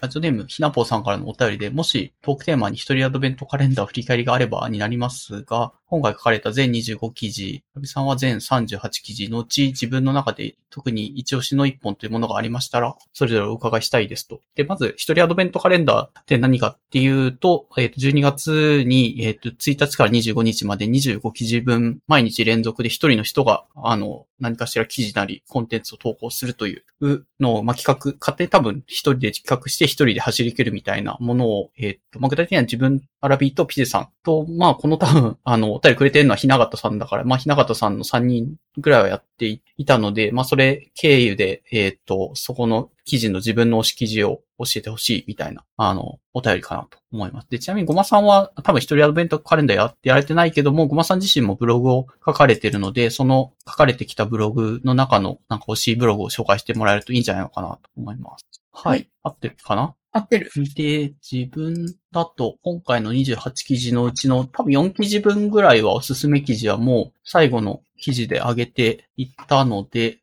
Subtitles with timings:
[0.00, 14.40] ラジオネーム、ひなぽうさんからのお便りで、もしトークテーマに一人アドベントカレンダー振り返りがあればになりますが、今回書かれた全25記事、ラビさんは全38記事のうち自分の中で特に一押しの一本というものがありましたら、それぞれお伺いしたいですと。
[14.54, 39.46] で、まず、一人アドベントカレンダーって何かっていうと、えっ、と、12月に、えっ、と、1日から25日まで25記事分、毎日連続で一人の人が、あの、何かしら記事なり、コンテンツを投稿するというのを、まあ、企画、勝手多分一人で企画して一人で走り切るみたいなものを、えっ、と、まあ、具体的には自分、アラビーとピゼさんと、まあ、この多分、あの、お便りくれてるのはひながたさんだから、まあ、ひながたさんの3人ぐらいはやって
[39.76, 47.48] いたので、まあ、それ経由で、えっ、と、そこの記事の自分の推し記事を教えてほしいみたいな、あの、お便りかなと思います。
[47.48, 58.57] で、ちなみにごまさんは多分一人アドベントカレンダーやってやれてないけども、ごまさん自身もブログを書かれてるので、その書かれてきたブログの中のなんか推しいブログを紹介してもらえるといいんじゃないのかなと思います。
[58.82, 58.98] はい。
[58.98, 59.94] はい合ってるかな？
[60.12, 60.50] 合ってる。
[60.74, 70.18] で、自分だと、今回の28記事のうちの多分4記事分ぐらいはおすすめ記事はもう最後の記事で上げていったので、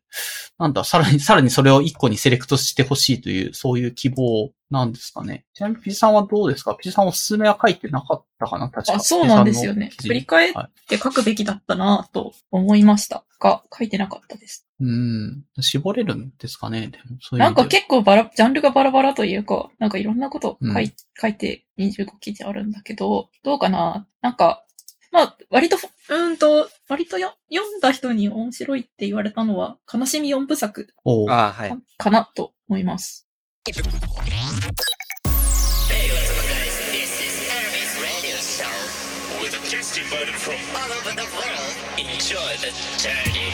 [0.58, 5.44] なんだ、さらに、 さらにそれを1個にセレクトしてほしいという、そういう希望なんですかね。
[5.54, 6.74] ちなみにピジさんはどうですか？
[6.74, 8.68] ピジさんおすすめは書いてなかったかな？
[8.70, 9.92] 確かあ、そうなんですよね。
[10.02, 14.65] 振り返っはいて書くべきだったなと思いましたが、書いてなかったです。
[14.78, 15.44] うん。
[15.60, 16.88] 絞れるんですかね？
[16.88, 20.92] でもそういうなんか結構バラ、ジャンルがバラバラというか、なんかいろんなこと書い,、うん。
[21.20, 24.06] 書いて25記事あるんだけど、どうかな？
[24.20, 24.64] なんか、
[25.12, 31.30] まあ、割と、うーんと、割とよ読んだ人に面白いって言われたのは、悲しみ4部作おう。
[31.30, 31.70] ああ、はい。
[31.70, 31.78] か。
[31.96, 33.26] かなと思います。
[33.66, 33.94] Hey, what's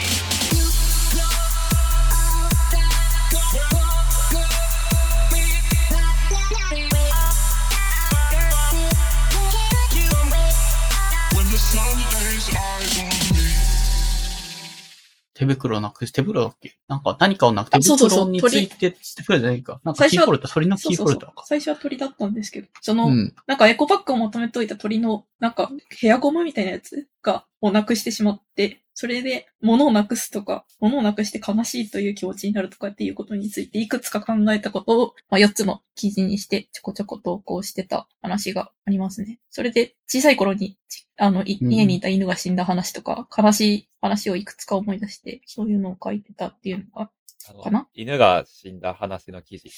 [0.03, 0.32] up,
[15.35, 16.77] 手袋なくし、手袋だっけ？
[16.87, 19.81] なんか何かをなく手あそうそうそう袋について、手袋じゃないか。
[19.83, 21.45] なんかキーホルダー、鳥のキーホルダーか。
[21.47, 23.35] 最初は鳥だったんですけど、その、うん。
[23.47, 39.41] なんかエコバッグをまとめといた鳥の、なんかヘアゴムみたいなやつが、をなくしてしまって、それで物をなくすとか、物をなくして悲しいという気持ちになるとかっていうことについていくつか考えたことを、まあ、4つの記事にしてちょこちょこ投稿してた話がありますね。
[39.49, 47.11] それで小さい頃に、ちあの、いうん家にいた犬が死んだ話とか、悲しい話をいくつか思い出して、そういうのを書いてたっていうのが、
[47.49, 47.89] あのかな？
[47.95, 49.71] 犬が死んだ話の記事、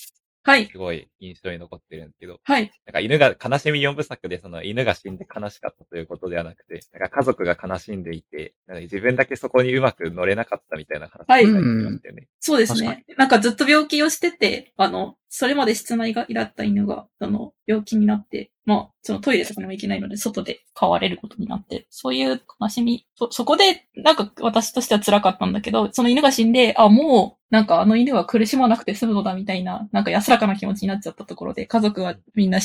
[0.42, 11.44] はい、すごい印象に残ってるんですけど、はい、なんか犬が、悲しみ4部作でその犬が死んで悲しかったということではなくて、なんか家族が悲しんでいて、なんか自分だけそこにうまく乗れなかったみたいな話がはい。
[11.44, 12.28] 書いてましたよね。
[12.40, 13.06] そうですね。
[13.16, 32.58] なんかずっと病気をしてて、あの、それまで室内がだった犬が、あの、病気になって、まあ、そのトイレとかにも行けないので、外で飼われることになって、そういう悲しみ、そ、そこで、なんか私としては辛かったんだけど、その犬が死んで、あ、もう、なんかあの犬は苦しまなくて済むのだみたいな、なんか安らかな気持ちになっちゃったところで、家族はみんな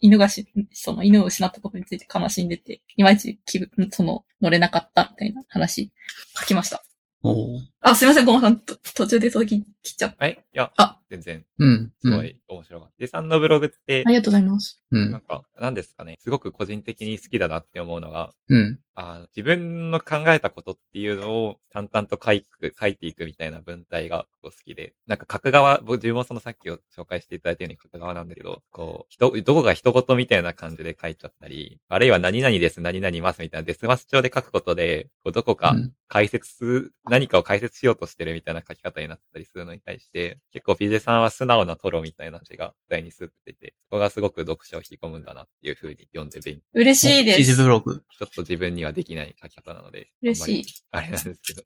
[0.00, 5.92] 犬がし、その犬を失ったことについて悲しんでて、いまいち気分、その、乗れなかったみたいな話、
[6.34, 6.82] 書きました。
[7.22, 10.24] おうあ、すいません、ごまさん、と途中で届き、切っちゃった。
[10.24, 11.68] はいいや、あ全然、うん。
[11.68, 11.92] うん。
[12.00, 12.94] すごい面白かった。
[12.98, 14.80] で、さんのブログってあ、りがとうございます。
[14.92, 15.10] うん。
[15.10, 18.78] なんか、なんですかね、すごく個人的に好きだなって思うのが、うん。
[18.94, 47.62] あ自分の考えたことっていうのを淡々と書いて書いていくみたいな文体が好きで、なんか書く側、僕自分もそのさっきを紹介していただいたように書く側なんだけど、こう、人、どこが人事みたいな感じで書いちゃったり、あるいは何々です、何々ますみたいなデスマス調で書くことで、こうどこかうん解説、何かを解説しようとしてるみたいな書き方になったりするのに対して、結構ピジェさんは素直なトロみたいな字が題にスッて出て、そこがすごく読者を引き込むんだなっていう風に読んで勉嬉しいで記事す。
[47.62, 48.02] ブログ。
[48.18, 50.10] ちょっと自分にはできない書き方なので。
[50.22, 50.64] 嬉しい。
[50.90, 51.62] あれなんですけど。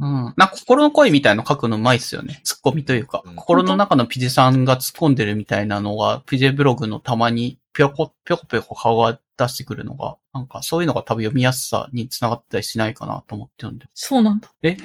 [0.00, 0.34] うん。
[0.36, 2.40] なんか心の声みたいの書くのうまいっすよね。
[2.44, 3.22] ツッコミというか。
[3.24, 14.50] うん心の中のピジさんが突っ込んでるみたいなのが、ピジブログのたまにぴょこ、ぴょこぴょこ顔が出してくるのが、なんかそういうのが多分読みやすさにつながったりしないかなと思って読んでそうなんだ。
[14.62, 14.76] え？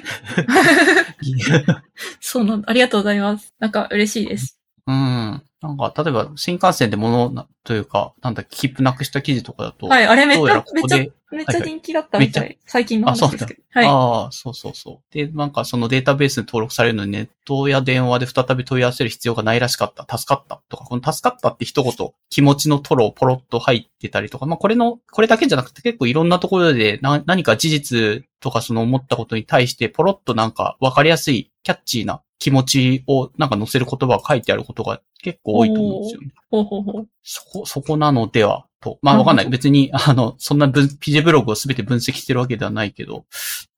[2.20, 2.70] そうなんだ。
[2.70, 3.54] ありがとうございます。
[3.58, 4.60] なんか嬉しいです。
[4.86, 5.42] うん。
[5.62, 12.48] なんか、例えば新幹線で物な、というか、なんだ切符なくした記事とかだと、はい、あれめっちゃこ、こめっちゃで、めっちゃ人気だったみたい。
[12.48, 13.62] めっ最近の話ですけど。
[13.70, 13.86] はい。
[13.86, 15.14] ああ、そうそうそう。
[15.14, 20.18] で、なんかそのデータベースに登録されるのにネットや電話で再び問い合わせる必要がないらしかった。
[20.18, 20.60] 助かった。
[20.68, 21.92] とか、この助かったって一言、
[22.30, 36.32] 気持ちのトロポロッと入ってたりとか、まあこれの、これだけじゃなくて結構いろんなところでな何か事実とかその思ったことに対してポロッとなんか分かりやすいキャッチーな気持ちをなんか載せる言葉が書いてあることが結構多いと思うんですよね。
[36.50, 37.08] ほうほうほう。
[37.22, 38.98] そこ、そこなのでは、と。
[39.02, 39.48] まあわかんない。
[39.48, 43.26] 別に、 あの、そんな分、PJ ブログをすべて分析してるわけではないけど、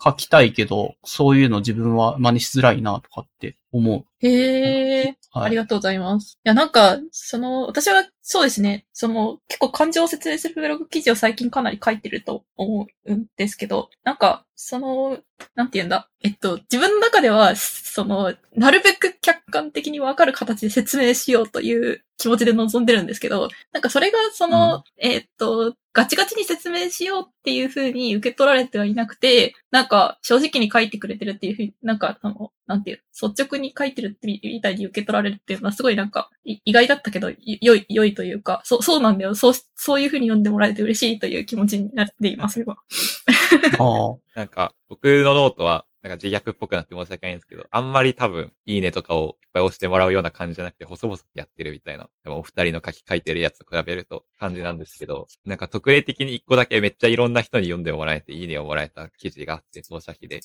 [0.03, 4.27] 書きたいけど、そういうの自分は真似しづらいな、とかって思う。
[4.27, 5.17] へえ。
[5.33, 6.39] はいありがとうございます。
[6.45, 15.19] いや、なんか、その、私はそうですね、その、結構感情を説明するブログ記事を最近かなり書いてると思うんですけど、なんか、その、
[15.55, 16.09] なんて言うんだ？
[16.23, 39.35] えっと、自分の中では、その、なるべく客観的にわかる形で説明しようという気持ちで臨んでるんですけど、なんかそれが、その、えっと、ガチガチに説明しようっていう風に受け取られてはいなくて、なんか正直に書いてくれてるっていう風に、なんかあの、なんていう、率直に書いてるってみみたいに受け取られるっていうのはすごいなんかい意外だったけど、い良い、良いというか、そう、そうなんだよ。
[39.35, 42.77] そう、そういう風に読んでもらえて嬉しいという気持ちになっています、今。
[43.79, 44.17] ああ。
[44.35, 60.41] なんか、僕のノートは、なんか自虐っぽくなって申し訳ないんですけど、あんまり多分、いいねとかをいっぱい押してもらうような感じじゃなくて、細々とやってるみたいな、でもお二人の書き書いてるやつと比べると感じなんですけど、なんか特例的に一個だけめっちゃいろんな人に読んでもらえて、いいねをもらえた記事があって、当社記で。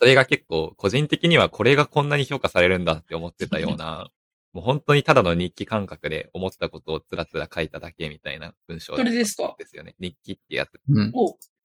[0.00, 4.10] それが結構、個人的にはこれがこんなに評価されるんだって思ってたような、
[4.52, 9.94] もう本当にただの日記感覚で思ったことをつらつら書いただけみたいな文章それですかですよね。
[10.00, 10.80] 日記ってやつ。
[10.88, 11.12] うん。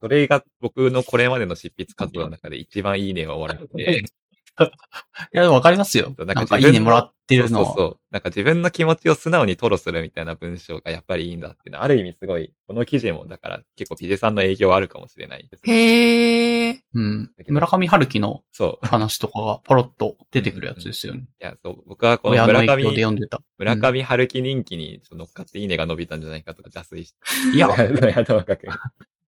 [0.00, 4.04] それが僕のこれまでの執筆活動の中で一番いいねをもらって、
[5.32, 6.14] いや、でもわかりますよ。
[6.18, 7.66] なんかいいねもらってるのは。
[7.66, 7.98] そうそうそう。
[8.10, 15.62] なんか自分の気持ちを素直に吐露するみたいな文章がやっぱりいいんだっていうのは、ある意味すごい、この記事もだから結構ピジェさんの営業あるかもしれないです。
[15.64, 16.80] へえ。
[16.94, 17.30] うん。
[17.48, 18.86] 村上春樹のそう。
[18.86, 21.20] 話とかがポロッと出てくるやつですよね。
[21.40, 23.40] いや、そう、僕はこの村影響で上、読んでた。
[23.58, 27.56] 村上春樹人気に乗っかっていいねが伸びたんじゃないかとか邪推して。
[27.56, 28.68] いや、 いや、ともかく。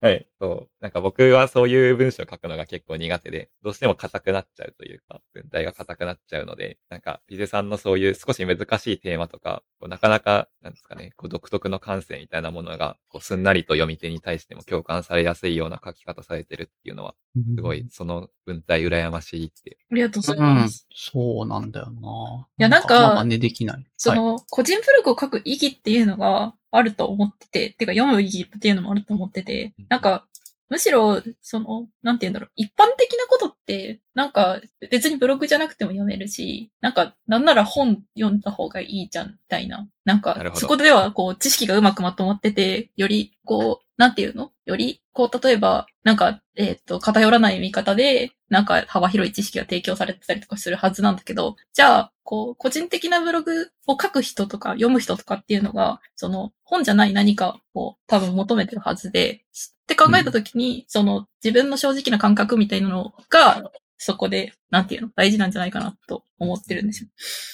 [0.02, 0.28] はい。
[0.40, 0.70] そう。
[0.82, 17.14] なんか僕はそういう文章を書くのが結構苦手で、どうしても硬くなっちゃうというか、文体が硬くなっちゃうので、なんか、ピゼさんのそういう少し難しいテーマとか、こうなかなか、なんですかね、こう独特の感性みたいなものが、こうすんなりと読み手に対しても共感されやすいような書き方されてるっていうのは、
[17.56, 19.78] すごい、その文体羨ましいって。
[19.92, 20.88] ありがとうござうんいます。。
[20.92, 22.48] そうなんだよな。
[22.58, 23.76] いやなんかまあ真似できない。
[23.76, 23.86] はい。
[23.98, 30.26] その、個人ブログを書く意義っていうのがあると思ってて、てか読む意義っていうのもあると思っててうん、なんか、
[30.72, 39.90] むしろ、その、なんて言うんだろう、一般的なことって、なんか、別にブログじゃなくても読めるし、なんか、なんなら本読んだ方がいいじゃん、みたいな。
[40.06, 44.52] なんかそこでは、こう、知識がうまくまとまってて、より、こう、なんていうの？
[44.66, 59.44] より、こう、例えば、なんか、えっ、と、偏らない見方で、なんか、幅広い知識が提供されてたりとかするはずなんだけど、じゃあ、こう、個人的なブログを書く人とか読む人とかっていうのが、その、本じゃない何かを多分求めてるはずで、
[59.84, 63.72] って考えたときに、その、自分の正直な感覚みたいなのが、
[64.04, 67.10] そこで、なんていうの、大事なんじゃないかなと思ってるんですよ。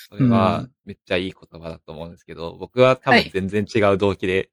[0.09, 4.49] それうはん、めっちゃいい言葉だと思うんですけど、僕は多はい分全然違う動機で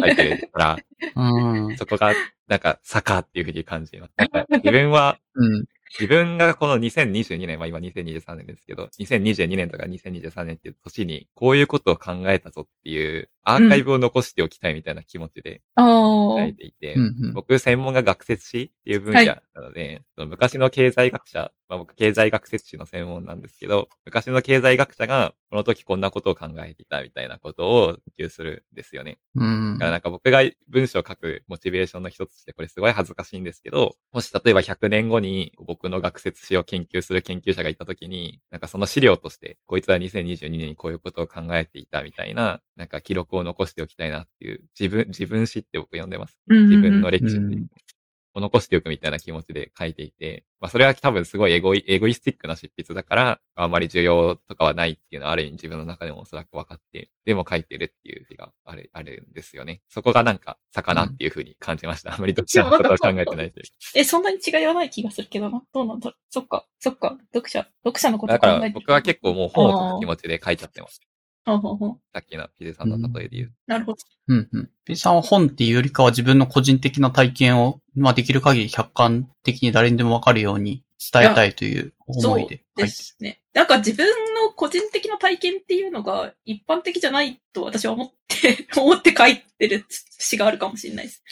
[0.00, 0.82] 書いてるから、
[1.14, 1.76] うん。
[1.76, 2.16] そこが、
[2.48, 4.12] なんか、坂っていうふうに感じます。
[4.16, 5.64] なんか 自分は、うん。
[5.98, 17.32] 自分がこの2022年、まあ今2023年ですけど、2022年とか2023年っていう年に、こういうことを考えたぞっていう、アーカイブを残しておきたいみたいな気持ちであ書あいていて、うんうん。
[17.34, 29.18] 僕専門が学説史っていう分野なので、その昔の経済学者、まあ僕経済学説史の専門なんですけど、昔の経済学者がこの時こんなことを考えていたみたいなことを研究するんですよね。
[29.36, 46.36] うんだからなんか僕が文章を書くモチベーションの一つとしてこれすごい恥ずかしいんですけど、もし例えば100年後に僕の学説史を研究する研究者がいた時に、なんかその資料として、こいつは2022年にこういうことを考えていたみたいな、なんか記録を残しておきたいなっていう、自分、自分史って僕読んでます。
[46.48, 47.68] 自分の歴史うん
[48.34, 59.82] を残しておくみたいな気持ちで書いていて、まあそれは多分すごいエゴイ、エゴイスティックな執筆だから、あんまり需要とかはないっていうのはある意味自分の中でもおそらく分かって、でも書いてるっていう日がある、あるんですよね。
[59.88, 62.14] そこがなんか、魚っていう風に感じました。
[62.14, 63.64] あんまりどっちのことを考えてないという。
[63.94, 65.62] え、そんなに違いはない気がするけどな。
[65.72, 66.20] どうなんだろう。
[66.30, 67.18] そっか、そっか。
[67.32, 71.00] 読者、読者のことだ考えてるから僕は結構もう本を書く気持ちで書いちゃってます。
[72.12, 73.52] さっきのピゼさんの例えで言う。
[73.66, 73.98] なるほど。
[74.28, 74.70] うんうん。
[74.84, 83.40] P さんは本っていうよりかは自分の個人的な体験を、まあできる限り客観的に誰にでもわかるように伝えたいというそう思いで書いでてすね。
[83.52, 91.22] なんか自分の個人的な体験っていうのが一般的じゃないと私は思って、 思って書いてる詩があるかもしれないです。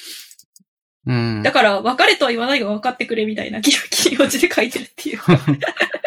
[1.07, 1.43] うん。
[1.43, 5.21] だから、別れとは言わないが分かってくれみたいな気気持ちで書いてるっていう。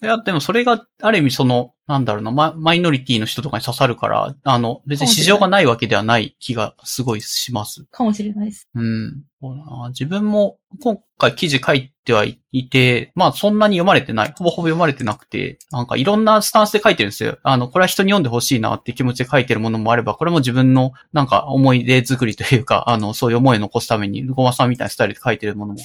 [0.00, 7.84] いや、でもそれが、ある意味その、なんだろうな、ママイノリティの人とかに刺さるから、あの、別に市場がないわけではない気がすごいします。
[7.90, 8.68] かもしれないです。
[8.74, 9.24] うん。
[9.88, 14.34] 自分も今回記事書いてはいて、まあそんなに読まれてない。
[14.36, 17.38] ほぼほぼ読まれてなくて、なんかいろんなスタンスで書いてるんですよ。
[17.42, 25.80] あの、これは人に読んでほしいなって気持ちで書いてるものもあれば、これも自分のなんか思い出作りというか、あの、そういう思いを残すために、ゴマさんみたいなスタイルで書いてるものも。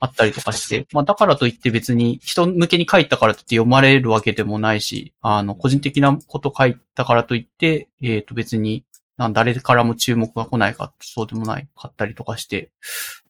[0.00, 8.84] あったりとかして、まあだからといって別に人向けに書いたからといって読まれるわけでもないし、あの、個人的なこと書いたからといって、えっ、と別に、
[9.32, 12.70] 誰からも注目が来ないか、そうでもないかったりとかして、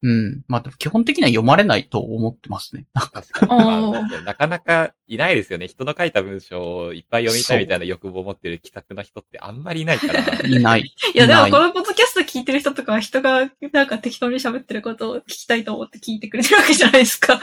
[0.02, 0.42] うん。
[0.46, 2.86] まあでも基本的には読まれないと思ってますね。
[2.94, 5.66] なかなかいないですよね。
[5.66, 10.48] 人の書いた文章をいっぱい読みたいみたいな欲望を持ってる気さくな人ってあんまりいないから。
[10.48, 10.82] いない。
[11.12, 17.40] いや、でもこのポッドキャスト聞いてる人とかは人がなんか適当に喋ってることを聞きたいと思って聞いてくれてるわけじゃないですか。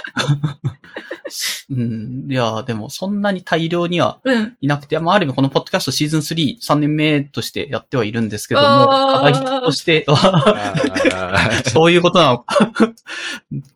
[1.69, 2.27] うん。
[2.31, 4.57] いや、でもそんなに大量にはうん。
[4.61, 10.05] いなくて、まあある意味このポッドキャストシーズン3、3年目としてやってはいるんですけども、課題として、
[11.69, 12.93] そういうことなのか。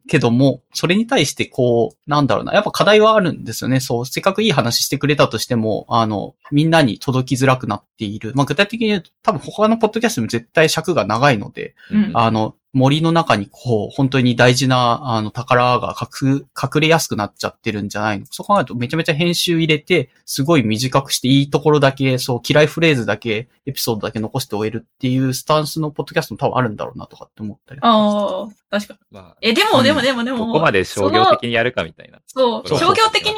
[0.07, 2.53] けども、それに対してこう、なんだろうな。
[2.53, 3.80] やっぱ課題はあるんですよね。
[3.81, 8.31] そう、せっかくいい話してくれたとしても、あの、みんなに届きづらくなっている。
[8.35, 18.25] まあ具体的に言うと、多分他のポッドキャストも絶対尺が長いので、うんあの、森の中にこう、本当に大事な、あの、宝が隠、隠れやすくなっちゃってるんじゃないの？
[18.29, 27.79] そう考えるとめちゃめちゃ編集入れて、すごい短くしていいところだけ、そう、嫌いフレーズだけ、エピソードだけ残して終えるっていうスタンスのポッドキャストも多分あるんだろうなとかって思ったり。
[27.83, 28.99] ああ、確かに。
[29.11, 32.19] まあ、え、でも、うんでも、でも、でも、ここまで商業的にやるかみたいな。
[32.25, 33.33] そう商業的に、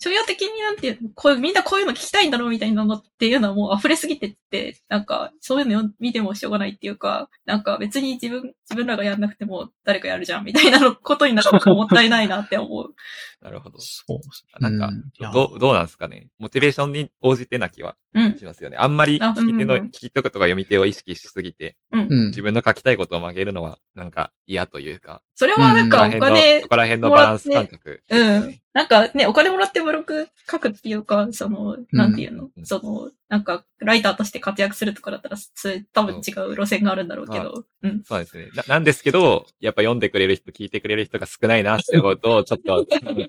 [0.00, 12.94] 商業的になんていうの、こうみんなこういうの聞きたいんだろうみたいなのっていうのはもう溢れすぎてって、なんか、そういうのを見てもしょうがないっていうか、なんか別に自分、自分らがやんなくても誰かやるじゃんみたいなのことになってもったいないなって思う。
[13.42, 13.78] なるほど。
[13.80, 14.62] そう。
[14.62, 16.28] なんかういやどう、どうなんですかね？
[16.38, 18.07] モチベーションに応じてな気はうん。
[18.38, 18.76] しますよね。
[18.78, 22.00] あんまりあ聞き手の、うんうん聞き手とか読み手を意識しすぎて、うん。
[22.00, 22.26] うん。
[22.28, 28.02] 自分の書きたいことを曲げるのは、なんか嫌というか、それはなんかお金そこら辺のバランス感覚。
[28.08, 28.60] うん。
[28.72, 38.02] なんかね、お金もらってブログ書くっていうか、その、なんていうの、うんその、なんか、ライターとして活躍するとかだったら、それ多分違う路線があるんだろうけど、うん。
[38.02, 38.48] そうですね。
[38.54, 42.86] ななんですけど、やっぱ読んでくれる人、聞いてくれる人が少ないなってことを、ちょっと、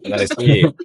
[0.10, 0.34] なるし、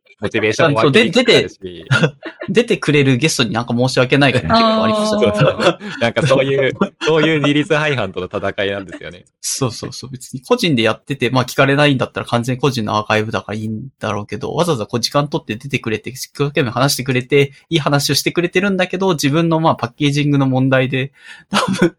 [0.20, 1.86] モチベーションも湧きにくくなるし、
[2.48, 9.24] 出てくれるゲストになんか申し訳ないから結構ありますあーよそうそうなんかそういう、そういう二律背反との戦いなんですよね。
[9.40, 10.10] そうそうそう。
[10.10, 21.12] 別に個人でやってて、まあ聞かれないんだったら完全に個人のアーカイブだからいいんだろうけど、わざわざこう時間取って出てくれて、一生懸命話してくれて、いい話をしてくれてるんだけど、自分のまあパッケージングの問題で、
[21.50, 21.96] 多分、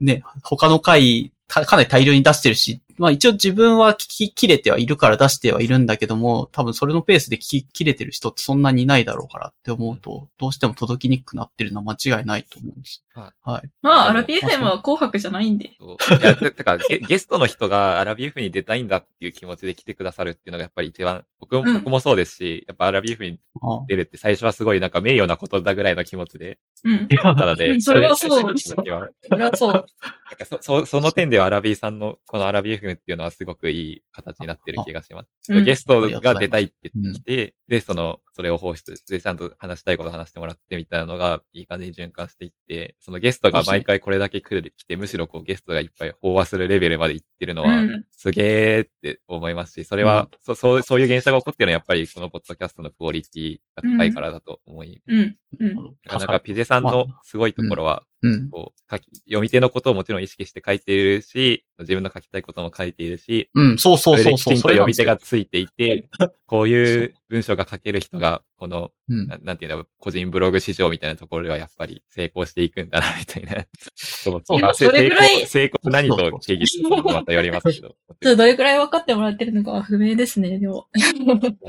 [0.00, 13.04] ね、他の回、かかなり大量に出してるし、まあ一応自分は聞き切れてはいるから出してはいるんだけども、多分それのペースで聞き切れてる人ってそんなにいないだろうからって思うと、どうしても届きにくくなってるのは間違いないと思うんです。
[13.14, 13.70] ははい。
[13.82, 15.72] まあ、アラビ FM は紅白じゃないんで。
[15.78, 27.08] そういや、て てかゲ、ゲストの人がアラビーフに出たいんだっていう気持ちで来てくださるっていうのがやっぱり一番、僕も,、うん僕もそうですし、やっぱアラビーフにあ出るって最初はすごいなんか名誉なことだぐらいの気持ちで、うん。
[27.08, 29.72] ただで、うんそれはそうそれはそれはそう。
[29.72, 35.52] なんかそ、 そ、その点ではアラビーさんのこのアラビーフっていうのはすごくいい形になってる気がします。
[35.52, 48.04] うんゲストが出たいって言ってきて、うで、その、それを放出でちゃんと話したいこと話してもらってみたいなのがいい感じに循環していって、そのゲストが毎回これだけ来る、来て、むしろこうゲストがいっぱい飽和するレベルまで行ってるのは、うん。
[48.10, 55.36] すげーって思いますし、それは、そそう、そういう現象が起こってるのはやっぱりこのポッドキャストのクオリティが高いからだと思い、うん。
[55.60, 55.74] うん。
[56.04, 58.50] なかなかピゼさんのすごいところは、うん。
[58.50, 64.54] こう書き、読み手のことをもちろん意識して書いているし、自分の書きたいことも書いているし、うん、そうそうそれそうそう。
[64.54, 66.08] できちんと読み手ががついていて、
[66.46, 73.64] こういう文章が書ける人が、この、うんななんていうの、個人ブログ市場みたいなところではやっぱり成功していくんだな、みたいな。
[73.96, 77.88] そうそうまあそれぐらい成功、成功何と定義するのかまた言われますけど。
[77.88, 80.88] ちょっとどれくらい分かってもらってるのかは不明ですね、でも。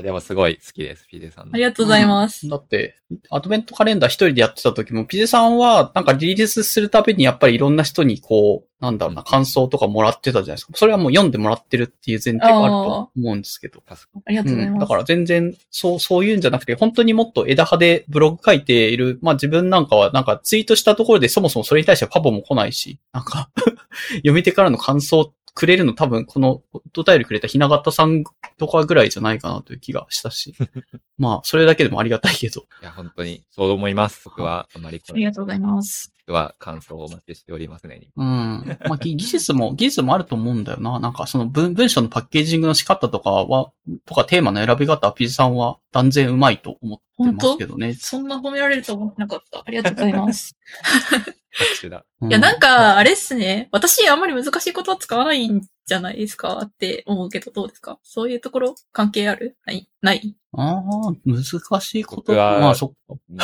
[0.02, 1.54] でもすごい好きです、ピゼさんの。
[1.54, 2.46] ありがとうございます。
[2.46, 10.72] だって、アドベントカレンダー一人でやってた時も、ピゼさんは、なんかリリースするたびにやっぱりいろんな人にこう、なんだろうな、感想とかもらってたじゃないですか。
[10.74, 13.82] それはもう読んでもらってるっていう前提があると思うんですけど。
[13.88, 13.94] あ
[14.30, 14.80] りがとうございうん、ます。
[14.82, 23.50] だから全然、そう、そういうんじゃなくて、本当にもっと枝葉でブログ書いている、まあ自分なんかは、なんかツイートしたところでそもそもそれに対してはパボも来ないし、なんか、
[24.16, 28.24] 読み手からの感想くれるの多分このお便りくれたひながたさん
[28.58, 30.54] とかぐらいじゃないかなという気がしたし。
[31.16, 32.62] まあ、それだけでもありがたいけど。
[32.82, 34.22] いや、本当に、そう思います。
[34.24, 36.12] 僕は、あまりありがとうございます。
[36.26, 38.08] 僕は感想をお待ちしておりますね。
[38.16, 38.78] うん。
[38.88, 40.98] まあ、ぎ技術も、技術もあると思うんだよな。
[40.98, 43.70] なんか、その文文章のパッケージングの仕方とかは、
[44.06, 47.94] とかテーマの選び方、ピジさんは断然うまいと思ってますけどね。
[47.94, 49.62] そんな褒められると思ってなかった。
[49.64, 50.56] ありがとうございます。
[51.54, 52.04] 拍手だ。
[52.20, 53.68] ういや、なんか、あれっすね。
[53.72, 57.98] 私、あんまり難しいことは使わないんじゃないですかって思うけど、どうですか？
[58.02, 59.56] そういうところ関係ある？
[59.64, 59.88] ない？
[60.02, 60.34] ない？
[60.56, 60.82] ああ、
[61.24, 61.42] 難
[61.80, 62.32] しいこと？
[62.32, 63.14] まあ、そっか。
[63.30, 63.38] うん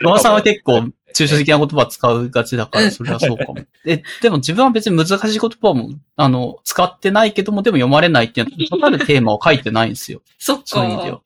[0.00, 3.56] 馬場さんは結構、抽象的な言葉使うがちだから、うんそれはそうかも。
[3.84, 10.22] え、でも自分は別に難しい言葉も、あの、使ってないけども、でも読まれないっていうのは、かかるテーマを書いてないんですよ。
[10.38, 10.62] そっか。
[10.66, 11.20] そういう意味では。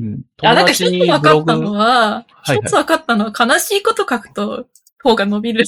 [0.00, 0.22] うん。
[0.42, 4.66] あ、なんか一つ分かったのは、はいはい一つ分かったのは、悲しいこと書くと、
[5.02, 5.64] 方が伸びる。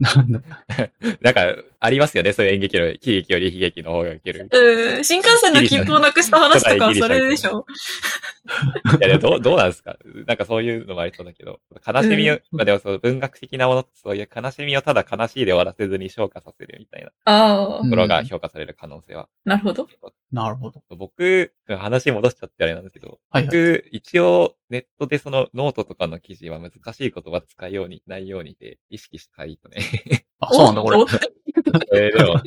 [0.00, 0.40] なんだ
[1.20, 2.32] なんか、ありますよね。
[2.32, 4.48] そういう演劇の、喜劇より悲劇の方がいける。
[4.50, 7.66] うん、新幹線の切符をなくした話とかはそれでしょ
[8.98, 9.96] いや、でもどう、どうなんですか？
[10.26, 19.28] なんかそういうのもありそうだけど、悲しみを、うんまあでもその文学的なものってそういう悲しみをただ悲しいで終わらせずに消化させるみたいなああうんところが評価される可能性は。
[19.44, 19.86] なるほど。
[20.32, 20.82] なるほど。
[20.96, 23.44] 僕、話戻しちゃってあれなんですけど、はいはい。
[23.46, 30.26] 僕、一応ネットでそのノートとかの記事は難しい言葉使うようにないようにで意識したいとね。
[30.40, 30.98] あ、そうなんだ、これ
[31.92, 31.96] お。
[31.96, 32.40] えでも、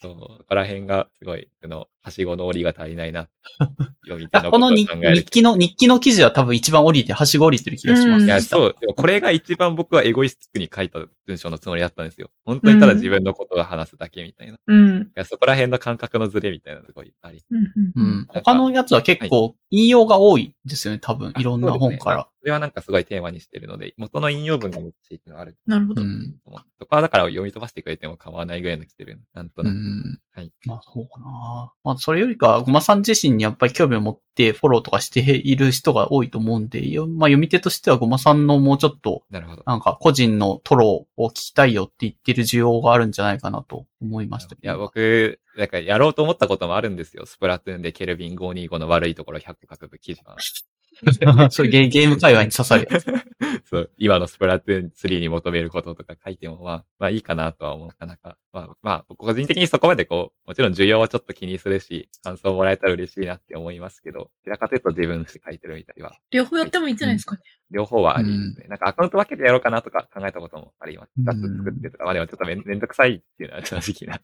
[0.00, 3.28] そう、ここら辺がすごい、あの、はしごの折りが足りないな。
[4.04, 4.86] 読み手あのこの日
[5.26, 8.22] 記の、日記の記事は多分一番降りて、はしご降りてる気がします。
[8.22, 8.76] うんいや、そう。
[8.80, 12.30] でもこれが一番僕はエゴイスティックに書いた文章のつもりだったんですよ。
[12.44, 14.54] 本当にただ自分のことを話すだけみたいな。
[14.54, 15.10] いうん。
[15.14, 17.44] やそこら辺の感覚のズレみたいなのがすごいあり。
[17.50, 17.64] うん。
[17.64, 18.26] ううんん。
[18.28, 21.34] 他のやつは結構引用が多いですよね、多分。
[21.38, 22.28] いろんな本から。
[22.40, 26.02] それはなんかすごいテーマにしてるので、元の引用文が難しいっていうのがあるなるほど。
[26.02, 26.36] うん。
[26.78, 29.20] そこはだから読み飛ばしてくれても構わないぐらいの来てる。
[29.34, 29.76] なんとうなく。
[29.76, 30.20] ん。
[30.38, 30.52] はい。
[30.66, 31.72] まあそうかな。
[31.82, 39.64] まあそれよりか、ごまさん自身にやっぱり興味を持ってフォローとかしている人が多いと思うんで、よまあ読み手としてはごまさんのもうちょっと、なるほど。
[39.66, 44.54] なんか個人のトロを聞きたいよって言ってる需要があるんじゃないかなと思いました。
[44.54, 47.26] いや、僕、なんかやろうと思ったこともあるんですよ。
[47.26, 50.36] スプラトゥーンでケルビン525の悪いところ100個書く記事は。
[51.50, 53.06] そういうゲーゲーム界隈に刺さるやつ。
[53.68, 57.88] そう、今のスプラトゥーン3に求めることとか書いても、まあ、まあいいかなとは思う。
[57.88, 58.36] なかなか。
[58.52, 67.42] まあ、まあ、個人的にそこまでこう、もちろん需要はちょっと気にするし、感想もらえたら嬉しいなって思いますけど、どちらかというと自分して書いてるみたいは、両方やってもいいんじゃないですかね。
[67.70, 68.66] 両方はありですね。
[68.68, 71.10] なんかアカウント分けてやろうかなとか考えたこともあります。
[71.18, 74.20] うん二つ作ってとか、まあでもちょっとめんどくさいっていうのは正直な。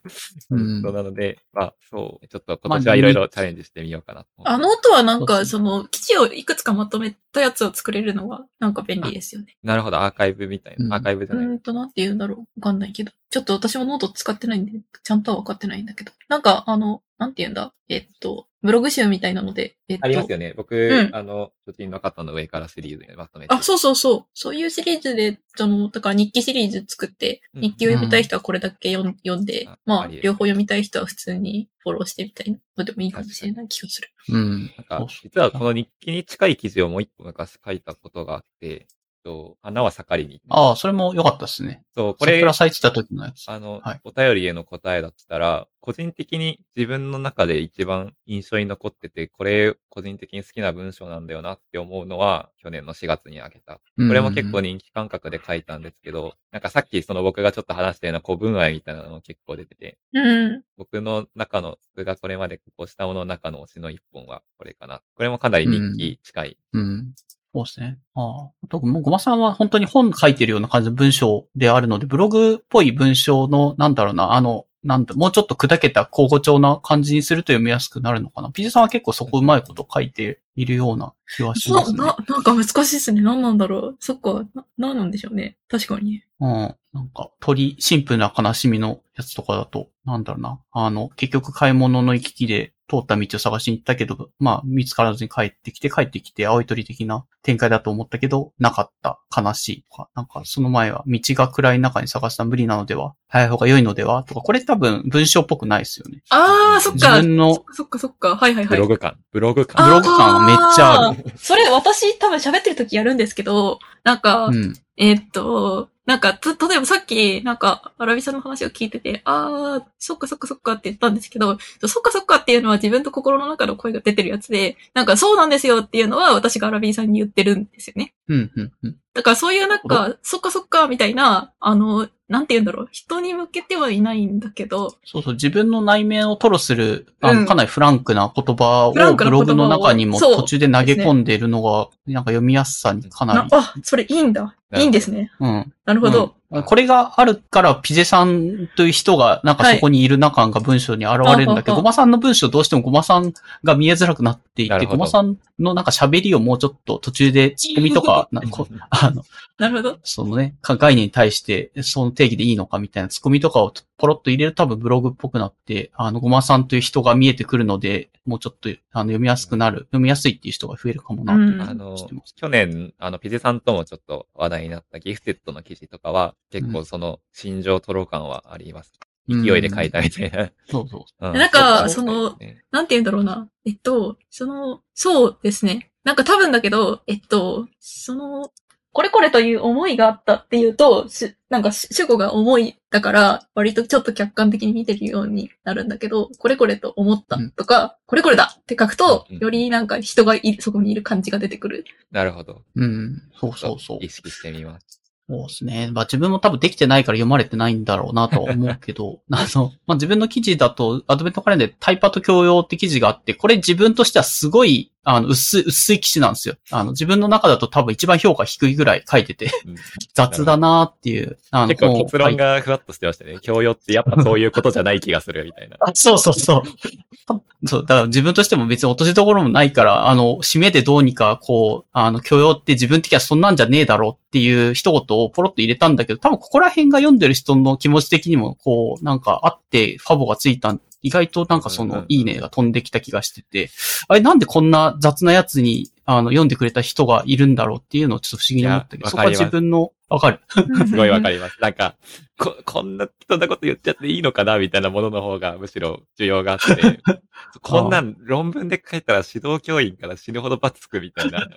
[0.51, 9.57] うんそうなので、まあ、そう、ちょっと今年はいろいろチャレンジしてみようかなあの音はなんか、その、記事をいくつかまとめたやつを作れるのは、なんか便利ですよね。
[9.63, 10.87] なるほど、アーカイブみたいな。
[10.87, 11.47] うんアーカイブじゃない。
[11.47, 12.39] うーんと、なんて言うんだろう。
[12.61, 13.13] わかんないけど。
[13.35, 14.71] ちょっと私もノート使ってないんで、
[15.03, 16.13] ちゃんとはわかってないんだけど。
[16.29, 17.75] なんか、あの、なんて言うんだ？
[17.89, 20.05] えっと、ブログ集みたいなので、えっと。
[20.05, 20.55] ありますよね。
[20.57, 23.53] 僕、うんあの、貯金の方の上からシリーズにまとめて。
[23.53, 24.25] あ、そうそうそう。
[24.35, 34.11] そういうシリーズで、その、だから日記シリーズ作って、うん日記を読みたい人はこれだけ読ん読んで、あまあ両方読みたい人は普通にフォローしてみたいなのでもいいかもしれない気がする。
[34.29, 34.61] うん。
[34.61, 38.87] なんか実はこの日記に近い記事をもう一個昔書いたことがあって、
[39.25, 40.41] と花は盛りに。
[40.51, 41.83] ああ、それも良かったですね。
[41.95, 43.49] そう、これ桜、咲いてた時のやつ。
[43.49, 53.75] あの、はいお便りへの答えだったら、個人的に自分の中で一番印象に残ってて、これ個人的に好きな文章なんだよなって思うのは、去年の4月にあげた。
[53.75, 60.63] これも結構人気感覚で書いたんですけど、なんかさっきその僕がちょっと話したような古文愛みたいなのも結構出てて、うん。
[60.77, 65.03] 僕の中の、僕がこれまでこうしたものの中の推しの一本はこれかな。
[65.15, 66.59] これもかなり人気近い。
[66.73, 67.15] うん。
[67.55, 67.99] そうですね。
[68.15, 68.51] ああ。
[68.65, 78.51] あと、もうごまさんは本当に本書いてるような感じの文章であるので、ブログっぽい文章の、なんだろうな、あの、なんだ、もうちょっと砕けた口語調な感じにすると読みやすくなるのかな。
[78.51, 81.99] ピジさんは結構そこうまいこと書いているような気はしますね。
[81.99, 83.23] な、なんか難しいですね。
[83.23, 83.97] 何なんだろう。
[84.01, 85.57] そっか、な、なんなんでしょうね。
[85.69, 86.25] 確かに。
[86.41, 86.51] うん。
[86.93, 90.61] なんか、鳥、シンプルな悲しみのやつとかだと、なんだろうな。
[90.73, 99.21] あの、結局買い物の行き来で通った道を探しに行ったけど、まあ、見つからずに帰ってきて、帰ってきて、青い鳥的な展開だと思ったけど、なかった。
[99.35, 106.23] 悲しいとか、なんか、その前は、道が暗い中に探した無理なのでは、早い方が良いのではとか、これ多分、文章っぽくないですよね。
[106.31, 107.21] あー、そっ自か。
[107.21, 108.37] 分のそっかそっか。
[108.37, 108.77] はいはいはい。
[108.77, 109.17] ブログ感。
[109.33, 109.87] ブログ感。
[109.87, 111.23] ブログ感がめっちゃある。
[111.23, 114.75] ーそれ私多分喋ってる時やるんですけど、なんか、うん。
[114.97, 128.13] えーっと、なんか、例えばさっき、なんか、アラビさんの話を聞いてて、あー、そっかそっかそっかって言ったんですけど、そっかそっかっていうのは自分と心の中の声が出てるやつで、なんかそうなんですよっていうのは私がアラビさんに言ってるんですよね。
[128.29, 128.97] うん、うん、うん。
[129.15, 132.89] だからそういうなんか、そっかそっか、みたいな、あの、なんて言うんだろう。
[132.91, 144.57] 人に向けてはいないんだけど、そうそう、自分の内面を吐露する、あの、うんかなりフランクな言葉をブログの中にも途中で投げ込んでいるのが、なんか読みやすさにかなり、なあ、それいいんだ。
[144.75, 145.31] いいんですね。
[145.39, 145.73] うん。
[145.85, 146.25] なるほど。
[146.25, 153.33] うんこれがあるから、ピゼさんという人が、なんかそこにいるな感が文章に現れるんだけど、はいごまさんの文章どうしてもごまさん
[153.65, 154.99] が見えづらくなっていて、なるほど。
[154.99, 159.25] ごまさんのなんか喋りをもうちょっと途中でツッコミとか、 なこあの、
[159.59, 159.99] なるほど。
[160.05, 178.93] そのね、か概念に対して、その定義でいいのかみたいなツッコミとかをポロッと入れると多分ブログっぽくなって、あの、ごまさんという人が見えてくるので、もうちょっと、あの、読みやすくなる、読みやすいっていう人が増えるかもな、うんあのしてます、去年、あの、ピゼさんともちょっと話題になったギフテッドの記事とかは、結構その、心情吐露感はあります。
[179.29, 180.51] 勢いで書いたみたいな。
[180.69, 181.29] そうそう。
[181.29, 183.49] うなんかそのねなんて言うんだろうな。
[183.65, 185.91] えっと、その、そうですね。
[186.05, 188.51] なんか多分だけど、えっと、その、
[188.95, 201.85] これこれという思いがあったっていうと、しなんかし主語が思いだから、割とちょっと客観的に見てるようになるんだけど、これこれと思ったとか、これこれだって書くと、うんよりなんか人がいる、そこにいる感じが出てくる。
[202.13, 202.63] なるほど。
[202.77, 203.21] うん。
[203.37, 203.99] そうそうそう。
[204.01, 205.03] 意識してみます。
[205.29, 205.91] そうですね。
[205.91, 216.57] まあ自分も多分できてないから読まれてないんだろうなとは思うけど、 あの、まあ自分の記事だと、アドベントカレンダーでタイパと教養って記事があって、これ自分としてはすごい、あの、薄い、薄い記事なんですよ。
[216.71, 219.75] あの、自分の中だと多分一番評価低いぐらい書いてて、うん
[220.15, 221.39] 雑だなっていう。
[221.51, 223.39] あの結構結論がふわっとしてましたね。
[223.43, 225.77] 教養ってやっぱそういうことじゃない気がするみたいな。
[225.81, 226.63] あそうそうそう。
[227.67, 243.71] そう、だから自分としても別に落としどころもないから、あの、締めでどうにか、こう、あの、許容って自分的にはそんなんじゃねえだろうっていう一言をポロッと入れたんだけど、多分ここら辺が読んでる人の気持ち的にも、こう、なんかあって、ファボがついた、意外となんかその、いいねが飛んできた気がしてて、
[244.09, 250.41] あれなんでこんな雑なやつに、あの、読んでくれた人がいるんだろうっていうのをちょっと不思議に思ったけど、そこは自分の、わかる。
[250.87, 251.61] すごいわかります。
[251.61, 251.97] なんか、
[252.39, 257.01] こ、こんな、そんなこと言っちゃっていいのかなみたいなものの方がむしろ需要があって、
[257.63, 261.49] こんなん論文で書いたら指導教員から死ぬほど罰つくみたいな。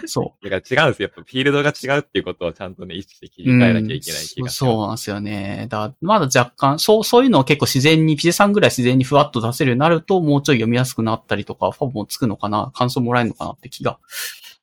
[0.00, 0.48] うん、そう。
[0.48, 1.08] だから違うんですよ。
[1.08, 5.66] やっぱフィールドが違うっていうことをちゃんとね、意識して切り替えなきゃいけない気うんがしそうそうなんですよね。
[5.68, 13.98] だまだ若干、そう、そういうのを結構自然に、ピゼさんぐらい自然にふわっと出せるようになると、もうちょい読みやすくなったりとか、ファボもつくのかな、感想もらえるのかなって気が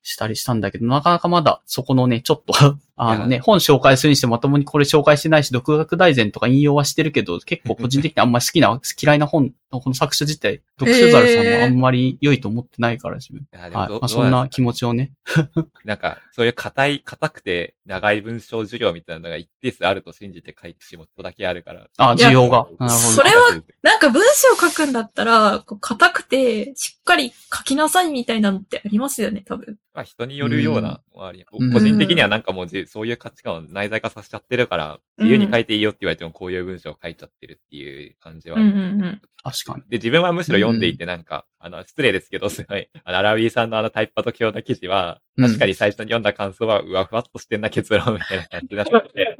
[0.01, 2.53] したりしたんだけど、なかなかまだそこのね、ちょっと
[3.01, 13.47] あのね、本紹介するにしてまともにこれ紹介してないし、独学大全とか引用はしてるけど、結構個人的にあんまり好きな、嫌いな本のこの作者自体、読書ザルさんもあんまり良いと思ってないから、自分。
[13.53, 13.71] はい。
[13.71, 15.13] どまあ、そんな気持ちをね。
[15.85, 21.87] なんか、そういう硬い、硬くて長い文章授業みたいなのが一定数あると信じて書いてしまっただけあるから。
[21.97, 22.57] あ、需要が。
[22.57, 22.89] なるほど。
[22.89, 24.21] それはなんか文
[24.57, 29.77] 章書くんだったら、こう硬くて、しっかり書きなさいみたいなのってありますよね、多分。
[29.93, 38.75] まあ人によるようなもあり、うん個人的にはなんかもうじそういう価値観を内在化させちゃってるから、自由に書いていいよって言われてもこういう文章を書いちゃってるっていう感じはあうんる。
[38.75, 39.21] うんうん。
[39.43, 39.83] 確かに。
[39.89, 49.37] で、自分はむしろ読んでいてなんか、あの、失礼ですけど、すごい、あの、アラビーさんのあのタイパと教の記事は、うん確かに最初に読んだ感想は、うわ、ふわっとしてんな結論みたいな感じだったので、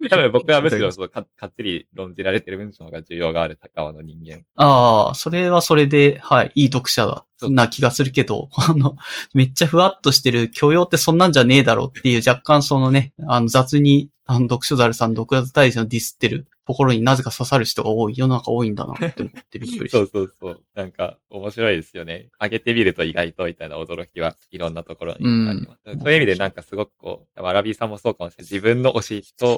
[0.08, 4.44] 多分僕はむしろそうかかっちり論じられてる文章が重要がある側の人間。
[4.56, 7.26] ああ、それはそれで、はい、いい読者だ。
[7.36, 8.96] そうな気がするけど、 あの、
[9.34, 19.98] めっちゃふわっとしてる教養ってそんなんじゃねえだろうっていう若干そのね、あの雑に、あの、読書ザルさん、読書大臣のディスってるところになぜか刺さる人が多い、世の中多いんだなって思ってびっくりした。
[19.98, 20.62] そうそうそう。
[20.76, 22.28] なんか、面白いですよね。
[22.40, 25.98] 上げてみると意外とみたいな驚きはいろんなところにあります。
[25.98, 28.52] そういう意味でなんかすごくこう、アラビーさんもそうかもしれない。
[28.52, 29.56] 自分の推しと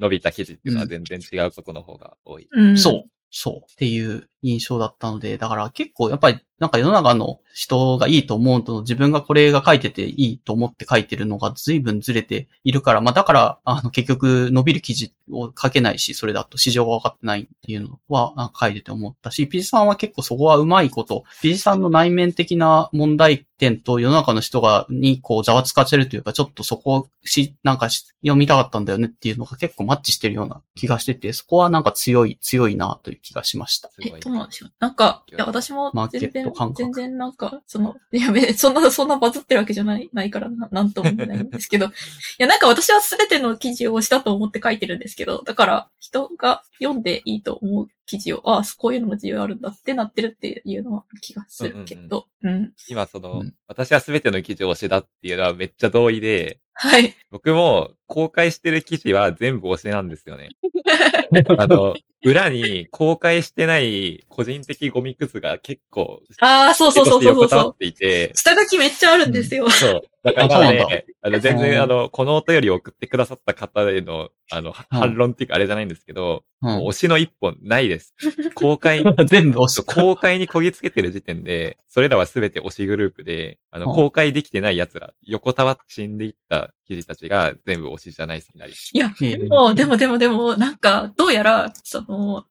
[0.00, 2.48] 伸びた記事っていうのは全然違うことの方が多い。
[2.50, 2.76] うん。
[2.76, 3.10] そう。
[3.30, 3.54] そう。
[3.70, 33.90] っていう印象だったので、だから結構やっぱりなんか世の中の人がいいと思うと、自分がこれが書いてていいと思って書いてるのが随分ずれているから、まあだから、あの結局伸びる記事を書けないし、それだと市場が分かってないっていうのはなんか書いてて思ったし、ピジさんは結構そこはうまいこと、ピジさんの内面的な問題点と世の中の人が、にこうざわつかせるというか、ちょっとそこをし、なんかし読みたかったんだよねっていうのが結構マッチしてるような気がしてて、そこはなんか強い、強いなという気がしました。
[34.00, 34.20] え、すごい。
[34.20, 34.34] どう
[34.78, 36.82] なんか、いや、私も全然感、覚。
[36.82, 41.90] 全然なんか、その、いや、べそんな、そんなバズってるわけじゃない、ないからな、なんとも言えないんですけど、い
[42.38, 52.72] や、なんか私は全ての記事をしたと思って書いてるんですけど、だから、人が読んでいいと思う記事を、ああ、こういうのも自由あるんだってなってるっていうのは気がするけど、うん。
[52.88, 57.14] 今その、うん私は全ての記事を推しだっていうのはめっちゃ同意で、はい。
[57.30, 60.48] 僕も公開してる記事は全部推しなんですよね。
[61.58, 67.78] あの、裏に公開してない個人的ゴミくずが結構、ああ、そうそうそうそうそうっ。
[67.78, 69.68] ていて、下書きめっちゃあるんですよ。
[69.70, 70.02] そう。
[70.22, 78.14] だからね、あの、全うん然、あの、このお便りを送ってくださった方への、あの、反論っていうかあれじゃないんですけど、もう推しの一本ないです。
[78.54, 79.26] 公開、うん。
[79.26, 88.72] 全部押し公開にこぎつけてる時点で、それらはすべて推しグループで、あの、うん公開できてない奴ら、横たわって死んでいった記事たちが全部推しじゃないになり。
[88.92, 92.42] いや、ええでも、でもでもでも、なんか、どうやら、その、な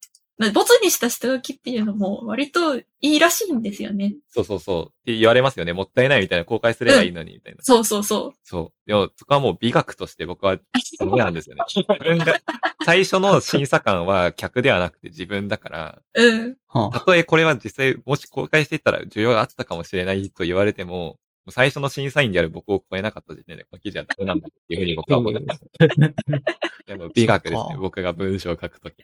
[0.52, 4.14] ボツにした下書きっていうのも割といいらしいんですよね。
[4.28, 4.84] そうそうそう。
[4.84, 5.72] って言われますよね。
[5.72, 7.62] もったいないみたいな、公開すればいいのに、みたいな。
[7.62, 8.88] そうそうそそう。
[8.88, 11.62] でも、そこはもう美学として僕はダメなんですよね。
[11.74, 12.40] 自分が、
[12.84, 16.22] 最初の審査官は客ではなくて自分だから、う。
[16.22, 16.56] うん。
[16.68, 21.18] はたとえこれは実際、もし公開していったら需要があったかもしれないと言われても、
[21.50, 25.62] 最初の審査員である僕を超えなかった時点で、この記事はダメなんだっていうふうに僕は思ってます。
[26.86, 27.76] でも美学ですね。
[27.78, 28.94] 僕が文章を書くとき。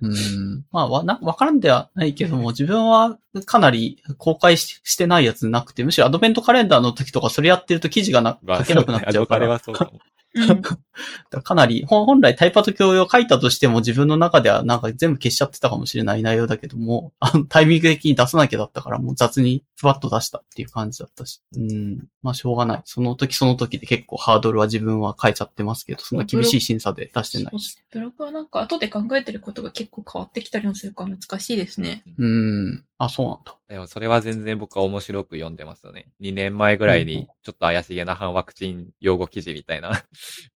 [0.00, 0.64] うん。
[0.72, 9.52] まあ、わ、な、わからんではないけども、自分はかなり公開ししてないやつなくて、むしろアドベントカレンダーの時とかそれやってると記事がな、まあ書けなくなっちゃうかあれら。
[9.52, 10.00] はそうかも。
[10.34, 10.62] うん。
[11.42, 21.42] かなり、本来タイパと共用を書いたとしても自分の中ではなんか全部消しちゃってたかもしれない内容だけども、あのタイミング的に出さなきゃだったからもう雑にふわっと出したっていう感じだったし。
[21.56, 22.08] うん。
[22.22, 22.82] まあしょうがない。
[22.84, 27.78] その時その時で結構ハードルは自分は変えちゃってますけど、そんな厳しい審査で出してないし。
[27.90, 32.04] ブログはなんか後で考えてることが結構変わってきたりもするから難しいですね。
[32.18, 32.84] うん。
[32.98, 33.56] あ、そうなんだ。
[33.72, 36.12] でもそれは全然僕は面白く読んでますよね。
[36.20, 40.04] 2年前ぐらいにちょっと怪しげな反ワクチン用語記事みたいな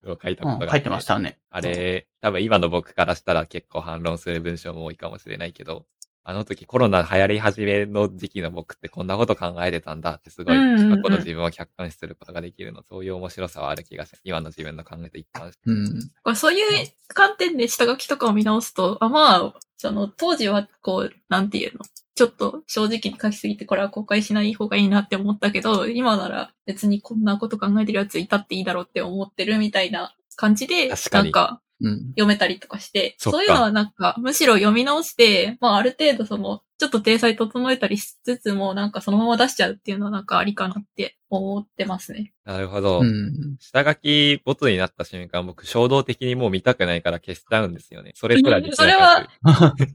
[0.04, 0.80] の を書いたうん、ことがあって。
[0.80, 1.40] 書いてましたよね。
[1.50, 5.86] あれ、多分今の僕からしたら結構反論する文章も多いかもしれないけど、
[6.28, 14.22] あの時コロナ流行り始めの時期の僕ってこんなこと考えてたんだってすごい、うんうんうん過去の自分を客観視することができるの、そういう面白さはある気がします。
[14.24, 15.62] 今の自分の考えと一貫して。
[15.66, 16.12] うん。
[16.24, 21.80] これそういう観点で下書きとかを見直すと、あ、まあ、その当時はこう、なんていうの、
[22.16, 31.65] ちょっと正直に書きすぎてこれは公開しない方がいいなって思ったけど、今なら別にこんなこと考えてるやついたっていいだろうって思ってるみたいな感じで、確かになんかうん。
[31.82, 33.38] 読めたりとかして、そっか。
[33.38, 42.34] そういうのはなんか、むしろ読み直して、まあある程度その、ちょっと体裁整えたりしつつも、なんかそのまま出しちゃうっていうのはなんかありかなって思ってますね。
[42.44, 43.00] なるほど。
[43.00, 43.56] うん。
[43.60, 48.12] 下書きボツになった瞬間、僕衝動的にもう見たくないから消しちゃうんですよね。
[48.16, 49.28] それすらできなそれは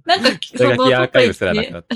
[0.06, 1.86] なんか、 下書きアーカイブすらなくなっ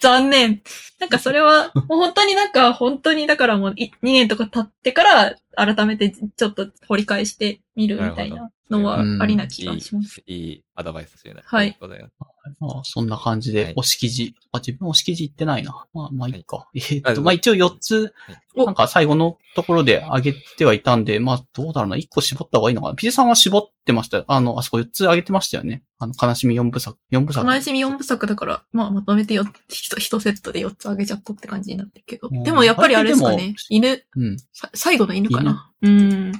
[0.00, 0.62] 残念。
[0.98, 10.22] なんかそれは、もう本当になんか、本当にだからもう2年とか経ってから、改めてちょっと掘り返してみるみたいなのはありな気がします。
[10.26, 11.42] いい、いいアドバイスしてるな。
[11.44, 12.32] はいありがとうございます。
[12.60, 14.34] まあ、そんな感じで、はい押し記事。
[14.52, 15.86] あ、自分押し記事言ってないな。
[15.92, 16.68] まあ、まあいいか。
[16.74, 18.14] えーっあと、まあ一応4つ、
[18.54, 21.96] おなんか最後のところで上げてはいたんで、まあどうだろうな。
[21.96, 22.94] 1個絞った方がいいのかな。
[22.94, 24.24] ピゼさんは絞ってましたよ。
[24.28, 25.82] あの、あそこ4つ上げてましたよね。
[25.98, 26.98] あの、悲しみ4部作。
[27.12, 27.46] 4部作。
[27.46, 32.28] 悲しみ4部作だから、まあまとめてよ、一一セットで4つあげちゃったって感じになってるけど。
[32.30, 33.30] うんでもやっぱりあれですか。
[33.32, 34.36] ね犬、うん。
[34.52, 35.70] さ最後の犬かな。
[35.82, 36.32] うん。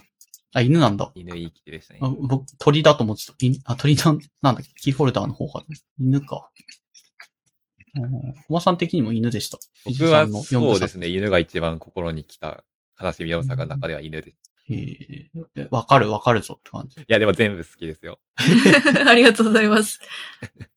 [0.54, 1.10] あ、犬なんだ。
[1.14, 2.00] 犬いい記事でしたね。
[2.02, 3.34] あ僕、鳥だと思ってた。
[3.40, 4.70] 犬あ、鳥なん、なんだっけ？
[4.80, 5.62] キーフォルダーの方が。
[5.98, 6.50] 犬か。
[7.94, 9.58] うんおばさん的にも犬でした。
[9.84, 12.64] 僕はそうですね、犬が一番心に来た
[13.00, 14.51] 悲しみ4作の中では犬です。
[14.68, 17.00] へえわかるわかるぞって感じ。
[17.00, 18.18] いや、でも全部好きですよ。
[19.06, 20.00] ありがとうございます。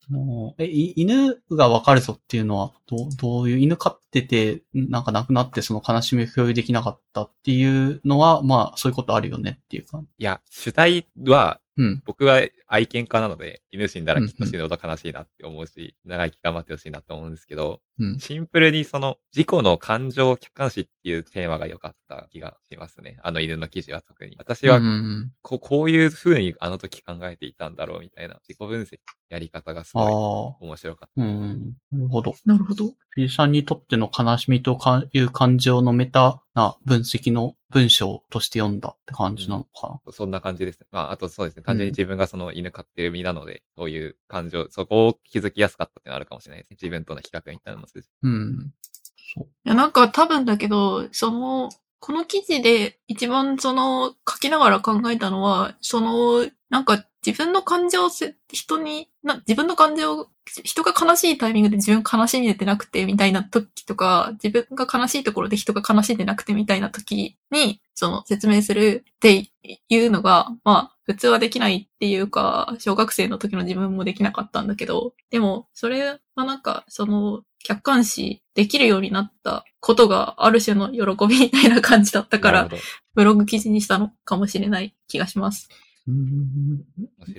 [0.10, 10.04] もうえ、い犬がわかるぞっていうのは、どう、どういう犬飼ってて、なんか亡くなってその悲しみを共有できなかったっていうのは、まあ、そういうことあるよねっていうか。
[10.18, 12.04] いや、主体は、うん。
[12.06, 18.20] 僕は愛犬家なので、犬死んだらきっと死ぬほど悲しいなって思うし、長生き頑張ってほしいなって思うんですけど、うん。
[18.20, 23.18] シンプルにその、自己の感情客観視っていうテーマが良かった気がしますね。
[23.24, 24.36] あの犬の記事は特に。
[24.38, 28.98] 私はうんうんこう、こういう風にあの時考えていたんだろうみたいな自己分析
[29.30, 30.66] やり方がすごいあ。
[30.66, 31.74] 面白かっうん。
[31.92, 32.36] なるほど。
[32.46, 32.86] なるほど。
[33.10, 40.00] フィルさんにとっての悲しみとかいう感情のメタな分析の文章として読んだって感じなのかな？
[40.06, 40.12] た。
[40.12, 40.88] そんな感じですね。
[40.92, 41.64] まあ、あとそうですね。
[41.64, 46.78] 単純に自分がその犬飼ってる身なので、そういう感情、そこを気づきやすかったっていうのはあるかもしれないですね。
[46.82, 48.74] 自分との比較みたいなのもするしうん。
[49.36, 49.44] そう。
[49.44, 51.70] いや、なんか多分だけど、その、
[52.00, 60.30] この記事で一番その書きながら考えたのは、その、なんか自分の感情をせ人に、な自分の感情、
[60.64, 69.50] 人が悲しいタイミングで自分悲しんでてなくてみたいな時とか、自分が悲しいところで人が悲しんでなくてみたいな時に、その説明するって
[69.90, 82.70] いうのが、まあ、普通はできないっていうか、小学生の時の自分もできなかったんだけど、でも、それはなんか、その、客観視できるようになったことがある種の喜びみたいな感じだったから、
[83.16, 85.68] ブログ記事にしたのかもしれない気がします。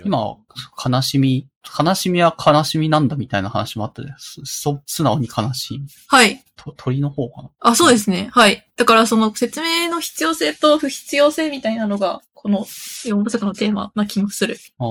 [0.04, 0.36] 今、
[0.84, 1.48] 悲しみ、
[1.78, 3.08] 悲しみは悲しみなん。
[3.08, 4.80] だみたいな話もあったじゃないですか。
[4.86, 5.80] 素直に悲しい。
[6.08, 6.44] はい。
[6.56, 7.50] と鳥の方かな。
[7.60, 8.28] あ、そうですね。
[8.32, 8.68] はい。
[8.76, 14.56] だからその説明の必要性と不必要性みたいなのが、この4部作のテーマな気もする。
[14.78, 14.84] あ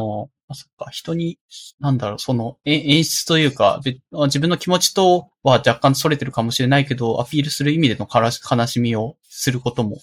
[0.47, 0.89] あ、そっか。
[0.91, 1.39] 人に、
[1.79, 1.97] なん。
[1.97, 8.31] だろう、その、演出というか、自分の気持ちとは若干逸れてるかもしれないけど、アピールする意味での悲
[8.67, 9.97] しみをすることも、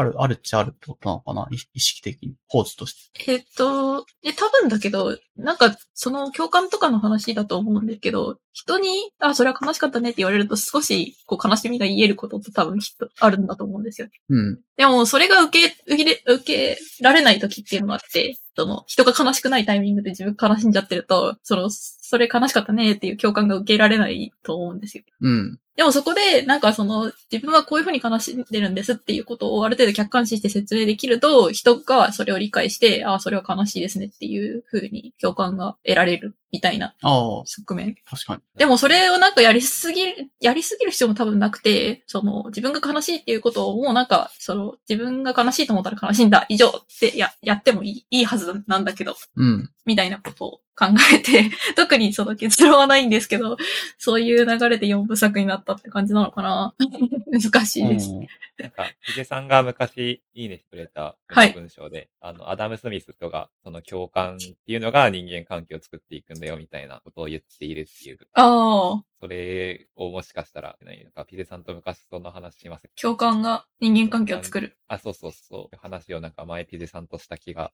[0.00, 1.48] ある、あるっちゃあるってことなのかな？
[1.50, 3.32] 意意識的に、ポーズとして。
[3.32, 14.08] えっと、え、多分だけど、なんか、その共感とかの話だと思うんですけど、人に、あ、それは悲しかったねって言われると少し、こう、悲しみが言えることって多分きっとあるんだと思うんですよ。
[14.28, 14.56] うん。
[14.76, 25.04] ででも、それが受け、受けれ、受けられない時っていうのがあって、その、人が悲しくないタイミングで自分が悲しんじゃってると、その、それ悲しかったねっていう共感が受けられないと思うんですよ。
[25.20, 25.58] うん。
[25.80, 36.36] でもそこで、なんかその、自分はこういうふうに悲しんでるんですっていうことをある程度客観視して説明できると、人がそれを理解して、ああ、それは悲しいですねっていうふうに共感が得られる。
[36.52, 37.94] みたいなああ、側面。
[38.04, 38.42] 確かに。
[38.56, 49.70] でもそれをなんかやりすぎる、やりすぎる必要も多分なくて、その、自分が悲しいっていうことをもうなんか、その、自分が悲しいと思ったら悲しいんだ、以上ってや、やってもいい、いいはずなんだけど、うん。
[49.86, 53.56] みたいなことを考えて、 特にその結論はないんですけど、
[53.98, 56.74] そういう流れで4部作になったって感じなのかな
[57.30, 58.10] 難しいです。
[58.10, 58.26] うん
[58.60, 68.18] なんか、ヒゲさんが昔いいねしてくれたはい文章で、あの、アダム・スミスとが、その共感っていうのが人間関係を作っていくんだよみたいなことを言っているっていう。
[68.34, 74.76] ああ、それをもしかしたら、何なんか、ピデさんと昔その話しません共感が人間関係を作る。
[74.88, 75.76] あ、そうそうそう。
[75.76, 77.72] 話をなんか前ピデさんとした気が。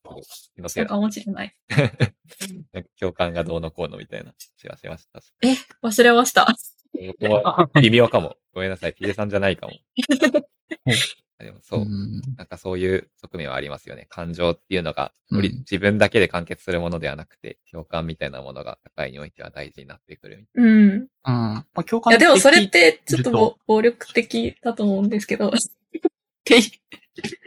[0.55, 1.57] 気のせいかもしれない。
[2.73, 5.21] なんか共感がどうのこうのみたいな気がしました。
[5.83, 6.47] 忘れました。
[7.81, 8.37] 微妙かも。
[8.53, 8.95] ごめんなさい。
[8.95, 9.73] ピデさんじゃないかも。
[11.39, 11.81] でもそう。
[11.81, 14.07] んなんかそういう側面はありますよね。
[14.09, 20.47] 感情っていうのが、うん自分だけで完結するものではなくて、共感みたいなものが社会においては大事になってくる。
[20.55, 20.67] うん。
[20.67, 21.09] うん。
[21.25, 25.53] まあ、共感いや、でもそれっ的てちょっと暴力的だと思うんですけど。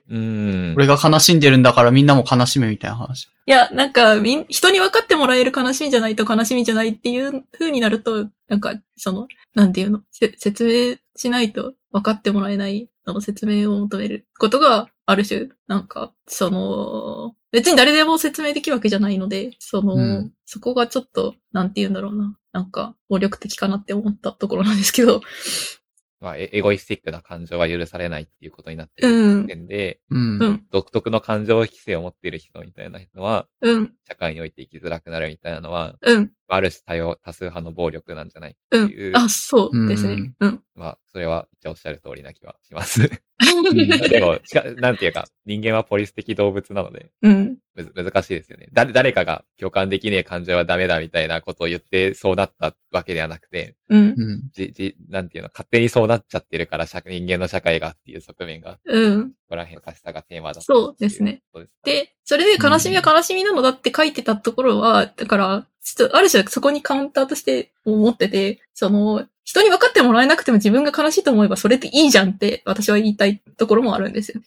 [0.09, 0.75] うーん。
[0.75, 3.29] 俺が悲しんでるんだからみんなも悲しめみたいな話。
[3.45, 22.37] いや、なんか、みん、人に分かってもらえる悲しみじゃないと悲しみじゃないっていう風になると、なんか、その、なんていうの、せ説明しないと分かってもらえない、その説明を求めることがある種、なんか、その、別に誰でも説明できるわけじゃないので、その、うんそこがちょっと、なんて言うんだろうな。
[22.51, 25.21] なんか、暴力的かなって思ったところなんですけど。
[26.21, 30.39] まあ、エエゴイスティックな感情は許されないっていうことになってうんる点で、うん。
[30.39, 38.55] うん、独特の感情規制を持っている人みたいな人は、うん、社会において生きづらくなるみたいなのは、うん、ある種多様、多数派の暴力なんじゃない？
[38.71, 39.11] うっていう。
[39.11, 39.17] ん。
[39.17, 40.33] あ、そうですね。
[40.39, 40.61] うん。
[40.75, 43.01] まあ、それは、一応おっしゃる通りな気はします。
[44.09, 47.57] でも、しかなんていうか、人間はポリス的動物なので、うん。
[47.75, 48.67] むず難しいですよね。
[48.73, 54.15] 誰、誰かが共感できねえ感情はダメだみたいなことを言ってそうなったわけではなくて、うん。
[54.17, 54.49] うん。
[54.53, 59.31] じ、じ、なんていうの、勝手にそうなっちゃってるから、社人間の社会がっていう側面が、こうん。
[59.49, 61.41] こら辺の難しさがテーマだったそうですね。
[61.53, 74.45] ですで、それで悲しみは悲しみなのだって書いてたところは、だから、ちょっとある種そこにカウンターとして思ってて、その、人に分かってもらえなくても自分が悲しいと思えばそれっていいじゃんって私は言いたいところもあるんですよね。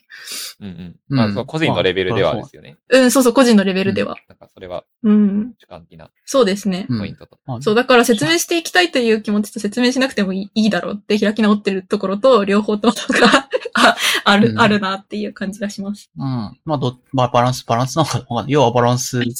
[0.60, 0.96] うんうん。
[1.10, 2.76] うんまあ、その個人のレベルではですよね。
[2.88, 4.16] うん、そうそう、個人のレベルでは。
[4.28, 5.54] なんか、それはうん。
[5.58, 6.86] 主観的なそうですね。
[6.88, 7.36] うんポイントと。
[7.46, 13.48] まあそう、だから説明していきたいという気持ちと説明しなくてもいいいいだろうって開き直ってるところと、両方ともがあ
[14.24, 16.10] ある、うんあるなっていう感じがします。
[16.16, 16.24] うん。
[16.64, 18.52] まあ、ど、まあ、バランス、バランスなのかわかんない。
[18.52, 19.20] 要はバランス。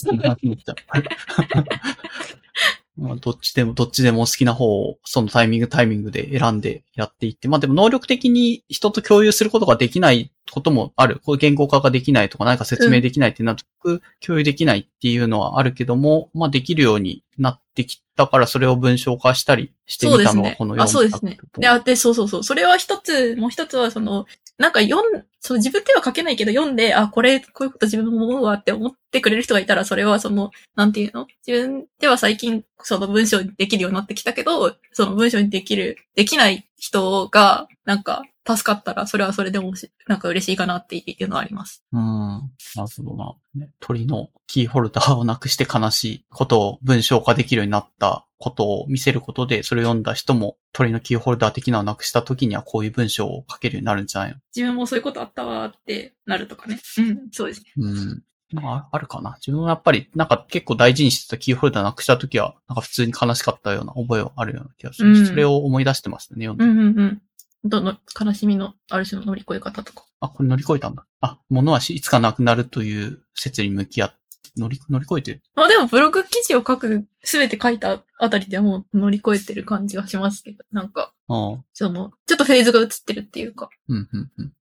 [2.96, 11.20] まあ、どっちでも、どっちでも好きな方を、そのタイミングタイミングで選んでやっていって、まあでも能力的に人と共有することができないこともある。
[11.24, 20.82] こう言語化ができないとか、何か説明できないってなると、共有できないっていうのはあるけども、まあできるようになってきたから、それを文章化したりしてみたのが、そうですねこの。
[20.82, 21.38] あ、そうですね。
[21.58, 22.44] で、あ、で、そうそうそう。
[22.44, 24.26] それは一つ、もう一つは、その、
[24.58, 31.26] なんか読ん、そう、自分では書けないけど読んで、あ、これ、こういうこと自分も思うわって思ってくれる人がいたら、それはその、なんていうの？
[31.46, 41.84] 自分では最近、その文章にできるようになってきたけど、その文章にできる、できない人が、なんか、助かったら、それはそれでもし、なんか嬉しいかなっていうのはあります。
[41.92, 42.00] うん。
[42.00, 42.40] な
[42.78, 43.34] るほどな。
[43.54, 54.36] ね、鳥のキーホルダーをなくして悲しいことを文章化できるようになったことを見せることで、それを読んだ人も鳥のキーホルダー的なのをなくした時にはこういう文章を書けるようになるんじゃないの？
[54.54, 56.80] 自分もそういうことあったわーってなるとかね。
[56.98, 57.66] うん、そうですね。
[57.76, 58.22] うん。
[58.52, 67.22] なんかあるかな自分はやっぱり、なんか結構大事にしてたキーホルダーなくした時は、なんか普通に悲しかったような覚えはあるような気がするし、うんそれを思い出してますね、読んでうんうんうん。
[67.64, 70.04] どの、悲しみのある種の乗り越え方とか。
[70.20, 71.06] あ、これ乗り越えたんだ。
[71.20, 74.22] あ、物はしいつかなくなるという説に向き合って、
[74.56, 75.42] 乗り、乗り越えてる。
[75.54, 81.64] まあでもブログ記事を書く、すべて書いたあたりではもう乗り越えてる感じがしますけど、なんか、ああ。
[81.72, 83.70] その、ちょっとフェーズが映ってるっていうか。
[83.88, 84.52] うん、うん、うん。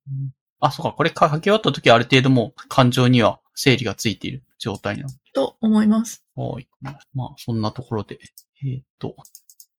[0.61, 0.93] あ、そうか。
[0.93, 5.09] これ書き終わった時はある程度もう感情には整理がついている状態なの。
[5.33, 6.23] と思います。
[6.35, 6.67] はい。
[7.13, 8.19] まあ、そんなところで。
[8.63, 9.15] えーっと、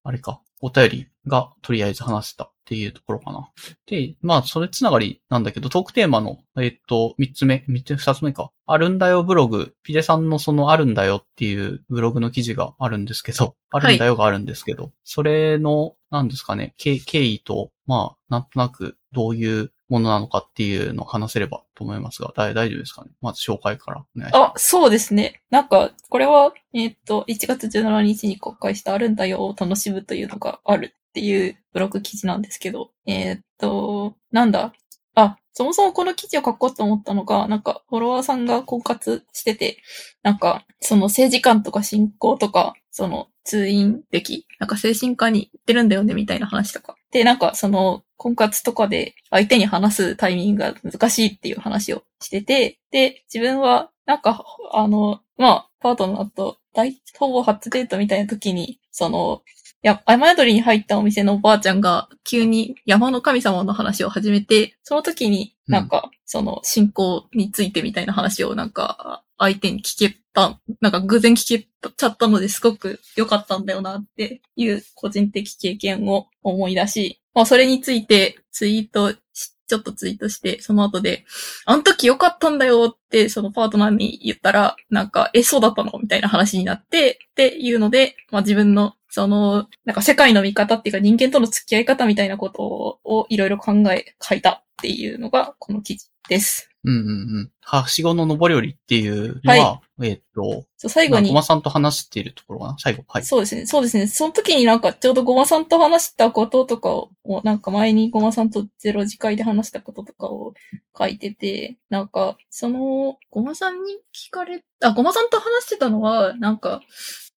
[0.02, 0.42] あれか。
[0.62, 3.50] お便りがとりあえず話せたっていうところかな。
[3.86, 8.52] で、まあ、それつながりなんだけど、トークテーマの、えーっと、三つ目、三つ、二つ目か。
[8.66, 9.74] あるんだよブログ。
[9.82, 23.10] ピデさんのそのあるんだよっていうブログの記事があるんですけど、あるんだよがあるんですけど、それの、なんですかね、経経緯と、まあ、なんとなくどういうものなのかっていうのを話せればと思いますが、大丈夫ですかね？
[23.20, 24.50] まず紹介からお願いします。
[24.52, 25.42] あ、そうですね。
[25.50, 34.72] なんか、これは、えーっと、1月17日に公開したあるんだよを楽しむというのがあるっていうブログ記事なんですけど、えーっと、なんだ？
[35.14, 39.76] あ、そもそもこの記事を書こうと思ったのが、なんか、フォロワーさんが婚活してて、
[40.22, 46.94] なんか、その政治観とか信仰とか、その通院歴、なんか精神科に行ってるんだよねみたいな話とか。
[47.10, 59.42] で、なんかその婚活とかで相手に話すタイミングが難しいっていう話をしてて、で、自分はなんか、あの、まあ、パートナーと大、ほぼ初デートみたいな時に、その、
[59.82, 81.24] や、雨宿りに入ったお店のおばあちゃんが急に山の神様の話を始めて、その時になんか、その信仰についてみたいな話をなんか相手に聞けた、なんか偶然聞けちゃったのですごく良かったんだよなっていう個人的経験を思い出し、まあそれについてツイートし、ちょっとツイートして、その後で、
[81.64, 92.62] あの時良かったんだよって、そのパートナーに言ったら、なんか、え、そうだったのみたいな話になって、っていうので、まあ自分の、その、なんか世界の見方っていうか人間との付き合い方みたいなこと
[93.04, 96.71] をいろいろ考え、書いたっていうのがこの記事です。
[96.84, 97.12] うんうんう
[97.42, 97.50] ん。
[97.60, 102.76] はしごの上り下りっていうのは、えーっと、そう、最後にまあご、まさんと話しているところかな？
[102.78, 103.04] 最後。
[103.06, 103.24] はい。
[103.24, 104.08] そうですね、そうですね。
[104.08, 107.10] その時になんかちょうどごまさんと話したこととかを、
[107.44, 110.54] なんか前にごまさんとゼロ次会で話したこととかを
[110.98, 116.82] 書いてて、なんか、その、ごまさんに聞かれ、あ、ごまさんと話してたのは、なんか、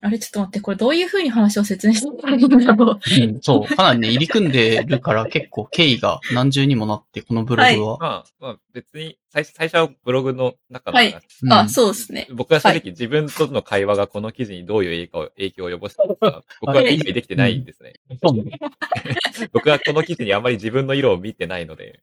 [0.02, 3.00] あれちょっと待って、これどういう風に話を説明したらいいんだろう。
[3.24, 3.76] うんそう。
[3.76, 7.98] かなりね、入り組んでるから結構経緯が何重にもなって、このブログは。
[8.00, 11.14] まあ、まあ別に最、最初はブログの中の、はい。
[11.44, 11.52] うん。
[11.54, 12.26] あ、そうですね。
[12.32, 17.96] 僕は正直自分との会話がこの記事にどういう影響影響を及ぼしたのか、 僕は理解できてないんですね。
[18.24, 18.58] そうね
[19.52, 22.00] 僕はこの記事にあまり自分の色を見てないので、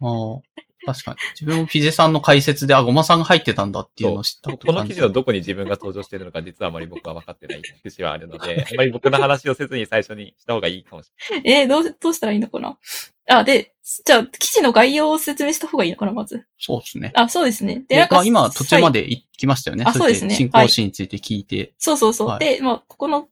[0.00, 0.40] あー
[0.86, 1.16] 確かに。
[1.38, 11.10] 自分もピゼさんの解説で、あ、ごまさんが入ってたんだっていうのを知ったこの記事のどこに自分が登場しているのか実はあまり僕は分かってない節はあるので、あまり僕の話をせずに最初にした方がいいかもし
[11.44, 12.78] えーどう、どうしたらいいのかな？
[13.26, 16.46] あ、で、じゃあ、記事の概要を説明した方がいいのかな、まず？
[16.58, 17.12] そうですね。
[17.14, 17.84] あ、そうですね。
[17.88, 19.02] で、で、なんか、まあ今途中まで。
[19.02, 19.84] で行きましたよね。
[19.86, 21.72] あそうですね進行詩について聞いて。
[21.78, 22.28] そうそうそう。
[22.28, 23.28] はいで、まあ、ここの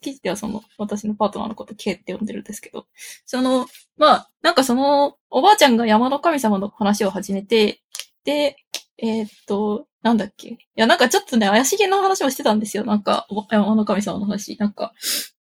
[0.00, 2.86] 記事ではその、私のパートナーのこと K って呼んでるんですけど、
[3.26, 3.66] その、
[3.96, 7.82] まあ、なんかその、おばあちゃんが山の神様の話を始めて、
[8.24, 8.56] で、
[8.98, 10.48] えーっと、なんだっけ？
[10.48, 12.84] いや、なんかちょっとね、怪しげな話をしてたんですよ。
[12.84, 14.56] なんか、お山の神様の話。
[14.58, 14.94] なんか、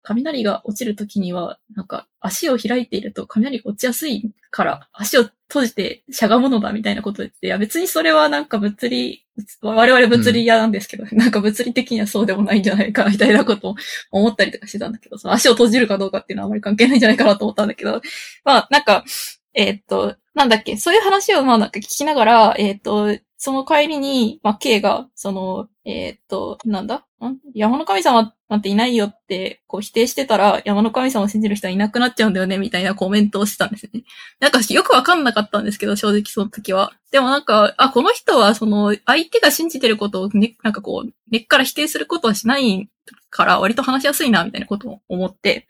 [0.01, 9.25] 雷が落ちるときには、なんか、足を開いていると雷が落ちやすいから、足を閉じてしゃがむのだみたいなこと言って、いや、別にそれはなんか物理、
[9.61, 13.75] 我々物理屋なんですけど、なんか物理的にはそうでもないんじゃないか、みたいなことを
[14.11, 18.01] 思ったりとかしてたんだけど、その足を閉じるかどうかっていうのはあまり関係ないんじゃないかなと思ったんだけど、
[18.43, 19.05] まあ、なんか、
[19.53, 23.07] えーっと、なんだっけ、そういう話をまあなんか聞きながら、えーっと、
[23.37, 27.05] その帰りに、まあ、K が、その、えーっと、なんだ？
[27.25, 27.37] ん？
[27.55, 34.03] 山の神様なんていないよって、こう否定してたら、山の神様を信じる人はいなくなっちゃうんだよね、みたいなコメントをしてたんですね。
[34.39, 36.93] なんかよくわかんなかったんですけど、正直その時は。
[37.11, 42.89] でもなんか、あ、この人はその、相手が信じてることをね、なんかこう、根っから否定することはしない
[43.31, 45.67] から、割と話しやすいな、みたいなことを思って、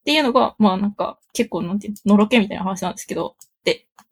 [0.00, 3.36] っていうのが、まあなんか、結構なんていうの、のろけみたいな話なんですけど、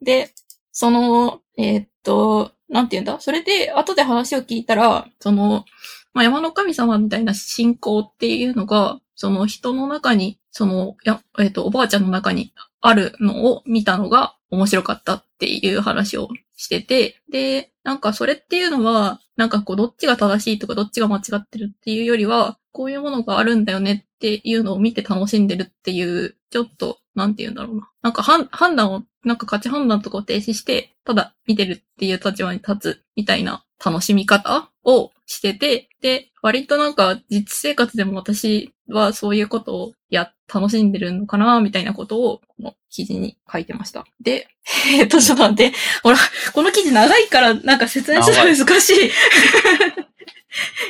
[0.02, 0.32] で、
[0.72, 3.20] その、えーっと、なんていうんだ？
[3.20, 5.64] それで、後で話を聞いたら、その、
[6.12, 27.90] まあ、山の神様みたいな信仰っていうのが、その人の中に、その、や、えーっと、おばあちゃんの中にあるのを見たのが面白かったっていう話をしてて、で、なんかそれっていうのは、なんかこう、どっちが正しいとかどっちが間違ってるっていうよりは、こういうものがあるんだよねっていうのを見て楽しんでるっていう、ちょっと、なんて言うんだろうな。
[28.02, 44.06] なんか判断をなんか価値判断とかを停止して、ただ見てるっていう立場に立つみたいな楽しみ方をしてて、で、割となんか実生活でも私はそういうことをや、楽しんでるのかなみたいなことを、この記事に書いてました。
[44.20, 44.48] で、
[44.94, 46.18] えっと、ちょっと待って、ほら、
[46.52, 49.10] この記事長いからなんか説明するの難しい。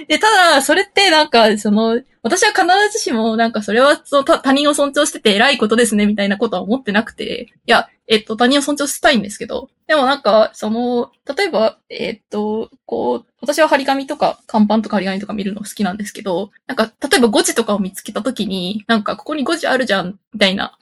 [0.08, 20.76] で、ただ、それってなんか、その、私は必ずしも、なんかそれはそう他人を尊重してて偉いことですね、みたいなことは思ってなくて、いや、えっと、他人を尊重したいんですけど、でもなんか、その、例えば、えっと、こう、私は張り紙とか、看板とか張り紙とか見るの好きなんですけど、なんか、例えば誤字とかを見つけたときに、なんか、ここに誤字あるじゃん、みたいな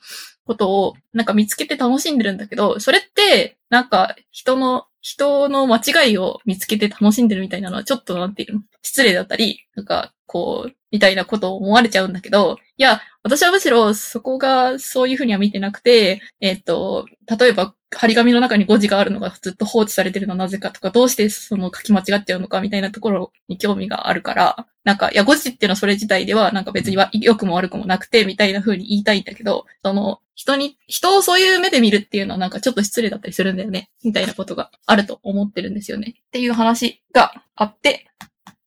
[0.46, 8.60] ことを、なんか見つけて楽しんでるんだけど、それって、なんか、人の、人の間違いを見つけて楽しんでるみたいなのはちょっとなんていうの？
[8.80, 36.14] 失礼だったり、なんか、こう、みたいなことを思われちゃうんだけど、いや、私はむしろそこがそういうふうには見てなくて、えっ、と、例えば、張り紙の中に誤字があるのがずっと放置されてるのはなぜかとか、どうしてその書き間違っちゃうのかみたいなところに興味があるから、なんか、いや、誤字っていうのはそれ自体では、なんか別には良くも悪くもなくて、みたいな風に言いたいんだけど、その、人に、人をそういう目で見るっていうのはなんかちょっと失礼だったりするんだよね、みたいなことがあると思ってるんですよね。
[36.28, 38.06] っていう話があって、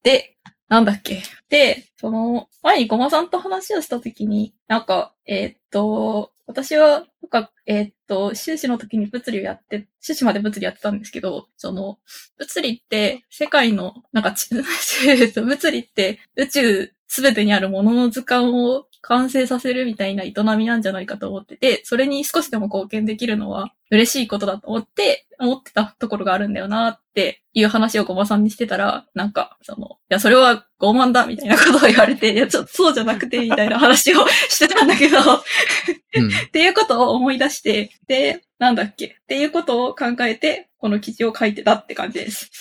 [0.03, 0.36] で、
[0.69, 1.23] なんだっけ？
[1.49, 11.99] で、その、前にごまさんと話をしたときに、なんか、えーっと、私は、なんか、えーっと、修士の時に物理をやって、修士まで物理やってたんですけど、その、
[12.37, 14.33] 物理って世界の、なんか、
[15.07, 36.27] えっと物理って宇宙すべてにあるものの図鑑を完成させるみたいな営みなんじゃないかと思ってて、それに少しでも貢献できるのは嬉しいことだと思って、思ってたところがあるんだよなっていう話をごまさんにしてたら、なんか、その、いや、それは傲慢だみたいなことを言われて、いや、ちょっとそうじゃなくて、みたいな話を してたんだけど、うん。
[36.27, 39.05] っていうことを思い出して、で、なんだっけ？
[39.05, 42.51] っていうことを考えて、この記事を書いてたって感じです。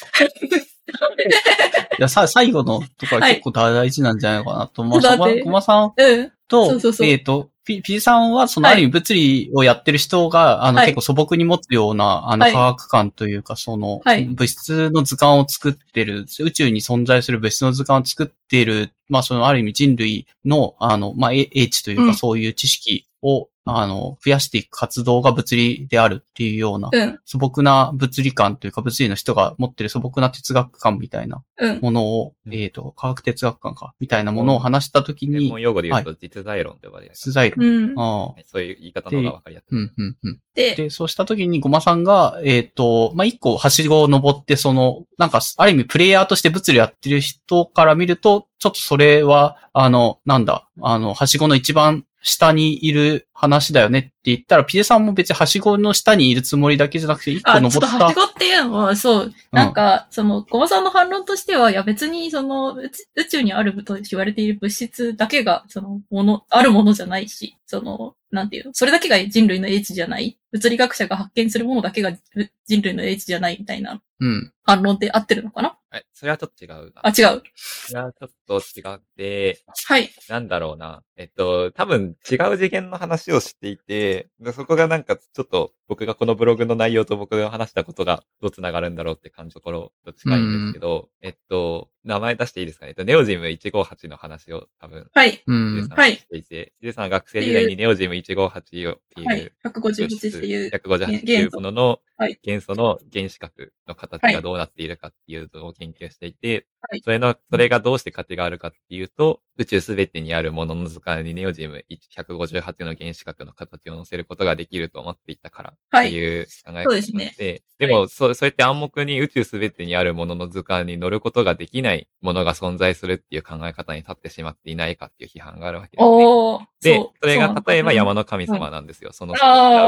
[1.98, 5.00] いや、さ、最後のとこは結構大事なんじゃないのかなと思う。
[5.00, 6.32] だってごまさんうん。
[6.48, 7.06] と、そうそうそう。
[7.06, 8.74] えっ、と、ピ、ピジさんは、その、はい。
[8.74, 10.86] ある意味物理をやってる人が、あの、はい。
[10.86, 12.52] 結構素朴に持つような、あの、はい。
[12.52, 14.24] 科学観というか、その、はい。
[14.24, 22.14] 物質の図鑑を作ってる、宇宙に存在する物質の図鑑を作っている、まあ、その、ある意味人類の、あの、まあ、英英知というか、うん。
[22.14, 27.18] そういう知識を、あの、増やしていく活動が物理であるっていうような、うん。
[27.24, 31.80] 素朴な物理観というか、物理の人が持ってる素朴な哲学観みたいなうん。
[31.80, 37.12] ものを、うんえっ、と、科学哲学観か、みたいなものを話したときに専門、用語で言うと実在論と呼ばれる。
[37.14, 37.66] 出題論。
[37.66, 37.98] うん。
[37.98, 39.78] ああはいそういう言い方の方がわかりやすい。
[39.78, 40.40] うん、うん、うん。
[40.54, 57.86] で、で、そうしたときに、ごまさんが、えっ、と、まあ、一個、はしごを登って、その、なんか、ある意味、プレイヤーとして物理やってる人から見ると、ちょっとそれは、あの、なんだ、あの、はしごの一番下にいる話だよねって言ったら、ピエさんも別にはしごの下にいるつもりだけじゃなくて、一個あ、ちょ登っ。
[57.86, 62.90] っとはしたごっていうのは、そう、なんか、その、小馬さんの反論としては、いや別に、その、宇
[63.30, 70.36] 宙にあると言われている物質だけが、その、もの、あるものじゃないし、その、なんていうの、それだけが人類の英知じゃない？
[70.50, 72.18] 物理学者が発見するものだけがう
[72.66, 73.56] 人類の英知じゃない？
[73.58, 74.52] みたいなうん。
[74.64, 76.04] 反論って合ってるのかなはい。
[76.12, 77.02] それはちょっと違うな。
[77.02, 77.42] あ、違う。
[77.54, 80.10] それはちょっと違って、はい。
[80.28, 81.02] なんだろうな。
[81.16, 92.90] えっと、多分違う次元の話をしていて、でそこがなんかちょっと僕がこのブログの内容と僕が話したことがどう繋がるんだろうって感じのところと近いんですけど、えっと、名前出していいですかね？
[92.90, 95.42] えっと、ネオジム158の話を多分、はい。
[95.46, 99.52] うんはいしていて、ヒデさんは学生時代にネオジム158をっていう、はい。
[99.64, 100.70] 158っていう。
[100.70, 111.84] 158っていうもののはい元素の原子核の形がどうなっているかっていうのを研究していて、はいそれの、それがどうして価値があるかっていうと、宇宙すべてにあるものの図鑑にネオジム
[112.16, 116.08] 158の原子核の形を載せることができると思っていたからはい。
[116.08, 126.68] っていう考え方そうですねで、でも、そ、そうやって暗黙に宇宙すべてにあるものの図鑑に乗ることができないものが存在するっていう考え方に立ってしまっていないかっていう批判があるわけです、ね。
[126.82, 128.16] でう、それが例えば山の。
[128.16, 129.12] の神様なんですよ。
[129.12, 129.34] その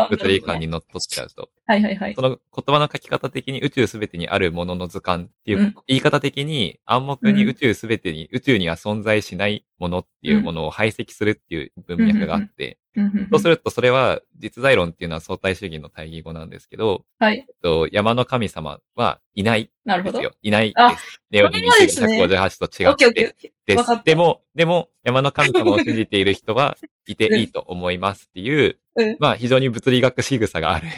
[0.08, 1.50] 物理観にのっとっちゃうと。
[1.66, 2.22] はいはいはいそ。
[2.22, 12.78] の言葉の書き方的に宇宙すべてにあるものの図鑑っていう、うん言い方的に暗黙にうん宇宙すべてに、宇宙には存在しないものっていうものを排斥するっていう文脈があって、
[13.30, 17.38] そうするとそれは実在論っていうのは相対主義の対義語なんですけど、はい。
[17.38, 20.20] えっと、山の神様はいないなるほど。
[20.42, 21.22] いないであす。
[21.30, 23.76] ネオジムそれはですね158と違ってー。
[23.76, 26.76] ですでも、でも、山の神様を信じている人は
[27.06, 30.88] いていいと思いますっていう、うんまあ非常に物理学仕草がある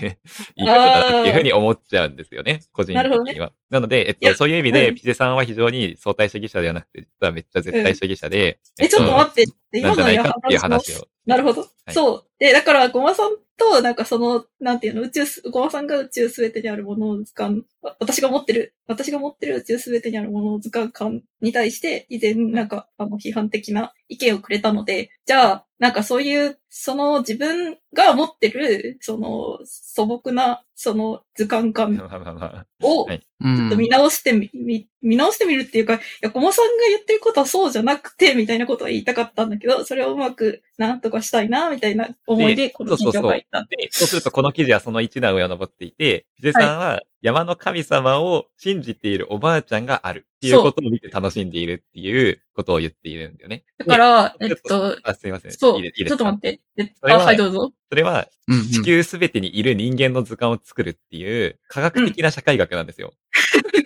[0.56, 3.52] 言 い方だなっていうふうに思っちゃうんですよね、個人的には。
[3.68, 9.80] なので、えっと、そういう意味で、うんピゼさんは非常に相対主義者ではなくて、実はめっちゃ絶対主義者で、え、ちょっと待って。
[9.82, 11.06] なんじゃないかっていう話を。
[11.26, 11.62] なるほど。
[11.62, 12.26] いそう。
[12.38, 17.64] で、だから、ごまさんと、なんかその、なんていうの、宇宙す、ごまさんが宇宙すべてにあるものを図鑑、
[18.00, 32.00] 私が持ってる、私が持ってる宇宙すべてにあるものを図鑑館に対して、以前、なんか、あの、批判的な意見をくれたので、じゃあ、なんかそういう、その自分が持ってる、その素朴な、その図鑑感
[32.80, 33.76] を、はいうん。
[33.76, 43.64] 見直してみ、み見直してみるっていうか、いや、小茂さんが言ってることはそうじゃなくて、みたいなことは言いたかったんだけど、それをうまくなんとかしたいな、みたいな思いで、でこの記事を書いた。
[43.64, 53.64] で、そうするとこの記事はその一段上を登っていて、ピゼさんは山の神様を信じているおばあちゃんがあるっていうことを見て楽しんでいるっていうことを言っているんだよね。
[53.78, 55.52] だから、えでっと、あ、すいません。
[55.52, 56.60] そう、いいちょっと待って。
[56.78, 57.72] えはあ、はい、どうぞ。
[57.90, 58.28] それは
[58.72, 63.12] 地球すべてにいる人間の図鑑を作るっていう科学的な社会学なんですよ。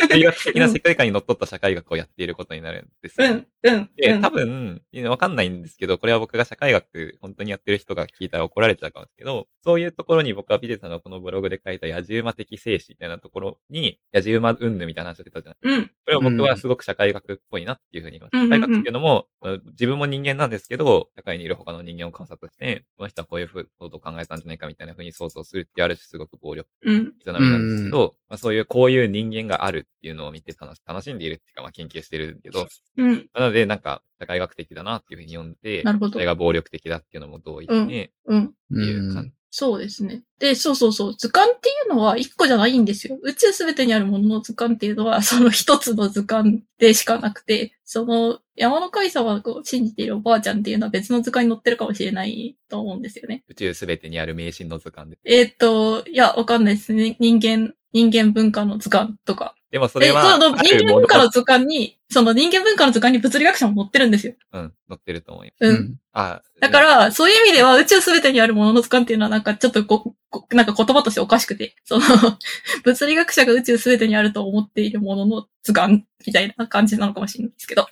[0.09, 3.29] 科学的な世界観にのっとった社会学をやっていることになるんですよ。
[3.29, 4.31] うん、うん、で、うん多。
[4.31, 18.41] 分、わかんないんですけど、これは僕が社会学本当にやってる人が聞いたら怒られちゃうかもですけど、そういうところに僕はビデさんのこのブログで書いた野獣馬的精子みたいなところに、野獣馬云々みたいな話をしてたじゃないうん、これは僕はすごく社会学っぽいなっていうふうに言います。
[18.41, 19.27] うん社会学っていうのも、
[19.71, 38.55] 自分も人間なんですけど、社会にいる他の人間を観察して、この人はこういうふうことを考えたんじゃないかみたいなふうに想像するってある種すごく暴力うん、営みなんですけど、まあ、そういうこういう人間があるっていうのを見て楽し楽しんでいるっていうか、まあ研究してるけど、うん、なのでなんか社会学的だなっていうふうに読んで、なるほどそれが暴力的だっていうのも同意で、うんってうん。
[38.83, 39.33] いう感じ。
[39.57, 40.25] そうですね。
[40.41, 41.15] で、そうそうそう。
[41.17, 43.17] 図鑑っていうのは一個じゃないんですよ。
[43.23, 53.45] 宇宙すべてにあるものの図鑑っていうのは、その一つの図鑑でしかなくて、その山の神様を信じているおばあちゃんっていうのは別の図鑑に載ってるかもしれないと思うんですよね。
[53.47, 55.19] 宇宙すべてにある迷信の図鑑で。
[55.25, 57.17] えーっと、いや、わかんないですね。
[57.21, 59.55] 人間、人間文化の図鑑とか。
[59.71, 64.35] でもそで、れは、人間文化の図鑑に、その人間文化の図鑑に物理学者も載ってるんですよ。
[64.53, 65.71] うん、載ってると思います。
[65.71, 65.97] うん。
[66.13, 72.03] あだか、ら、そういう意味では宇宙すべてにあるものの図鑑っていうのはなんかちょっとこ、こなんか言葉としておかしくて、その、
[72.85, 77.89] 物理学者が宇宙すべてにあると思っているものの図鑑みたいな感じなのかもしれないですけど。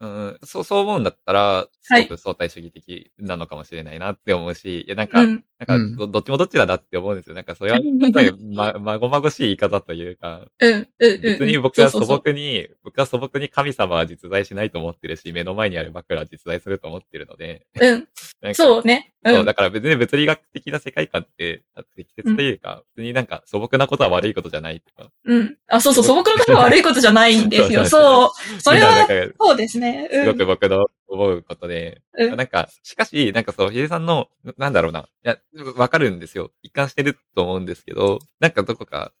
[0.00, 5.44] うん、そう、そう思うんだったら、すはいごく相対主義的なのかもしれないなって思うし、いや、なんか、うん。
[5.58, 7.34] なんかど、どっちもどっちだなって思うんですよ。
[7.34, 10.72] なんか、それは、うんやっぱりま、まごまごしい言い方というか、うん。
[10.72, 10.88] うん。
[10.98, 11.20] うん。
[11.20, 18.08] 別に僕は素そうそうそう朴に、僕は素朴に神様は実在しないと思ってるし、目の前にある枕は実在すると思ってるので、うん。
[18.54, 19.12] そうね。
[19.22, 19.44] そうう、ん。
[19.44, 21.62] だから別に物理学的な世界観って
[21.96, 25.10] 適切というか、別になんか素朴なことは悪いことじゃないとか。
[25.26, 25.56] うん。
[25.68, 27.84] あ、そうそう、素朴なことは悪いことじゃないんですよ。
[27.84, 28.60] そうそう。
[28.60, 29.06] それは、
[29.38, 30.08] そうですね。
[30.10, 30.46] すごくうん。
[30.46, 35.08] 僕の思うことで、うんなんか、しかし、なんかそう、ヒデさんの、ななんだろうな。
[35.24, 35.38] いや、
[35.76, 36.50] わかるんですよ。
[36.62, 39.12] 一貫してると思うんですけど、なんかどこか、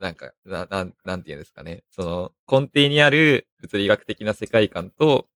[0.00, 1.82] なんか、な、なん、なんて言うんですかね。
[1.90, 5.26] その、根底にある物理学的な世界観と、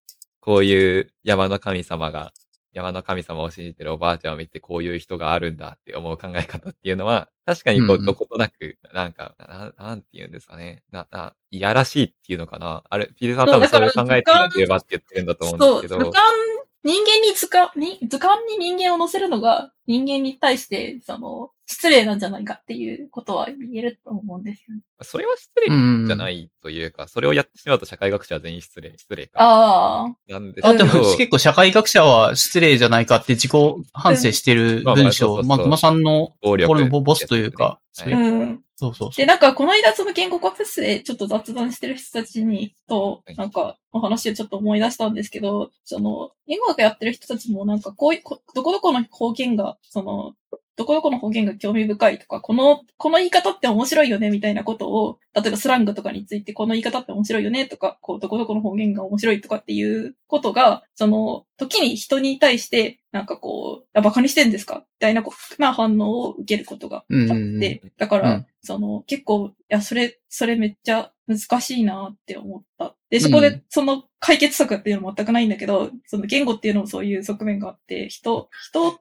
[0.40, 2.32] こういう山の神様が、
[2.72, 10.82] 山の神様を信じてるおばあちゃんを見てこういう人があるんだって思う考え方っていうのは、確かにこう、どことなく、なんか、ななんて言うんですかね。
[10.90, 12.82] な、な、いやらしいっていうのかな。
[12.88, 16.10] あれ、ピデさんは多分そういう考えているばって言ってるんだと思そう、うんですけど。
[16.10, 16.36] 図鑑、
[16.84, 24.82] 人間に図鑑、に図鑑に人間を乗せるのが人間に対して、その、失礼なんじゃないかっていうことは言えると思うんですよね。
[25.00, 26.06] それは失礼うん。
[26.06, 29.40] じゃないというか、それをやってしまうと社会学者は全員失礼、失礼か。
[29.40, 30.06] ああ。
[30.06, 30.78] あ、なんですけど。
[30.78, 33.50] でも結構社会学者は失礼じゃないかって自己
[33.92, 38.60] 反省してる文章、まあ、熊さんのこれのボボスというか、はいうん。
[38.82, 39.26] そうそうそで、う。
[39.26, 50.34] なんか、この間、その言語学フェスでちょっと雑談してる人たちに、とはい、なんか、お話をちょっと思い出したんですけど、その、言語学やってる人たちも、なんか、こういう、こどこどこの方言が、その、
[50.76, 64.78] どこどこの方言が興味深いとか、この、この言い方って面白いよね、みたいなことを、例えばスラングとかについて、この言い方って面白いよね、とか、こう、どこどこの方言が面白いとかっていうことが、その、時に人に対して、なんかこう、あ、バカにしてんですか？
[64.78, 67.92] みたいな、こうな反応を受けることがあって、うんうんうん。
[67.98, 68.46] だから、うん。
[68.62, 72.96] その、結構、いや、それ、それめっちゃ難しいなって思った。
[73.12, 79.00] で、そこでうん、その解決策っていうのも全くないんだけど、その言語っていうのもそういう側面があって、人、人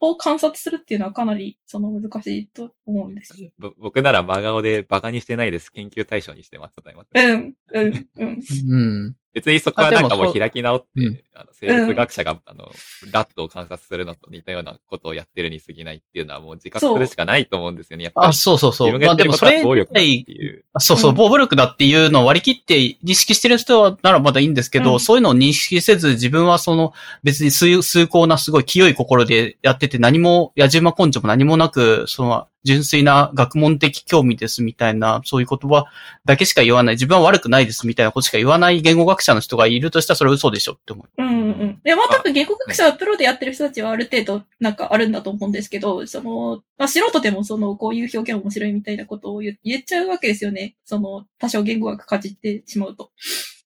[0.00, 3.52] を観察するっていうのはかなり、その難しいと思うんですよ。
[3.60, 5.70] ぼ僕なら真顔でバカにしてないです。
[5.70, 6.74] 研究対象にしてます。
[7.14, 8.40] うん、うん、うん。
[8.68, 8.76] う
[9.08, 9.16] ん。
[9.32, 12.70] 別にそこはなんかもう開き直って、うんあの生物学者が、あの、
[13.10, 18.04] ラットを観察するのと似たようなことをやってるに過ぎないっていうのはもう自覚するしかないと思うんですよね。
[18.04, 18.26] やっぱり。
[18.28, 18.88] あ、そうそうそう。
[18.88, 20.64] 自分がやってることは暴力だってまあでもそれいう。
[20.74, 35.86] あそうそう、うん暴力だっていうのを割り切って認識してる人はならまだいいんですけど、うんそういうのを認識せず自分はその別に崇崇高なすごい清い心でやってて何も、野じ馬根性も何もなく、その純粋な学問的興味ですみたいな、そういう言葉
[36.24, 41.22] だけしか言わない、自分は悪くないですみたいなことしか言わない言語学者の人がいるとしたらそれは嘘でしょって思う。
[41.22, 41.80] うんうんうん。
[41.82, 50.76] で、まあ多分言語学者はプロでやってる人たちはある程度なんかあるんだと思うんですけど、その、まあ素人でもその、こういう表現面白いみたいなことを言言っちゃうわけですよね。
[50.84, 53.10] その、多少言語学かじってしまうと。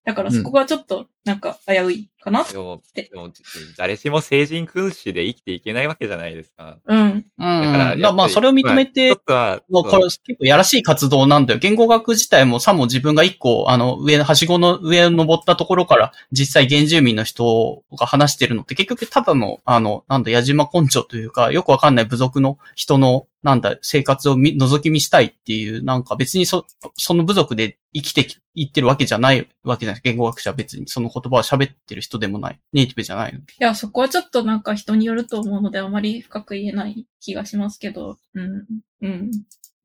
[0.05, 2.45] だからそこがちょっとなんか危ういかな？
[2.45, 3.31] でも、ででも
[3.77, 6.79] 誰しも成人君子で生きていけないわけじゃないですか。
[6.87, 7.01] うん。
[7.01, 7.25] うん。
[7.37, 11.59] だから、まあまあ、それを認めてまあ一、つは、もうこれ結構やらしい活動なんだよ。
[11.59, 30.03] 言語学自体もさも自分が一個、あの、上の、はしごの上を登ったところから、実際原住民の人が話してるのって結局ただの、あの、なんだ、矢島根性というか、よくわかんない部族の人の、なんだ、生活を見覗き見したいっていう、なんか別にそ、その部族で生きてき、いってるわけじゃないわけじゃない。
[30.03, 32.61] 言語学者は別にその言葉を喋ってる人でもない。
[32.73, 33.39] ネイティブじゃないの。
[33.39, 38.67] いや、そこはちょっとなんか人によると思うのであまり深く言えない気がしますけど、うん、
[39.01, 39.31] うん、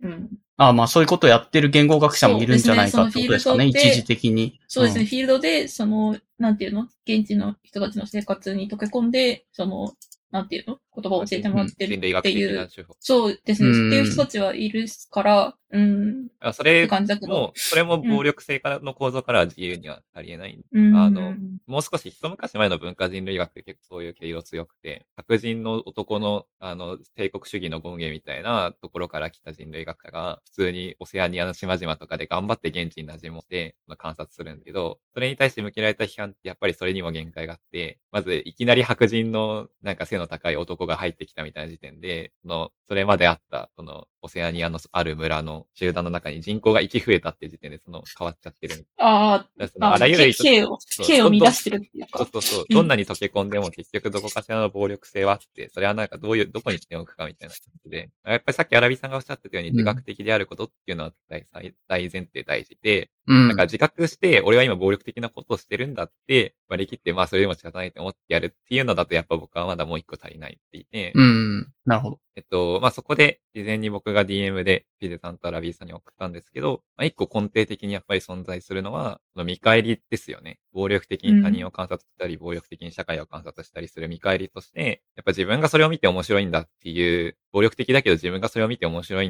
[0.03, 0.29] うん。
[0.57, 3.57] ああまあそういうことをやってる言語学者もいるんじゃないかってことですかね。
[3.57, 4.59] ね一時的に。
[4.67, 6.87] そうですね、んフィールドで、その、なんていうの？
[7.05, 9.93] 現地の人たちの生活に溶け込んで、その、
[10.31, 10.79] なんていうの？
[10.95, 12.69] 言葉を教えてもらってるっていう。
[12.99, 13.69] そうですね。
[13.69, 16.87] うんっていう人たちはいるから、うん、それ。
[17.27, 20.59] も、それも暴力性からの構造からは自由にはありえない。
[20.71, 21.33] うん、あの
[21.65, 48.85] もう少し一昔前の文化人類学って結構そういう毛色強くて、白人の男の、あの、帝国主義の権限みたいなところから来た人類学者が、普通にオセアニアの島々とかで頑張って現地に馴染もって、まあ、観察するんだけど、それに対して向けられた批判ってやっぱりそれにも限界があって、まずいきなり白人のなんか背の高い男が入ってきたみたいな時点で、その、それまであった、その、オセアニアのある村の集団の中に人口が1増えたって時点で、その、変わっちゃってる。
[48.97, 52.19] あだからそあ、のあらゆる人刑を、刑を乱してるっていうか。
[52.19, 52.65] そうそうそう。
[52.69, 58.09] うんどんなに溶け込んでも結局どこかしらの暴力性はあって、それはなんかどういう、どこにしておくかみたいな感じで。
[58.25, 63.47] やっぱりさっきアラビさんがおっしゃってたようにうん自覚的であることっていうのは大大大前提大事で、うん。
[63.49, 71.73] なんか自覚して、俺は今暴力的なことをしてるんだって割り切って、まあそれでも仕方ないと思ってやるっていうのだとやっぱ僕はまだもう一個足りないって言って、うん。
[71.85, 72.19] なるほど。
[72.37, 80.59] えっと、まあ、そこで、事前に僕が DM でピデさんとラビーさんに送ったんですけど、まあ、一個根底的にやっぱり存在するのは、その見返りですよね。
[80.71, 89.29] 暴力的に他人を観察したり、暴力的に社会を観察したりする見返りとして、やっぱ自分がそれを見て面白いんだっていう、暴力的だけど自分がそれを見て面白い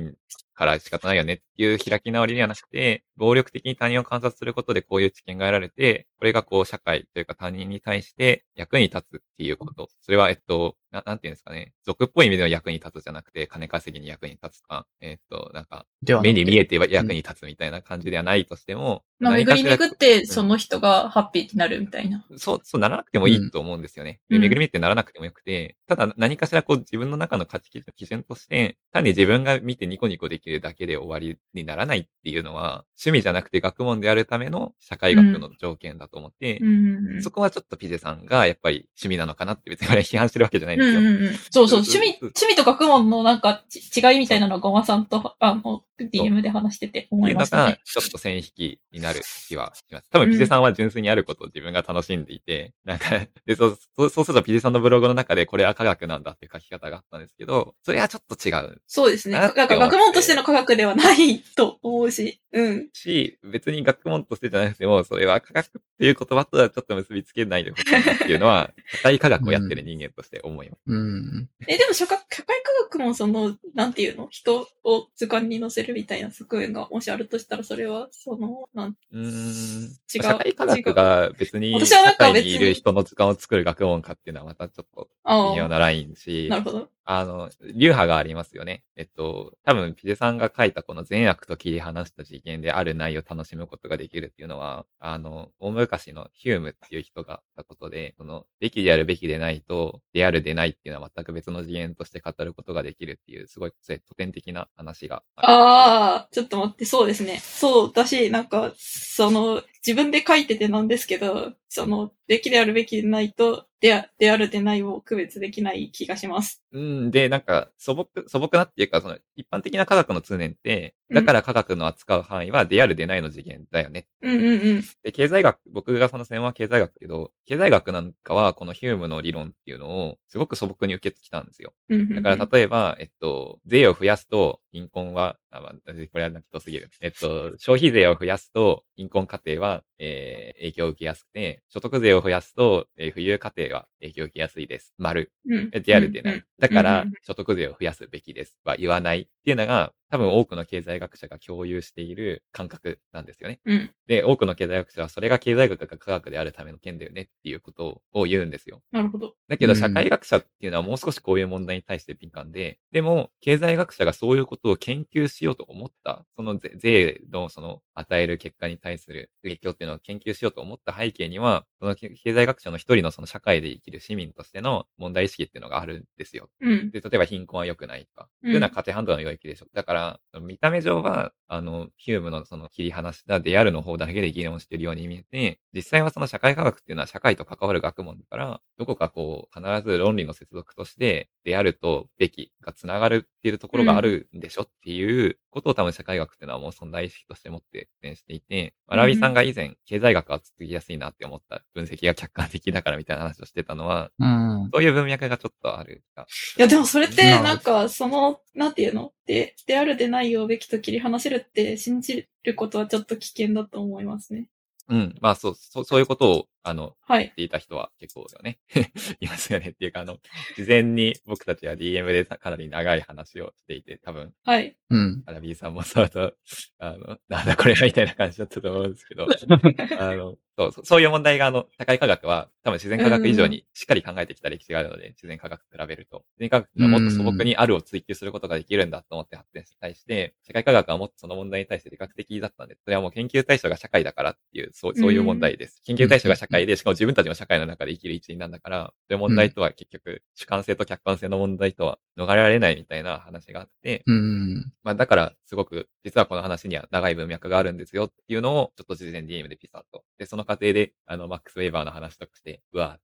[0.53, 9.89] から仕方ないよねっていう開き直りではなくて、暴力的に他人を観察することでこういう知見が得られて、これがこう社会というか他人に対して役に立つっていうこと。
[10.01, 11.73] それは、えっと、ななんていうんですかね。
[11.83, 15.85] 俗っぽい意味での役に立つじゃなくて、金稼ぎに役に立つとか、えっと、なんか、
[16.21, 22.25] 目に見えて役に立つみたいな感じではないとしても、まあ、巡り巡って、その人がハッピーになるみたいな。
[22.37, 24.19] そう、そうならなくてもいいと思うんですよね。
[24.29, 37.21] うんで巡り見ってならなくてもよくて、ただ何かしらこう自分の中の価値基準として、単に自分が見てニコニコできるだけで終わりにならないっていうのは、趣味じゃなくて学問であるための社会学の条件だと思って、うん。
[37.21, 40.99] そこはちょっとピゼさんがやっぱり趣味なのかなって別に批判してるわけじゃないんうんですよ。
[41.01, 41.33] うんうん。
[41.51, 49.10] そうそう、うん趣味、趣味と学問のなんかち違いみたいなのをゴマさんと、あの、DM で話してて思いましたね。、ちょっと線引きになる
[49.47, 50.09] 気はします。
[50.09, 53.05] 多分、ピゼさんは純粋にあることを自分が楽しんでいて、なんか、
[53.45, 59.37] で、そう、そうするとピゼさんのブログの中でこれは科学なんだっていう書き方があったんですけど、それはちょっと違うそうですね。
[59.37, 62.41] あなんか学問としての科学ではないと思うし。
[62.53, 62.89] うん。
[62.93, 70.81] し、別に学問としてじゃなくても、それは科学っていう言葉とはちょっと結びつけないでほしいなっていうのは、 社会科学をやってる人間として思います。
[70.85, 71.49] うん。
[71.67, 74.27] え、でも社会社会科学もその、なんていうの？
[74.29, 79.83] 人を図鑑に乗せるみたいな側面がもしあるとしたら、それは、その、なんうーん。
[80.13, 85.09] 違う社会科学が別に、社会別ににいる人の図鑑を作る学問かっていうのはまたちょっと
[85.53, 86.89] 微妙なラインし、なるほど。
[87.03, 88.83] あの、流派がありますよね。
[88.95, 105.51] えっと、多分、ピゼさんが書いたこの善悪と切り離した次元である内容を楽しむことができるっていうのは、あの、大昔のヒュームっていう人が言ったことで、その、べきであるべきでないと、であるでないっていうのは全く別の次元として語ることができるっていう、すごい古典的な話があ。
[105.51, 107.39] ああ、ちょっと待って、そうですね。
[107.39, 116.61] そう、だし、なんか、その、自分で書いててなんですけど、その、べきであるべきでないと、であであるでないを区別できない気がします。
[116.71, 124.07] うん、で、なんか、素朴、素朴なっていうか、その、一般的な科学の通念って、だから科学の扱う範囲は、であるでないの次元だよね。
[124.21, 124.83] うんうんうん。
[125.03, 131.73] で、経済学、僕がその専門は経済学だけど、経済学なんかは、このヒュームの理論っていうのを、すごく素朴に受けてきたんですよ。
[131.89, 136.89] うんうんうんだから、例えば、えっと、税を増やすと、貧困は、あ、まあ、これはなくとすぎる。
[137.01, 144.93] えっと、消費税を増やすと、貧困家庭は、up えー影響を受けやすくて、所得税を増やすと、えー富裕家庭が影響を受けやすいです。
[144.97, 145.31] 丸。
[145.47, 145.69] うん。
[145.73, 146.35] え JR でない。
[146.35, 153.59] うんだから所得税を増やすべきですは言わないっていうのが、多分多くの経済学者が共有している感覚なんですよね。
[153.65, 153.91] うん。
[154.07, 158.83] で、多くの経済学者はそれが経済学が科学であるための件だよねっていうことを言うんですよ。
[158.91, 159.33] なるほど。
[159.47, 176.49] だけど、うん社会学者っていうのはもう少しこういう問題に対して敏感で、でも、経済学者がそういうことを研究しようと思った、その税税のその与える結果に対する影響っていうのを研究しようと思った背景には、その経経済学者の一人のその社会で生きる市民としての問題意識っていうのがあるんですよ。
[176.61, 176.91] うん。
[176.91, 179.67] で、例えば貧困は良くないとか、うんっていうのは価値判断の領域でしょ。
[179.73, 204.69] だから、見た目上は、あの、ヒュームのその切り離したデアルの方だけで議論しているように見えて、実際はその社会科学っていうのは社会と関わる学問だから、どこかこう、必ず論理の接続として、デアルとべきが繋がるっていうところがあるんでしょっていうことを多分社会学っていうのはもう存在意識として持ってしていて、まあラビさんが以前、経済学は続きやすいなって思った分析が客観的だからみたいな話をしてたのは、うん。
[204.71, 206.27] そういう文脈がちょっとあるか。
[206.55, 209.11] いや、でもそれって、なんか、その、なんていうの？
[209.25, 214.49] で、であるでないをべきと切り離せるって信じることはちょっと危険だと思いますね。
[214.87, 215.15] うん。
[215.19, 217.35] まあそう、そう、そういうことを、あの、はい言っ。
[217.35, 218.59] ていた人は結構よね。
[219.19, 220.19] いますよねっていうか、あの、
[220.55, 224.75] 事前に僕たちは DM でかなり長い話をしていて、多分、はい。
[224.89, 225.23] うん。
[225.25, 226.33] アラビーさんもそうと、
[226.79, 229.27] あの、なんだこれはみたいな感じだったと思うんですけど、
[229.99, 236.25] あの、そうそう、そういう問題が、あの、社会科学は、多分自然科学以上にしっかり考えてきた歴史があるので、自然科学と比べると。
[236.37, 245.81] 自然科学がもっと素朴にあるを追求することができるんだと思って発展して対して、社会科学はもっとその問題に対して理学的だったんで、それはもう研究対象が社会だからっていう、そうそういう問題です。
[245.85, 254.71] 研究対象が社会で、しかも自分たちも社会の中で生きる一員なんだから、そういう問題とは結局、主観性と客観性の問題とは逃れられないみたいな話があって、うん。
[254.83, 260.03] まあだから、すごく、実はこの話には長い文脈があるんですよっていうのを、ちょっと事前 DM でピサッと。
[260.17, 262.99] で、その過程で、あの、マックス・ウェーバーの話とかして、 うわ、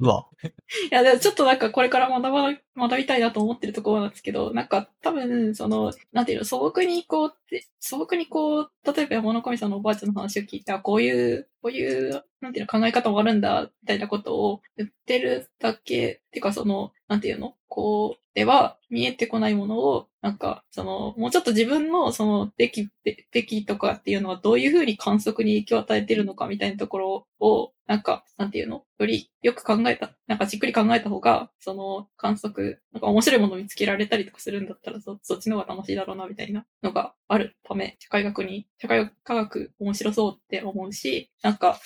[0.00, 0.26] うわ。
[0.42, 22.88] いや、でもちょっとなんかこれから学ば、学びたいなと思ってるところなんですけど、なんか多分、その、なんていうの、素朴にこうって、素朴にこう、例えば山の神さんのおばあちゃんの話を聞いて、あ、こういう、こういう、なんていうの、考え方もあるんだ、みたいなことを言ってるだけ、っていうかその、なんていうの、こう、では見えてこないものを、なんか、その、もうちょっと自分の、その、べき、
[23.32, 28.84] べきとかっていうのはどういうふうに観測に影響を与えてるのかみたいなところを、なんか、なんていうの？
[29.00, 41.80] よりよく考えた、なんかじっくり考えた方が、その観測、なんか面白いものを見つけられたりとかするんだったら、そそっちの方が楽しいだろうな、みたいなのがあるため、社会学に、社会科学面白そうって思うし、なんか、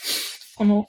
[0.57, 0.87] この、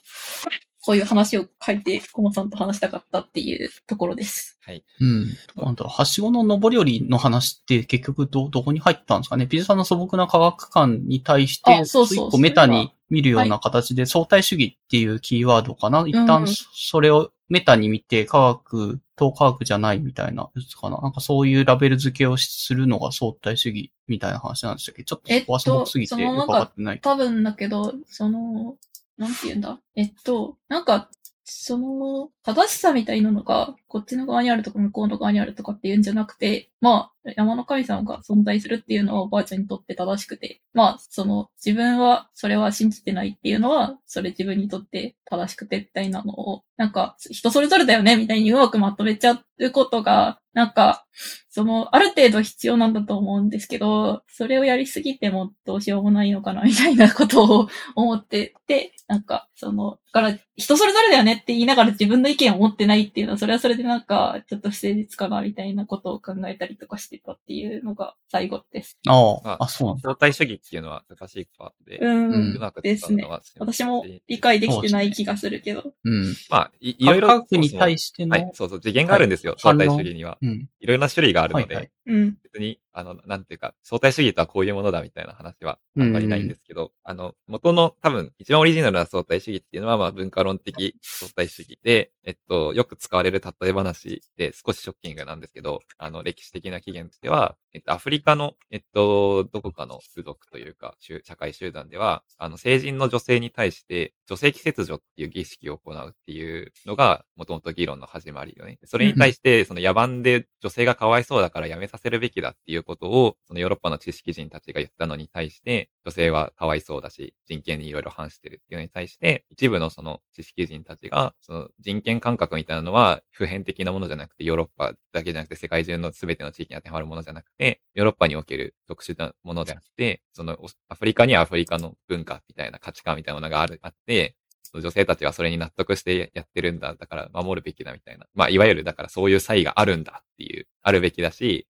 [0.84, 4.58] こういう話を書いて、コモさんと話したかったっていうところです。
[4.66, 4.84] はい。
[5.00, 5.26] うん。
[5.56, 9.46] なんだはしごの上り下りの話って結局ど、どこに入ったんですかね？
[9.46, 20.98] ピザさんの素朴な科学観に対して、あそうそう一個メタに見るような形で相対主義っていうキーワードかな、一うん旦それをメタに見て科学と科学じゃないみたいなやつかな？
[20.98, 27.00] なんかそういうラベル付けをするのが相対主義みたいな話なんでしたっけちょっとそこは素朴すぎてえっとよくわかってない。
[27.00, 28.76] 多分だけど、その、
[29.18, 29.80] なんて言うんだ？
[29.96, 31.10] えっと、なんか、
[31.44, 51.04] その、正しさみたいなのが、こっちの側にあるとか向こうの側にあるとかっていうんじゃなくて、まあ、山の神様が存在するっていうのはおばあちゃんにとって正しくて、まあ、その、自分はそれは信じてないっていうのは、それ自分にとって正しくてみたいなのを、なんか、人それぞれだよねみたいにうまくまとめちゃうことが、なんか、
[51.50, 68.98] その、ある程度必要なんだと思うんですけど、それをやりすぎてもどうしようもないのかな、みたいなことを思ってて、なんか、その、だから、人それぞれだよねって言いながら自分の意見を持ってないっていうのは、それはそれでなんか、ちょっと不誠実かな、みたいなことを考えたりとかしてたっていうのが最後です。
[69.06, 69.12] あ
[69.44, 70.02] まあ、あ、そうなんだ。
[70.02, 72.58] 相対主義っていうのは正しいパートで、うんう。
[72.58, 73.26] まくですね
[73.58, 75.94] 私も理解できてない気がするけど。
[76.04, 76.34] うん。
[76.50, 77.28] まあ、いいろいろ。
[77.28, 80.38] 科学に対しての、はい、そうそう、次元があるんですよ、はい相対主義には。
[80.42, 80.68] うん。
[80.80, 82.36] いろいろな種類があるので、はいはいうん。
[82.42, 108.78] 別に、あの、なんていうか、相対主義とはこういうものだみたいな話はあんまりないんですけど、あの、元の多分、一番オリジナルな相対主義っていうのは、まあ、文化論的相対主義で、えっと、よく使われる例え話で少しショッキングなんですけど、あの、歴史的な起源としては、えっと、アフリカの、えっと、どこかの部族というか、集社会集団では、あの、成人の女性に対して、女性器切除っていう儀式を行うっていうのが、もともと議論の始まりよね。
[108.84, 127.63] それに対して、その野蛮で女性がかわいそうだからやめさせるべきだっていうことを、そのヨーロッパの知識人たちが言ったのに対して、女性はかわいそうだし、人権にいろいろ反してるっていうのに対して、一部のその知識人たちが、その人権感覚みたいなのは普遍的なものじゃなくて、ヨーロッパだけじゃなくて世界中の全ての地域に当てはまるものじゃなくて、て、
[127.94, 130.58] ヨーロッパにおける特殊なものであって、その
[130.88, 136.94] アフリカにはアフリカの文化みたいな価値観みたいなものがある、あって、その女性たちはそれに納得してやってるんだ。
[136.94, 138.26] だから守るべきだみたいな。
[138.34, 141.66] まあ、いわゆるだからそういう差異があるんだっていう、あるべきだし、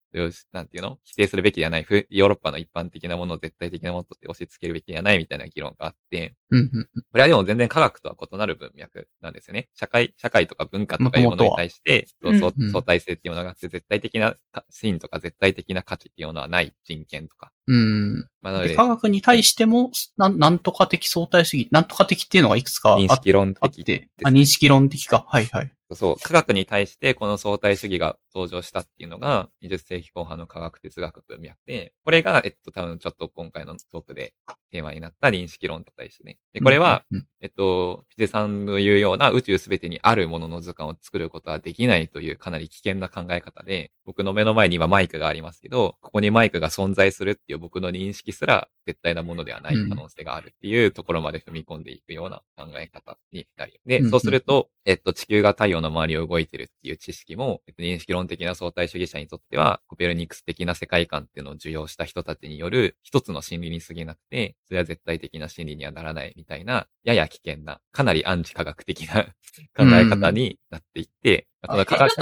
[0.53, 0.99] なんていうの？
[1.05, 1.83] 否定するべきではない。
[1.83, 6.89] ふヨーロッパの一般的なものを絶対的なものとして押し付けるべきではないみたいな議論があって、うんうん。
[6.95, 9.69] これはでも全然科学とは異なる文脈なんですよね。
[9.75, 17.51] 社会、社会とか文化とかいうものに対して、相対性っていうものがあって、絶対的なか真とか絶対的な価値っていうものはない人権とか。
[17.67, 18.29] うん。
[18.41, 25.25] まあ、なので、で科学に対しても、なんなんとか的相対主義、なんとか的っていうのがいくつかあ認識論的あって、あ、認識論的か。
[25.29, 25.73] はいはい。
[25.93, 34.35] そう、科学に対してこの相対主義が登場したっていうのが、20世紀後半の科学哲学文脈で、これが、えっと、多分ちょっと今回のトークで
[34.71, 36.39] テーマになった認識論だったりしてね。
[36.53, 53.81] で、これは、うん、えっと、ピゼさんの言うような宇宙すべてにあるものの図鑑を作ることはできないというかなり危険な考え方で、僕の目の前に今マイクがありますけど、ここにマイクが存在するっていう僕の認識すら絶対なものではない可能性があるっていうところまで踏み込んでいくような考え方になり。
[53.87, 69.25] でう、んそうすると、えっと、地球が太陽の周りを動いてるっていう知識も、認識論的な相対主義者にとっては、コペルニクス的な世界観っていうのを受容した人たちによる一つの心理に過ぎなくて、それは絶対的な心理にはならないみたいな、やや危険な、かなりアンチ科学的な
[69.77, 72.13] 考え方になっていって、んその科学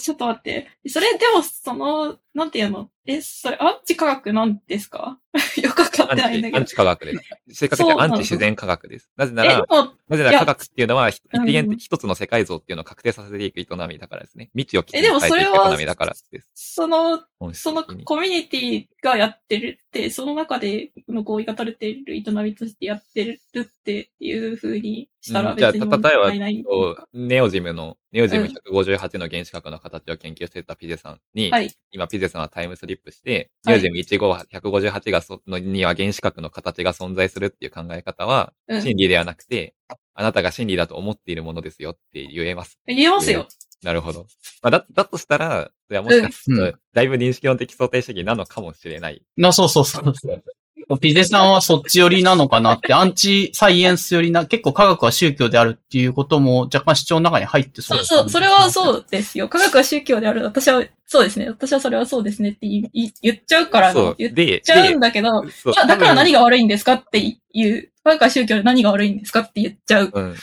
[0.00, 0.68] ちょっと待って。
[0.88, 2.88] それでも、その、なんていうの？
[3.04, 5.18] え、それ、アンチ科学なんですか？
[5.62, 6.64] よくわかってないんだけどアン。
[6.64, 7.16] チ科学で
[7.48, 7.54] す。
[7.54, 9.10] 正確にはアンチ自然科学です。
[9.16, 9.64] なぜなら、
[10.08, 14.50] なぜなら科学っていうのは、一うん元一つの世界像っていうのを確定させていく営みだからですね。
[14.54, 16.50] 未知をきちんえでもと変えていくそれは営みだからです。
[16.54, 17.22] その、
[17.52, 27.08] そのコミュニティがやってるって、その中での合意が取れている営みとしてやってるっていう風にしたらうんじゃあ、別にた例えば問題ないのこか。
[27.12, 31.70] うネオジムの、ネオジムうん158の原子核の形を研究してたピゼさんに、はい。
[31.92, 39.74] 今ピゼさんはタイムスリップして、はいネオジム15 158がそのには原子核の形が存在するっていう考え方は、うん真理ではなくて、
[40.14, 42.78] あなたが真理だと思っているものですよって言えます。
[42.86, 43.46] 言えますよ。
[43.82, 44.26] なるほど。
[44.62, 49.22] まあ、だ、だとしたら、それはもしかすると、うんだいぶ認識論的相対主義なのかもしれない。
[49.36, 50.04] な、そうそうそう。
[51.00, 59.10] ピゼさんはそっち寄りなのかなって、アンチサイエンス寄りな、結構科学は宗教であるっていうことも若干主張の中に入ってそそううそう、それはそうう。
[59.10, 59.48] ですよ。
[59.48, 60.42] 科学は宗教である。
[60.44, 61.48] 私は、そうですね。
[61.48, 64.14] 私はそれはそうですねって言い言っちゃうからそう。
[64.18, 70.10] 言っで、ちゃうんだけど、でそうじゃあだから何がが悪いんですかっていう、科学は宗教で何が悪いんですかって言っちゃう。
[70.12, 70.36] うん。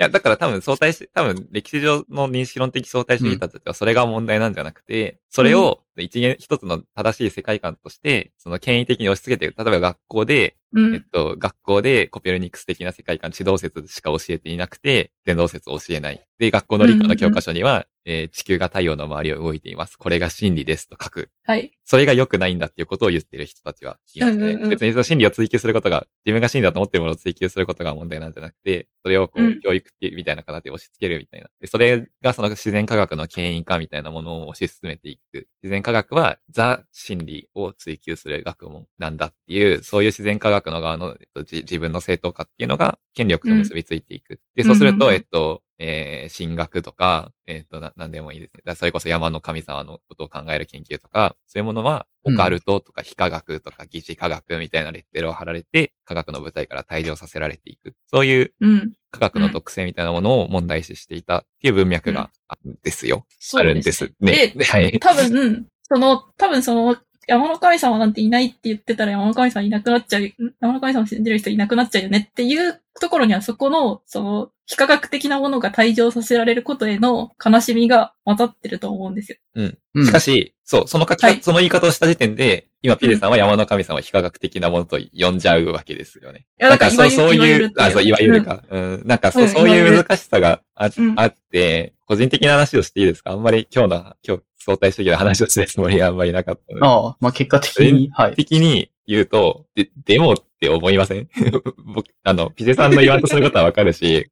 [0.00, 9.54] いや、だから多分相対し、多分歴史上の認識論的相対主義者たちはそれが問題なんじゃなくて、それを一元、一つの正しい世界観として、その権威的に押し付けてる。
[9.58, 10.94] 例えば学校で、うん。
[10.94, 16.24] えっと、学校でコペルニクス的な世界観、地動説しか教えていなくて、伝動説を教えない。
[16.38, 19.96] で、学校の理科の教科書には、えー地球が太陽の周りを動いています。
[19.96, 21.30] これが真理ですと書く。
[21.44, 21.70] はい。
[21.84, 24.52] それが良くないんだっていうことを言ってる人たちはいますね。
[24.52, 31.48] うんうんうん別にその真理を追求することが、自分が真理だと思ってるものを追求することが問題なんじゃなくて、それをこう、うん教育っていうみたいな形で押し付けるみたいな。
[31.60, 35.48] で、それがその自然科学の権威化みたいなものを推し進めていく。
[35.62, 44.40] 自然科学はザ真理を追求する学問なんだっていう、そういう自然科学の側の、えっと、じ自分の正当化っていうのが権力と結びついていく。
[44.54, 48.62] で、そうすると、うんうんうんえっと、えー、神学とか、えっ、と、な、なんでもいいですね。
[48.66, 57.94] だそれこそ山の神様のことを考える研究とか、そういうものは、オカルトとか非科学とか疑似科学みたいなレッテルを貼られて、科学の舞台から退場させられていく。
[58.12, 58.92] そういううん。
[59.10, 63.24] 科学の特性みたいなものを問題視していたっていう文脈があるんですよ。
[63.38, 64.52] そうあるんですね。
[64.54, 65.00] で、 はい。
[65.00, 66.96] 多分、その、多分その、
[67.30, 79.38] 山の神様なんていないって言ってたら山の神様いなくなっちゃう、ん山の神様信じる人いなくなっちゃうよねっていうところにはそこの、その、非科学的なものが退場させられることへの悲しみが混ざってると思うんですよ。
[79.54, 79.62] う
[80.00, 86.46] んしかし、そう、その書き方、はいその言い方をした時点で、今ピデさんは山の神様を非科学的なものと呼んじゃうわけですよね。
[86.60, 88.44] いや、なんかそう、そういう、あ、そう、いわゆる。
[88.44, 88.64] か。
[88.68, 89.02] うん。
[89.04, 93.30] なんかそう、うんそういわゆるいう難しさがあうんあって、個人的な話をしていいですか？
[93.30, 96.84] あんまり今日の、今日相対主義の話をするつもりがあんまりなかったので。
[96.84, 98.34] ああ、まあ、結果的に、はい。
[98.34, 101.28] 的に言うと、で、でもって思いません？
[101.94, 104.28] 僕、あの、ピゼさんの言わんとすることはわかるし、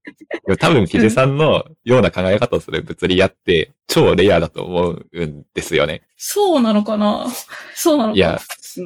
[0.58, 6.02] 多分ピゼさんのような考え方をする物理屋って超レアだと思うんですよね。
[6.16, 7.28] そうなのかな？
[7.76, 8.40] そうなのかいや、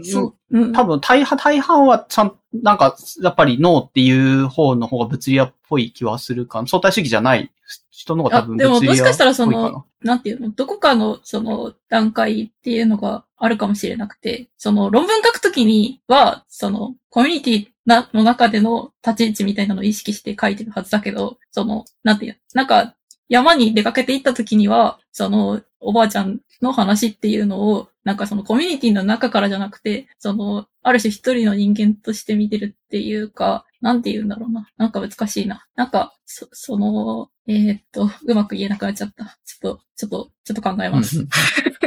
[0.04, 0.34] そう。
[0.50, 0.72] うん。
[0.74, 6.68] 多分大半、大半はちゃん、なんか、やっぱりノーっていう方の方が物理屋っぽい気はするかな。
[6.68, 7.50] 相対主義じゃない
[7.92, 8.80] 人の方が多分あでも。
[8.80, 22.94] もしかしたらそのなんていうのどこかの、その、段階っていうのがあるかもしれなくて、その、論文書くときには、その、コミュニティな、の中での立ち位置みたいなのを意識して書いてるはずだけど、その、なんていう、なんか、
[23.28, 34.68] 山に出かけていったときには、その、おばあちゃんの話っていうのを、なんかそのコミュニティの中からじゃなくて、その、ある種一人の人間として見てるっていうか、なんて言うんだろうな。
[34.78, 35.66] なんか難しいな。
[35.74, 39.36] なんか、そ、その、えーっと、うまく言えなくなっちゃった。
[39.44, 41.26] ちょっと、ちょっと、ちょっと考えます。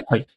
[0.05, 0.27] はい。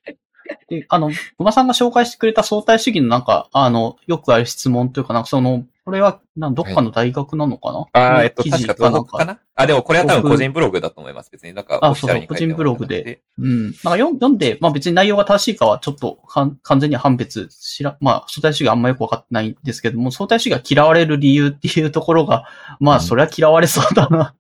[0.68, 8.90] で、あの、馬さんが紹介してくれた相対主義のなんか、あの、よくある質問というか、なんかその、これは、なんどっかの大学なのかな、ああ、えっと、記確か事かな？
[8.90, 9.38] ん東北かな？
[9.54, 11.30] あ、でもこれは多分個人ブログだと思います。
[11.30, 11.54] 別に。
[11.54, 13.22] なんか、あそうそう個人ブログで。
[13.38, 13.62] うん。
[13.62, 22.44] なんか読ん読んで、まあ別に内容が正しいかはちょっとかん完全に判別しら、まあ相対主義あんまよくわかってないんですけども、相対主義が嫌われる理由っていうところが、
[22.80, 24.34] まあうんそりゃ嫌われそうだな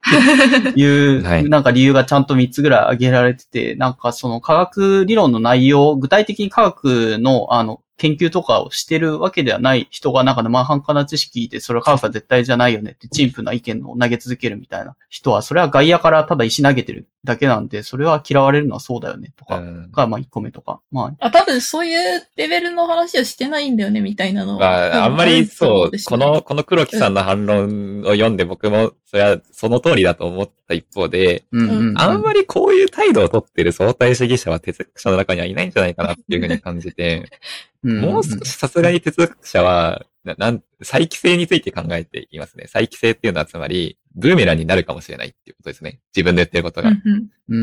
[0.64, 1.48] って いう、はい。
[1.48, 20.80] なんか理由がちゃんと3つぐらい挙げられてて、なんかその科学理論の内容、具体的に科学のあの、研究とかをしてるわけではない人がなんか生半可な知識でそれは科学は絶対じゃないよねって陳腐な意見を投げ続けるみたいな人は、それは外野からただ石投げてるだけなんで、それは嫌われるのはそうだよねとか、うんが、まあ1個目とか。
[20.90, 24.58] まあ、あ、多分そういうレベルの話をしてないんだよね、みたいなのは。
[24.58, 24.66] ま
[25.02, 31.98] あ、あんまりそう、この、の、この黒木さんの反論を読んで僕も、それはその通りだと思った一方で、うんうん、うん。
[31.98, 37.24] あんまりこういう態度を取ってる相対主義者は哲学者の中にはいないんじゃないかなっていうふうに感じて、うん、
[37.88, 42.66] もう少しさすがに哲学者は、ななん、再帰性について考えていますね。
[42.66, 46.00] 再帰性っていうのはつまり、ブーメランになるかもしれないっていうことですね。
[46.14, 46.90] 自分の言ってることが。
[46.90, 46.92] っ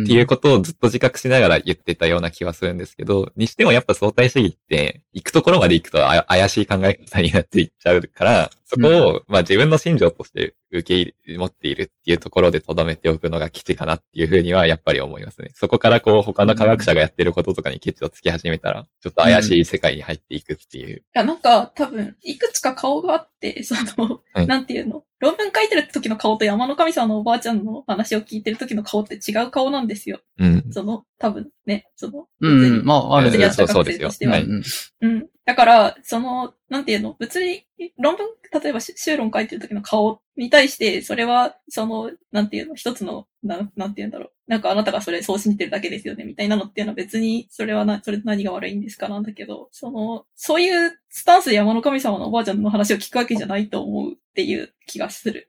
[0.07, 15.51] ていうことをずっと自覚しながら言ってたような気はするんですけど、にしてもやっぱ相対主義って、行くところまで行くとあ怪しい考え方になっていっちゃうから、そこを、まあ自分の信条として受け入れ、持っているっていうところで留めておくのが基地かなっていうふうにはやっぱり思いますね。
[15.53, 20.97] そこからこう他の科学者がやってることとかにケチをつけ始めたら、ちょっと怪しい世界に入っていくっていう。
[20.97, 25.03] いや、なんか、多分、いくつか顔があって、 その、はいなんていうの？
[25.19, 30.19] 論文書いてる時の顔と山の神様のおばあちゃんの話を聞いてる時の顔って違う顔なんですよ。
[30.37, 30.65] うん。
[30.71, 34.63] その、多分ね、その、うん、うん、まあ、ある別にやったそうそうですよははいうん
[35.01, 35.27] うん。
[35.45, 37.65] だから、その、なんていうの別に、
[37.97, 38.27] 論文、
[38.61, 44.31] 例えばし修論書いてる時の顔に対して、それは、その、なんていうの一つの、なん、なんていうんだろう。
[44.47, 55.47] なんかあなたがそれそう信じてるだけですよね、みたいなのっていうのは別に、それはな、それ何が悪いんですかなんだけど、その、そういうスタンスで山の神様のおばあちゃんの話を聞くわけじゃないと思うっていう気がする。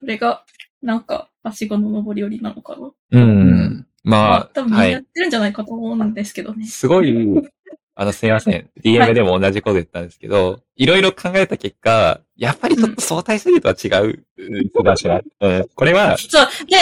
[0.00, 0.44] それが、
[0.82, 2.86] なんか、足後の登り降りなのかな。
[2.86, 2.94] う。
[3.10, 3.86] うんん。
[4.04, 5.02] まあ、多分やっ。
[5.02, 6.66] てるんじゃないかと思うんですけどね。
[6.66, 7.42] すごい、
[7.96, 8.70] あの、すいません。
[8.82, 14.24] DM でも同じこと言ったんですけど、 いろいろ考えた結果、やっぱりちょっと相対主義とは違う
[14.70, 15.24] 気がします。
[15.40, 16.16] うんこれは、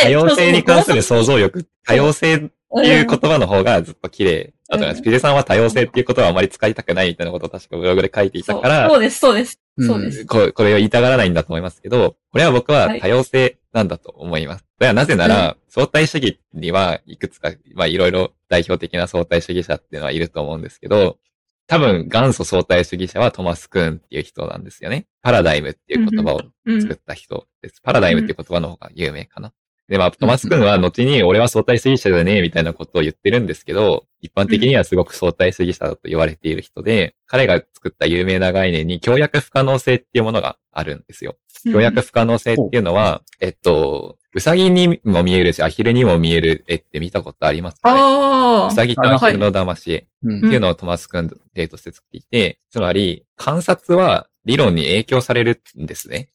[0.03, 9.61] 多様性に関する想像力、多様性っていう言葉の方がずっと綺麗だとピゼさんは多様性っていう言葉はあまり使いたくないみたいなことを確かブログで書いていたから、そうです、そうです。
[9.77, 10.27] うんそうです。
[10.27, 14.65] ここれを言いたがらないんだと思いますけど、これは僕ははい多様性なんだと思います。
[14.79, 21.19] それはなぜなら、相対主義にはいくつか、まあいろいろ代表的な相対主義者っていうのはいると思うんですけど、
[21.67, 25.07] 多分元祖相対主義者はトマス・クーンっていう人なんですよね。
[25.23, 27.81] パラダイムっていう言葉をうん作った人です。
[27.83, 29.53] パラダイムっていう言葉の方が有名かな。
[29.93, 41.37] で、まあ、トマス君は後に俺は相対主義者だね、みたいなことを言ってるんですけど、一般的にはすごく相対主義者だと言われている人で、彼が作った有名な概念に協約不可能性っていうものがあるんですよ。
[41.71, 48.01] 協約不可能性っていうのは、えっと、うさぎにも見えるし、アヒルにも見える絵って見たことありますかね？
[48.01, 48.69] ああ。
[48.69, 50.07] うさぎとアヒルの騙し絵。
[50.23, 56.31] うんっていうのをトマス君例として作っていて、つまり、観察は理論に影響されるんですね。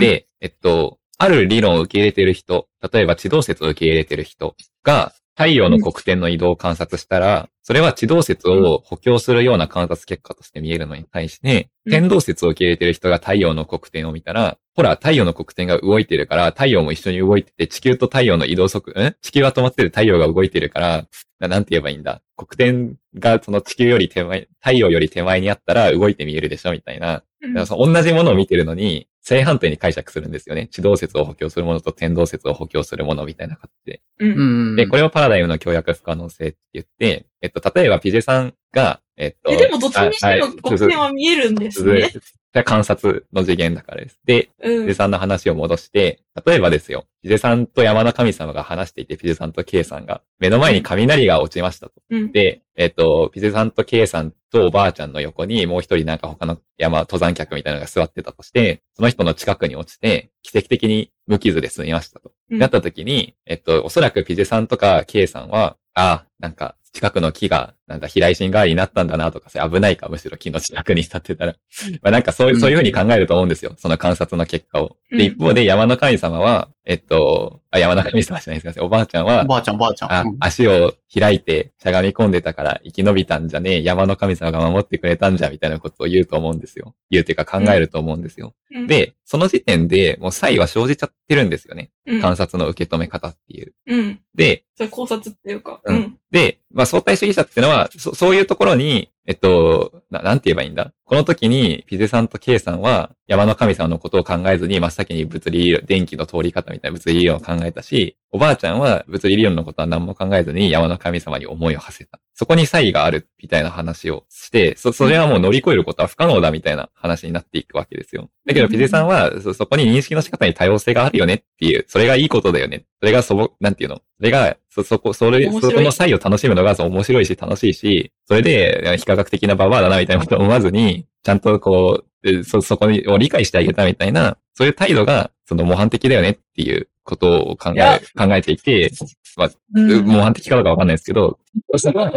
[0.00, 4.54] で、えっと、ある理論を受け入れている人、例えば地動説を受け入れている人
[4.84, 19.16] が、太陽の黒点の移動を観察したら、それは地動説を補強するような観察結果として見えるのに対して、天動説を受け入れている人が太陽の黒点を見たら、ほら、太陽の黒点が動いてるから、太陽も一緒に動いてて、地球と太陽の移動速、ん？
[19.22, 21.06] 地球が止まってる太陽が動いてるから、
[21.40, 22.22] ななんて言えばいいんだ？
[22.36, 27.22] 黒点がその地球より手前、太陽より手前にあったら動いて見えるでしょみたいな。
[27.42, 30.66] うんだからその同じものを見てるのに、正反対に解釈するんですよね。
[30.68, 34.00] 地動説を補強するものと天動説を補強するものみたいな感じで。
[34.18, 34.76] うんうん。
[34.76, 42.08] で、これをパラダイムの協約不可能性って言って、えっと、例えばピジェさんが、えっと、え、でもどっちにしてもあはい黒点は見えるんです続ね。
[42.50, 44.18] それは観察の次元だからです。
[44.24, 51.94] で、うんピゼさんの話を戻して、例えばですよ、ピゼさんと山の神様が話していて、ピゼさんとケイさんが、目の前に雷が落ちましたと。
[52.08, 52.32] うん。
[52.32, 62.30] で、えっ、と、ピゼさんとケイさんとおばあちゃんの横にもう一人なんか他の山、登山客みたいなのが座ってたとして、その人の近くに落ちて、奇跡的に無傷で済みましたと。
[62.50, 71.56] うんなった時に、えっと、おそらくピゼさんとかケイさんは、ああ、なんか近くの木がなんだ、飛来心代わりになったんだなとかさ、危ないか、むしろ気の近くに立ってたら。
[72.02, 73.74] まあなんかそういう、そういうふうに考えると思うんですよ。
[73.78, 74.96] その観察の結果を。
[75.10, 80.12] うんで、一方で山の神様は、えっと、あ、山の神様じゃないですか、おばあちゃんはお、ばあちゃん、おばあちゃん。
[80.12, 86.94] あうん、足を開いてしゃがみ込んでたから生き延びたんじゃねえ、山の神様が守ってくれたんじゃ、みたいなことを言うと思うんですよ。
[87.10, 88.54] 言うっていうか考えると思うんですよ。
[88.70, 91.90] うん、で、その時点でもう差異は生じちゃってるんですよね。
[92.06, 93.74] うん、観察の受け止め方っていう。
[93.86, 94.20] うん。
[94.34, 96.18] で、それ考察っていうか、ううんん。
[96.30, 100.90] で、まあ相対主義者っていうのは、そそういうところに、えっと、ななんて言えばいいんだ？
[101.04, 112.20] この時に、ピゼさんとケイさんは、山の神様のことを考えずに、真っ先に物理理論、電気の通り方みたいな物理理論を考えたし、おばあちゃんは物理理論のことは何も考えずに山の神様に思いを馳せた。
[112.34, 118.30] そこに差異があるみたいな話をして、そ、それはもう乗り越えることは不可能だみたいな話になっていくわけですよ。
[118.46, 122.84] だけど、ピゼさんは、そ、そこに認識の仕方に多様性があるよねっていう、それがいいことだよね。
[123.00, 123.96] それがそぼ、なんていうの？
[124.18, 138.90] それが、そ、そこ、それ、そこの差異を楽しむのがそう面白いし楽しいし、それで、非科学的なババアだなみたいなことを思わずに、ちゃんとこう、でそ、そこを理解してあげたみたいな、そういう態度が、その模範的だよねっていうことを考え、考えていて、
[139.36, 140.04] まあ、うん。
[140.04, 141.38] 模範的かどうかわかんないですけど、
[141.76, 142.12] それは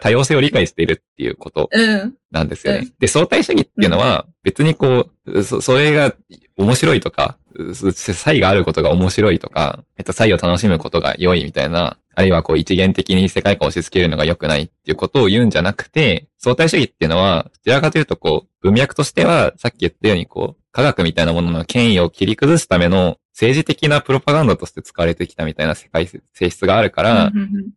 [0.00, 2.14] 多様性を理解しているっていうことうん。
[2.30, 2.78] なんですよね。
[2.80, 6.14] うんで、相対主義っていうのは、別にこう、そ、それが
[6.56, 7.43] 面白いとか、そ
[7.92, 27.32] 差異があることが面白いとか、えっと、差異を楽しむことが良いみたいな、あるいはこう一元的に世界観を押し付けるのが良くないっていうことを言うんじゃなくて、相対主義っていうのは、どちらかというとこう、文脈としては、さっき言ったようにこう、科学みたいなものの権威を切り崩すための政治的なプロパガンダとして使われてきたみたいな世界性質があるから、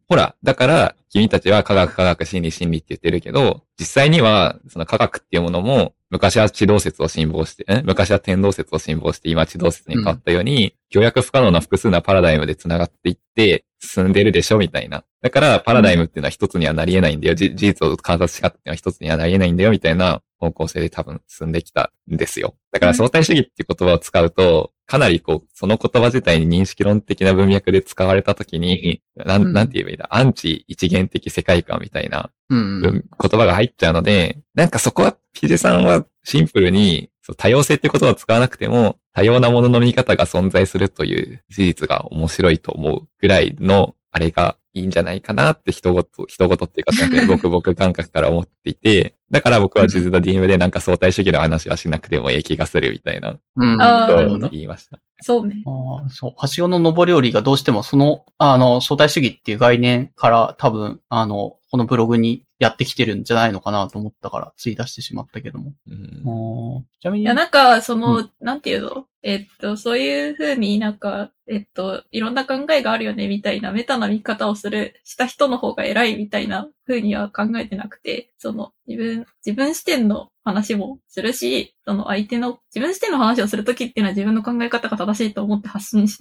[0.07, 15.03] ほら、だから、君たちは科学科学心理心理って言ってるけど、実際には、その科学っていうものも、昔は地動説を信奉して、え昔は天動説を信奉して、今地動説に変わったように、協約不可能な複数なパラダイムで繋がっていって、進んでるでしょみたいな。
[15.21, 17.35] だから、パラダイムっていうのは一つにはなり得ないんだよ。
[17.35, 22.55] じ事実を観察し方っていうのは一つにはなり得ないんだよ、みたいな方向性で多分進んできたんですよ。
[22.71, 32.81] だから相対主義っていう言葉を使うと、かなりこう、その言葉自体に認識論的な文脈で使われたときに、なうんん、なんて言えばいいんだ、アンチ一元的世界観みたいなうん。
[32.81, 46.93] 文言葉が入っちゃうので、なんかそこは、ピゼさんはシンプルに、そう多様性って言葉を使わなくても、多様なものの見方が存在するという事実が面白いと思うぐらいの、あれがいいんじゃないかなって人ごと、人ごとっていうか、
[47.27, 53.37] 僕僕感覚から思っていて、だから僕は地図の DM でなんか相対主義の話はしなくてもいい気がするみたいなうん。
[53.57, 54.47] とをなるほど。
[54.47, 54.97] 言いました。
[55.19, 55.63] そうね。
[55.65, 56.33] ああ、そう。
[56.37, 65.73] はしごの上り下りがどうしてもその、あの、相対主義っていう概念から多分、あの、このブログにやってきてるんじゃないのかなと思ったから、つい出してしまったけども。
[65.87, 66.85] うん。
[66.99, 69.05] ちなみに、いや、なんか、その、うなんていうの？
[69.23, 86.17] えっと、そういうふうになんか、えっと、いろんな考えがあるよね、みたいなメタな見方をする、した人の方が偉いみたいなふうには考えてなくて、その、自分、自分視点の話もするし、その相手の、自分視点の話をするときっていうのは自分の考え方が正しいと思って発信し、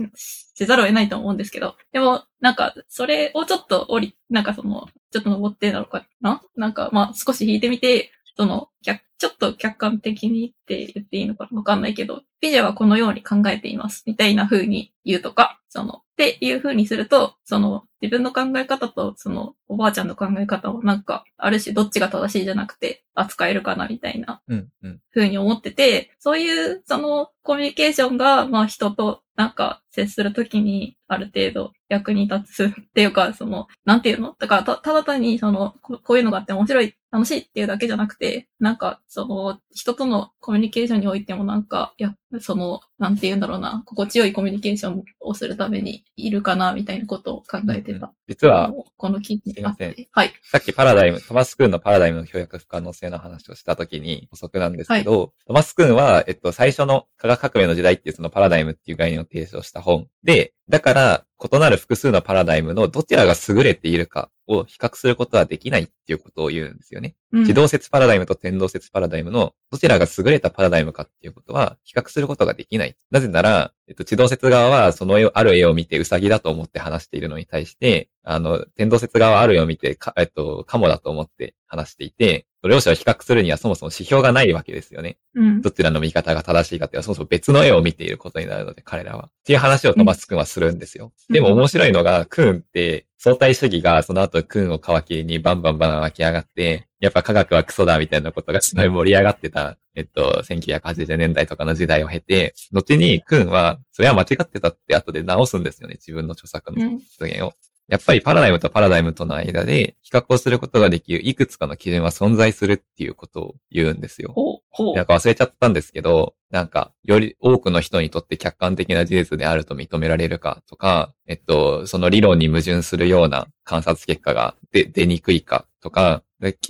[0.54, 6.42] せざるを得ないと思うんですけど、でも、なんか、それをちょっと降り、なんかその、ちょっと登ってなのかな？
[6.56, 14.02] なんか、まあ、少し引いてみて、その、客ちょっと客観的にって言っていいのかわかんないけど、ピジャはこのように考えています。
[14.06, 25.00] みたいな風に言うとか、その、っていう風にすると、その、自分の考え方と、その、おばあちゃんの考え方をなんか、ある種どっちが正しいじゃなくて、扱えるかな、みたいなうん、うん。
[25.12, 34.34] 風に思ってて、そういう、その、コミュニケーションが、まあ人となんか接するときにある程度役に立つ っていうか、その、なんていうの？
[34.38, 48.12] だからた、ただ単にそのこ、こういうのがあって面白い、楽しいっていうだけじゃなくて、なんか、その、人とのコミュニケーションにおいてもなんか、いや、その、なんて言うんだろうな、心地よいコミュニケーションをするためにいるかな、みたいなことを考えてた。
[48.28, 50.08] 実は、この記事すいまて。
[50.10, 50.32] はい。
[50.42, 67.14] さっきパラダイム、トマス・クーンのパラダイムの協約不可能性の話をしたときに補足なんですけど、トマス・クーンは、えっと、最初の科学革命の時代っていうそのパラダイムっていう概念を提唱した本で、だから、異なる複数のパラダイムのどちらが優れているかを比較することはできないっていうことを言うんですよね。
[67.32, 72.96] うん自動説パラダイムと天動説パラダイムのどちらが優れたパラダイムかっていうことは比較することができない。
[73.10, 85.18] なぜなら、えっと、地動説側はその絵をある絵を見てウサギだと思って話しているのに対して、あの、天動説側はある絵を見てか、えっと、カモだと思って話していて、両者を比較するにはそもそも指標がないわけですよね。
[85.34, 85.62] うん。
[85.62, 89.26] どちらの見方が正しいかっていうのはそもそも別の絵を見ていることになるので、彼らは。
[89.26, 91.12] っていう話をトマス君はするんですよ。
[91.28, 106.98] うんでも面白いのが、クーンって、相対主義がその後クーンを皮切りにバンバンバン湧き上がって、やっぱ科学はクソだみたいなことがすごい盛り上がってた、えっと、1980年代とかの時代を経て、後にクーンは、それは間違ってたって後で直すんですよね、自分の著作のうん。
[107.00, 107.52] 発言を。
[107.88, 114.32] やっぱりパラダイムとパラダイムとの間で比較をすることができるいくつかの基準は存在するっていうことを言うんですよ。
[114.34, 115.04] ほう、ほうなん。
[115.06, 126.22] か忘れちゃったんですけど、なんか、より多くの人にとって客観的な事実であると認められるかとか、えっと、その理論に矛盾するような観察結果が出出にくいかとか、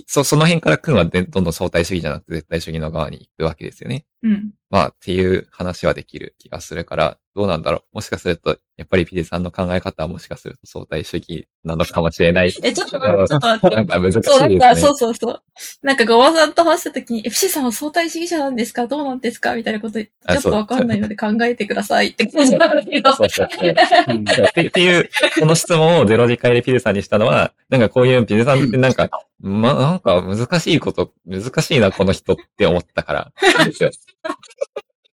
[0.05, 4.05] そその辺から君はでどんどん相対主義じゃなくて絶対主義の側に行くわけですよね。
[4.23, 4.51] うん。
[4.69, 7.97] まあ、っていう話はできる気がするから、どうなんだろう。
[7.97, 12.47] もしかすると、やっぱりピデさんの考え方はもしかすると相対主義なのかもしれない。
[12.63, 13.75] え、ちょっとちょっと待って。
[13.75, 14.57] なんか難しいですそう、ね。
[14.57, 15.41] なんか、そうそうそう。
[15.83, 18.87] なんか、ごまさんと話したときに、え、ピシさんは相対主義者なんですか？
[18.87, 19.53] どうなんですか？
[19.55, 23.13] みたいなこと、ちょあっとわかんないので考えてくださいって感じなんだけど。
[23.13, 23.69] そうそうそう
[24.07, 25.09] うんっていう、
[25.39, 29.09] この質問をゼロ次会でピデさんにしたのは、なんかこういうピデさんってなんか、
[29.39, 33.31] ま、なんか難しいこと、難しいな、この人って思ったから。
[33.65, 33.91] ですよ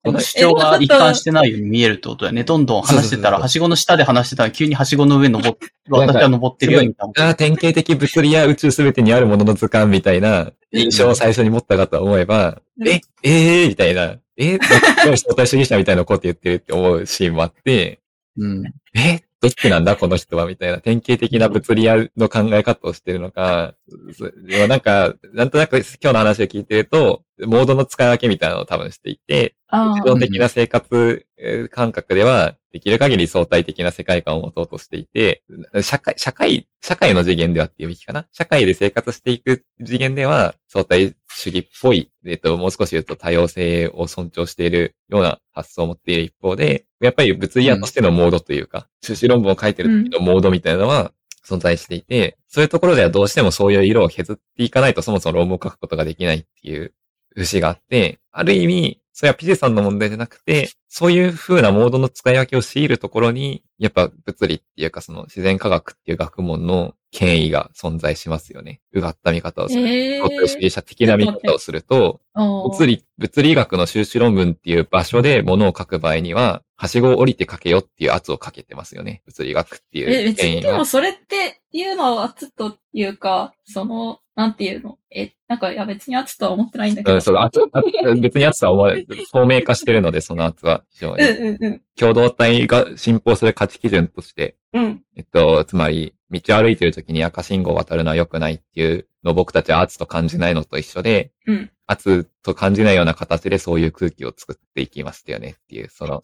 [0.03, 2.43] この主張が一貫してないように見えるってことだよね。
[2.43, 5.57] どんどん話してたら、はしごの下で話してたら、急にはしごの上登っ、
[5.89, 7.05] 私は登ってるように見た。
[7.05, 18.01] あー典型的物理や宇宙すべてにあるものの図鑑みたいな印象を最初に持ったかと思えば、うんえ、えー、みたいな、え、すごい相対主義者みたいなこと言ってるって思うシーンもあって、
[18.37, 18.63] うん。
[18.93, 23.75] え、どっちなんだこの人はみたいな典型的な物理屋の考え方をしてるのか、
[24.17, 35.43] そでもなんか、なんとなく今日の話を聞いてると、モードの使い分けみたいなのを多分していて、あ基本的な生活えー感覚では、できる限り相対的な世界観を持とうとしていて、
[35.81, 38.25] 社会、社会、社会の次元ではっていうべきかな。
[38.31, 51.11] 社会で生活していく次元では、相対主義っぽい、えっと、もう少し言うと多様性を尊重しているような発想を持っている一方で、やっぱり物理屋としてのモードというか、修士論文を書いてる時のモードみたいなのは、
[51.45, 56.93] 存在していて、そういうところではどうしてもそういう色を削っていかないとそもそも論文を書くことができないっていう
[57.35, 68.81] 節があって、ある意味、それはピジさんの問題じゃなくて、そういう風なモードの使い分けを強いるところに、やっぱ物理っていうかその自然科学っていう学問の権威が存在しますよね。
[68.91, 69.87] うがった見方をする。
[69.87, 79.21] え相対主義者的な見方をすると、物物理、物理学の修士論文っていう場所で物を書く場合には、はしごを降りて書けよっていう圧をかけてますよね。
[79.25, 80.85] 物理学ってえ、いう別権威がにでも。
[80.85, 84.97] それっていうのは圧というか、その、なんていうの？
[85.09, 87.13] え、なんか、いや別に圧とは思ってないんだけど。
[87.13, 89.07] うん、そう、圧、圧別に圧は思わない。
[89.31, 91.23] 透明化してるので、その圧は非常に。
[91.23, 91.81] うんうんうん。
[91.95, 95.03] 共同体が信奉する価値基準として、うん。
[95.15, 101.71] えっと、つまり、道を歩いてる時に赤信号を渡るのは良くないっていうのを僕たちは圧と感じないのと一緒で、うん。
[101.87, 106.21] 圧と感じないような形でそういう空気を作っていきましたよねっていう、その、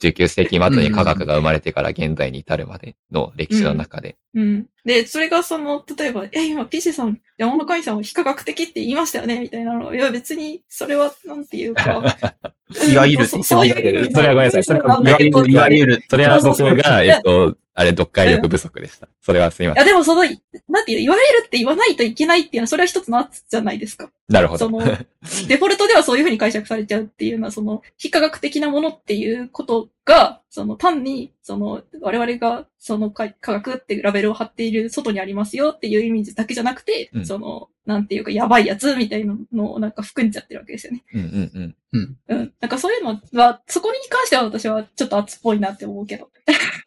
[0.00, 4.16] 19世紀末に科学が生まれてから現在に至るまでの歴史の中で。
[4.34, 4.66] うん。
[4.84, 9.94] で、それがその、例えば、え、今、ピシさん、山の神さんを非科学的って言いましたよねみたいなの。
[9.94, 12.16] いや、別に、それは、なんていうか。
[12.92, 14.12] いわゆるそうそういう。
[14.12, 19.06] それはごめんなさいそれはいわゆる、それは僕そうそうが、えっと、あれ、読解力不足でした。
[19.20, 19.84] それはすいません。
[19.84, 20.22] いや、でもその、
[20.66, 24.10] なんていう、言われるって言わないといけないっていうのは、それは一つの圧じゃないですか。
[24.30, 24.64] なるほど。
[24.66, 24.78] その、
[25.46, 41.04] デフォルトではそういうふうに解釈されちゃうっていうのは、その、非科学的なものっていうことが、その、単に、その、我々が、その、か科学ってラベルを貼っている外にありますよっていう意味だけじゃなくて、うんその、なんていうか、やばいやつみたいなのをなんか含んじゃってるわけですよね。
[41.12, 42.16] うんうんうん。
[42.28, 42.52] うん。
[42.60, 46.30] なんかそういうのは、そこに関しては私はちょっと圧っぽいなって思うけど。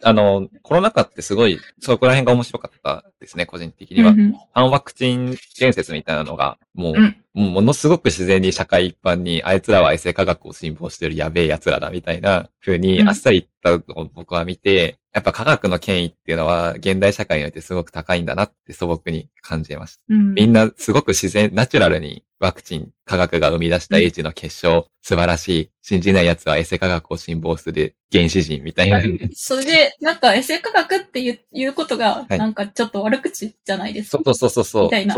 [0.02, 4.12] あの、コロナ禍ってすごい、そこら辺が面白かったですね、個人的には。
[4.12, 20.04] うんうん反ワクチン伝説みたいなのが、もう、うんもうものすごく自然に社会一般に、あいつらはエセ科学を信奉してるやべえ奴らだ、みたいな風にう、んあっさり言ったのを僕は見て、やっぱ科学の権威っていうのは、現代社会においてすごく高いんだなって素朴に感じました。
[20.10, 20.34] うん。
[20.34, 29.02] みんなすごく自然、ナチュラルにワクチン、科学が生み出した英知の結晶、素晴らしい、信じない奴はエセ科学を信奉する原始人みたいな。
[29.34, 34.24] それで、なんかエセ科学っていういうことが、はいなんかちょっと悪口じゃないですか？
[34.26, 34.84] そうそうそうそう。
[34.86, 35.16] みたいな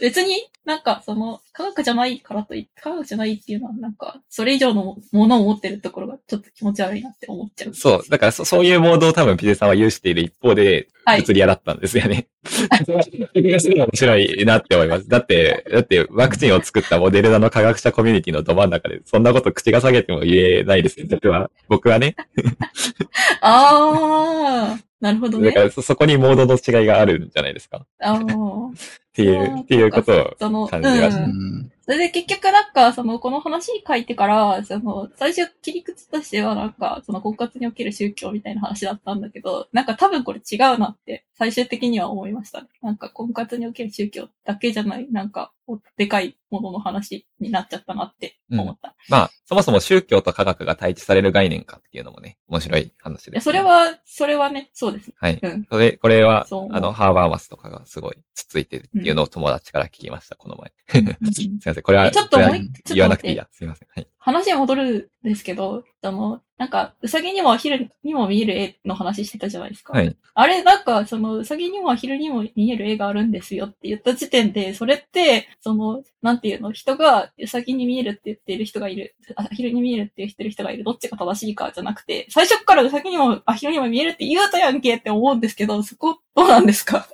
[0.00, 7.74] 別になんかその科学じゃないからといって、科学じゃないっていうのはなんか、それ以上のものを持ってるところがちょっと気持ち悪いなって思っちゃう。
[7.74, 8.08] そう。
[8.08, 12.28] だからそ、そういうモードを多分ピゼさんは有している一方で、はい物理屋だったんですよね。
[13.36, 13.60] 面
[13.92, 15.06] 白いなって思います。
[15.08, 21.50] だって、だって、ワクチンを作ったモデルナの科学者コミュニティのど真ん中で、そんなこと口が下げても言えないですよ、僕は。
[21.68, 22.14] 僕はね。
[23.40, 25.64] あー、なるほどねだか。
[25.64, 27.78] らそ、そこにモードの違いがあるんじゃないですか。
[27.78, 28.74] っあー
[29.12, 31.24] ていう、っていうことを感じました。
[31.24, 31.72] ううんん。
[31.82, 42.68] それで結局なんか、その、この話書いてから、その、最初切り口としてはなんか、その婚活における宗教みたいな話だったんだけど、なんか多分これ違うなって最終的には思いましたね。
[42.80, 45.52] なんか婚活における宗教だけじゃない、なんか、
[45.96, 48.94] でかいものの話になっちゃったなって思った。
[49.08, 55.14] まあ、そもそも宗教と科学が対峙される概念かっていうのもね、面白い話いや、です、それ、は、それはね、そうですね。
[55.18, 55.40] はい。
[55.42, 55.66] うん。
[55.68, 61.02] それ、これはあの、ハーバーマスとかがすごいつついてるっていうのを友達から聞きました、この前。
[61.02, 61.82] うん すいません。
[61.82, 62.50] これは、えちょっともう
[62.94, 63.48] 言わなくていいや。
[63.50, 63.88] すいません。
[63.90, 64.06] はい。
[64.24, 69.92] 話に戻るんですけど、あの、なんか、うさぎにもアヒルにも見える絵の話してたじゃないですか。
[69.92, 70.16] はい。
[70.32, 87.06] あれ、なんか、その、うさぎにもアヒルにも見える絵があるんですよって言った時点で、それって、その、なんていうの、人がうさぎに見えるって言っている人がいる、アヒルに見えるって言ってる人がいる、どっちが正しいかじゃなくて、最初からうさぎにもアヒルにも見えるって言うとやんけって思うんですけど、そこ、どうなんですか？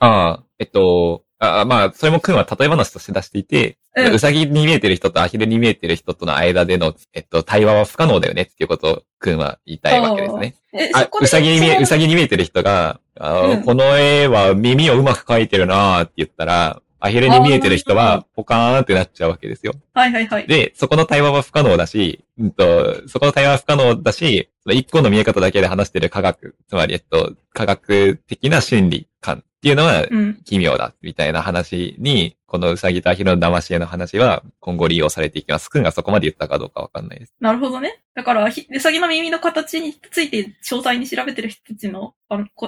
[0.00, 10.54] ああ、えっと、あまあ、それも君は例え話として出していて、うんうさぎに見えてる人とアヒルに見えてる人との間での、えっと、対話は不可能だよねっていうことを君は言いたいわけですね。
[10.74, 19.74] え、あうさぎに見え、うさぎに見えてる人が、あーうんこの絵は耳をうまく描いてるなーって言ったら、アヒルに見えてる人はポカーンってなっちゃうわけですよ。
[19.94, 20.46] はいはいはい。
[20.46, 30.40] で、そこの対話は不可能だし、うんと、そこの対話は不可能だし、その一個の見え方だけで話してる科学、つまり、えっと、科学的な心理観っていうのはうん。
[30.44, 35.68] 奇妙だ、みたいな話に、このうさぎとアヒルの騙し絵の話は今後利用されていきます。
[35.68, 37.34] くんがそこまで言ったかどうかわかんないです。
[37.40, 38.00] なるほどね。
[38.14, 42.14] だから、ひうさぎの耳の形について詳細に調べてる人たちの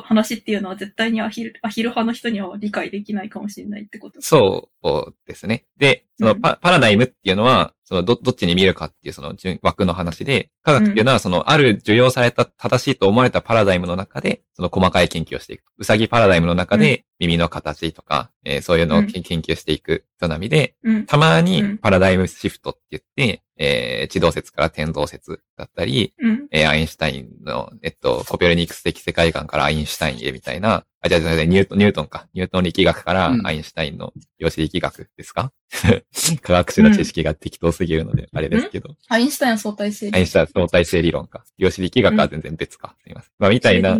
[0.02, 4.20] 話っていうのは絶対にアヒル、アヒル派の人には理解できないかもしれないってこと。
[4.20, 5.66] そうですね。
[5.76, 6.40] で、そのうん。
[6.40, 15.62] パ,、パラダイムっていうのは、そのど、どっちに見るかっていうその順枠の話で、科学っていうのはその、ある受容された正しいと思われたパラダイムの中で、その細かい研究をしていく。
[15.78, 21.06] うさぎパラダイムの中で耳の形とか、えーそういうのをけ研究していく人並みで、うん。
[21.06, 26.46] たまにうんパラダイムシフトって言って、えー地動説から天動説だったり、うん。
[26.50, 32.26] えーアインシュタインの、えっと、コペルニクス的世界観からアインシュタインへみたいな、あ、じゃあじゃニュートン、ニュートンか。
[32.34, 35.52] ニュートン力学からうんアインシュタインの量子力学ですか？
[36.42, 38.96] 科学史の知識が適当すぎるので、あれですけど。
[39.08, 41.44] アインシュタイン相対性アインシュタイン相対性理論か。
[41.58, 42.96] 量子力学は全然別か。
[43.02, 43.30] すみません。
[43.38, 43.90] まあ、みたいな。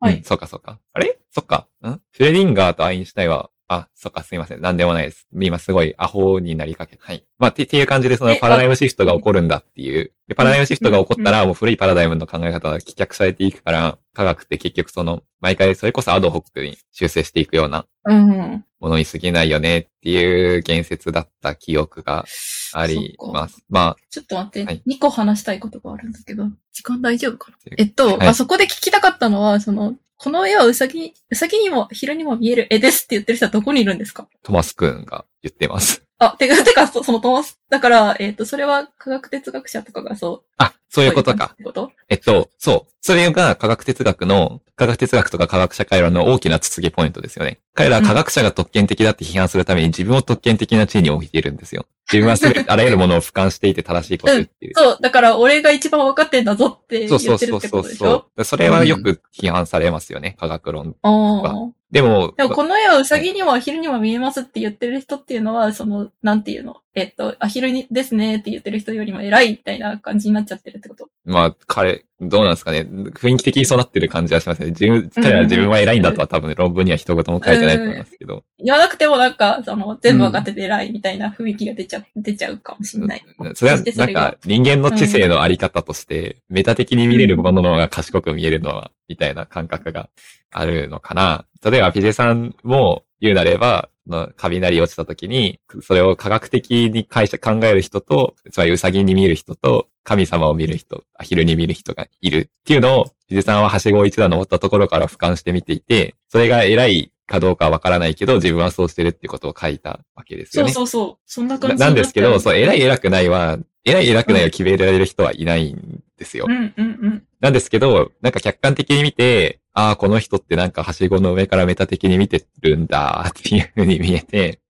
[0.00, 0.16] はい。
[0.16, 0.78] うんそうかそうか。
[0.98, 1.18] あれ？
[1.30, 1.66] そっか。
[1.86, 2.00] ん？
[2.10, 4.62] シュレディンガーとアインシュタインは、あ、そっか、すいません。
[4.62, 5.28] なんでもないです。
[5.38, 6.98] 今すごいアホになりかけ。
[7.00, 7.26] はい。
[7.38, 10.10] まあ、ってっていう感じでそのえパラダイムシフトが起こるんだっていう。
[10.26, 18.64] でパラダイムシフトが起こったら、もう古いパラダイムの考え方が棄却されていくから、科学って結局その、毎回それこそアドホックに修正していくようなうん。
[18.80, 22.24] ものに過ぎないよねっていう言説だった記憶が
[22.72, 23.62] あります。
[23.68, 27.58] まちょっと待って、はい2個話したいことがあるんだけど、時間大丈夫かな？
[27.76, 34.24] えっと、はいあそこで聞きたかったのは、その、この絵はうさぎ、うさぎにも昼にも見える絵ですって言ってる人はどこにいるんですか？
[34.24, 36.02] あ、トマスくんが言ってます。
[36.18, 40.50] あ、てか、 てか、そそのトマス、だから、えっ、と、それは科学哲学者とかがそう。
[40.58, 41.54] あ、そういうことか。
[41.62, 41.92] こと？
[42.08, 42.92] えっと、そう。
[43.00, 47.58] それが科学哲学の、科学哲学とか科学社会論の大きなつつげポイントですよね。
[47.74, 51.86] 彼らは科学者が特権的だって批判するために自分を特権的な地位に置いているんですよ。
[52.10, 54.74] 自分はすべてあらゆるものを俯瞰していて正しいことっている。
[54.76, 58.44] そう、だから俺が一番分かってんだぞって言そうってるってそうそうそうことでしょそう。
[58.44, 60.96] それはよく批判されますよね、科学論。
[61.02, 61.68] ああ。
[61.90, 66.76] でも、でもこの絵はウサギにもアヒルにも見えますって言ってる人っていうのは、その、なんていうの？
[66.94, 71.08] えっと、アヒルにですねって言ってる人よりも偉いみたいな感じになっちゃってるってこと？
[71.24, 72.80] まあ、彼、どうなんですかね。
[72.80, 74.66] 雰囲気的にそうなってる感じはしますね。
[74.70, 78.44] 自分、彼ら自分は偉いんだとは多分論文には一言も書いてないと思いますけど。
[78.58, 83.24] 言わなくてもなんか、その、全部分かってて偉いみたいな雰囲気が出ちゃ、出ちゃうかもしれない。
[83.54, 90.10] それはなんか、人間の知性のあり方として、メタ的に見れるものの方が賢く見えるのは、みたいな感覚が
[90.50, 91.46] あるのかな。
[91.64, 110.72] 例えば、ピジェさんも言うなれば、の雷落ちた時に、それを科学的に解釈考える人と、つまりウサギに見る人と、神様を見る人、アヒルに見る人がいるっていうのを、ピジェさんははしごを一段登ったところから俯瞰して見ていて、それが偉いかどうかはわからないけど、自分はそうしてるっていうことを書いたわけですよね。
[110.72, 111.18] そうそうそう。
[111.26, 112.82] そんな感なじなんですけど、そう、偉いい。
[112.82, 116.46] 偉くないは、偉い偉くないを決められる人はいないんですよ。
[116.48, 117.22] うんうんうん。
[117.40, 124.60] なんですけど、なんか客観的に見て、ああ、この人ってなんかはしごの上からメタ的に見てるんだ っていう風に見えて、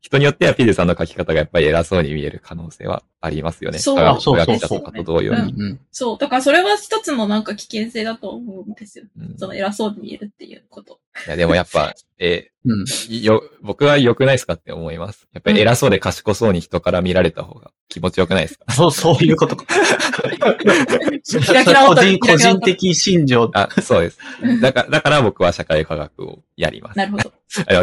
[0.00, 3.78] 人によってはピデさんの書き方がやっぱり偉そうに見える可能性はありますよね。
[3.78, 5.52] そう科学そうそう科学者とかと同様うんに。
[5.52, 5.80] うん。
[5.90, 6.18] そう。
[6.18, 9.04] だからそれは一つのなんか危険性だと思うんですよ。
[9.18, 11.00] うんその偉そうに見えるっていうこと。
[11.26, 12.82] いや、でもやっぱ、 えうん。
[12.84, 15.26] ーよ、僕は良くないですかって思います。
[15.34, 18.70] やっぱり偉そうで賢そうに人から見られた方が気持ちよくないですか？
[18.72, 19.64] そう、そういうことか。
[21.86, 23.50] 個人、個人的信条。
[23.54, 24.18] あ、そうです。
[24.60, 26.98] だから、だから僕は社会科学をやります。
[26.98, 27.32] なるほど。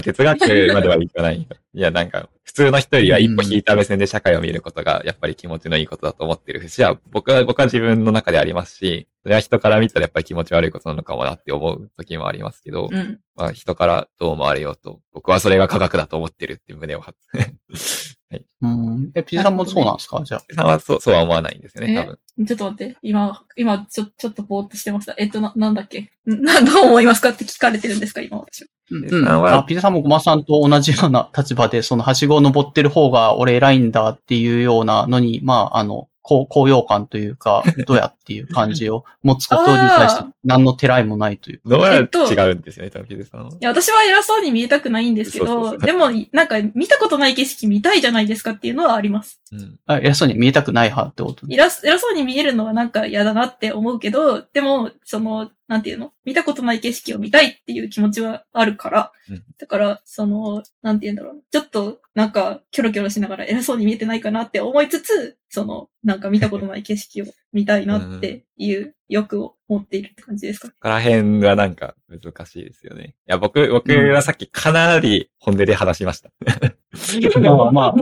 [0.01, 0.39] 哲学
[0.73, 1.47] まではいかない。
[1.73, 13.19] いや、なんか、普通の人よりは一歩引いた目線で社会を見ることが、やっぱり気持ちのいいことだと思ってる節は、僕は、僕は自分の中でありますし、それは人から見たらやっぱり気持ち悪いことなのかもなって思う時もありますけど、うん。
[13.35, 17.53] まあ人からどう思われようと、僕はそれが科学だと思ってるって胸を張って。
[18.61, 19.11] うん。
[19.13, 20.21] え、ピザさんもそうなんですか？
[20.23, 20.43] じゃあ。
[20.55, 22.47] さんはそう、そうは思わないんですよね、え多分。
[22.47, 22.97] ちょっと待って。
[23.01, 25.13] 今、今、ちょ、ちょっとぼーっとしてました。
[25.17, 25.99] えっと、な、なんだっけ？
[25.99, 26.07] ん
[26.41, 28.67] な、どう思いますかって聞かれてるんですか今私は。
[28.91, 41.61] うんあ、ピザさんもごまさんと同じような立場で、その、はしごを登ってる方が俺偉いんだっていうようなのに、まあ、あの、高高揚感というか、 どうやっていう感じを持つことに対して何のてらいもないという。
[41.65, 43.49] どうやっと違うんですよね、多分、ピザさんは。
[43.49, 49.41] いや、私は偉そうに見えたくないんですけそうそうそど、うでも、なんか、見たことない景色見たいじゃないですかっていうのはあります。
[49.51, 49.79] うん。
[49.85, 56.11] あ偉そうに見えたくない派ってこと偉す偉そうに見えるのはなんか嫌だなって思うけど、でも、その、なんていうの？
[56.25, 59.43] 見たことない景色を見たいっていう気持ちはあるから、うん。
[59.57, 61.43] だから、その、なんていうんだろう。
[61.49, 70.69] ちょっと、なんか、キョロキョロしながら偉そうに見えてないかなって思いつつ、その、なんか見たことない景色を見たいなっていう欲を持っているって感じですか？
[70.69, 73.15] ここら辺はなんか難しいですよね。
[73.27, 76.29] いや、僕、僕はさっきかなり本音で話しました。
[77.41, 77.93] まあまあ、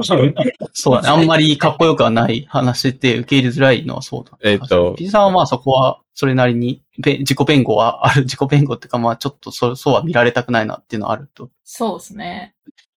[0.73, 1.01] そう。
[1.03, 4.37] あんまりかっこよくはない話って受け入れづらいのはそうだ。
[4.43, 11.49] えっとピザさんはまあそこは、それなりに、べ自己弁護はある、自己弁護っていうかまあちょっとそそうは見られたくないなっていうのはあると。
[11.63, 12.55] そうですね。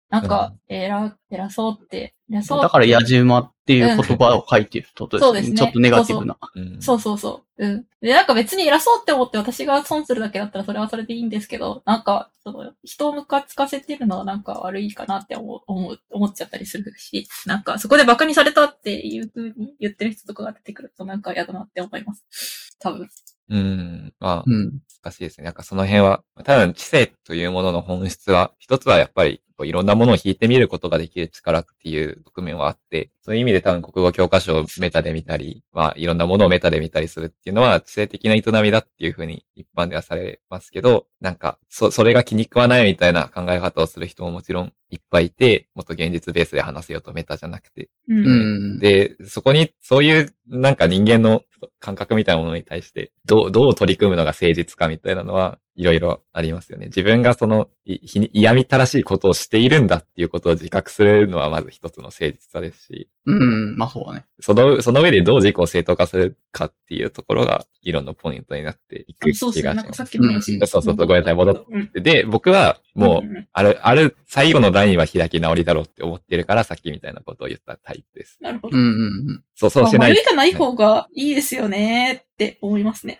[0.10, 2.61] なんか、偉、偉そうって、偉そう。
[2.61, 5.27] だから、やじ馬っていう言葉を書いてるってことですね。
[5.27, 6.36] そうですねちょっとネガティブな。
[6.56, 7.65] うんそうそうそう。
[7.65, 7.86] うん。
[8.02, 22.76] で、なんか別に偉そうって思って私が損するだけだったらそれはそれでいいんですけど、なんか、その、人をムカつかせてるのはなんか悪いかなって思う、思う、思っちゃったりするし、なんかそこで馬鹿にされたっていう風に言ってる人とかが出てくるとなんか嫌だなって思います。
[22.80, 23.07] 多分。
[23.49, 24.13] うん。
[24.19, 24.80] まあ、うん。
[25.03, 25.45] 難しいですね。
[25.45, 48.26] なんかその辺は、多分知性というものの本質は、一つはやっぱり、こういろんなものを引いてみることができる力っていう側面はあって、そういう意味で多分国語教科書をメタで見たり、まあいろんなものをメタで見たりするっていうのは知性的な営みだっていうふうに一般ではされますけど、なんか、そ、それが気に食わないみたいな考え方をする人ももちろんいっぱいいて、もっと現実ベースで話せようとメタじゃなくて、うん。
[48.26, 48.30] う
[48.77, 48.80] ん。
[48.80, 51.41] で、そこに、そういう、なんか人間の
[51.80, 56.87] 感覚みたいなものに対して、どう、どう取り組むのが誠実かみたいなのは、いろいろありますよね。
[56.87, 63.77] 自分がその、いひに嫌みったらしいことをしているんだっていうことを自覚するのはまず一つの誠実さですし、うん。
[63.77, 64.25] まあそうだね。
[64.41, 69.31] その、その上でどう自己を正当化するかっていうところが、議論のポイントになっていく。
[69.31, 70.03] 気がしますなんかさ。
[70.03, 70.53] っきの話。
[70.53, 71.91] うんそうそうそうごめんなさい戻っうん。
[72.03, 78.37] で、僕は、もう、んんある、ある、最後のラインは開き直りだろうって思ってるから、さっきみたいなことを言ったタイプです。
[78.41, 78.77] なるほど。
[78.77, 78.87] うんう
[79.33, 83.20] んそう、そうしない迷いがない方がいいですよねって思いますね。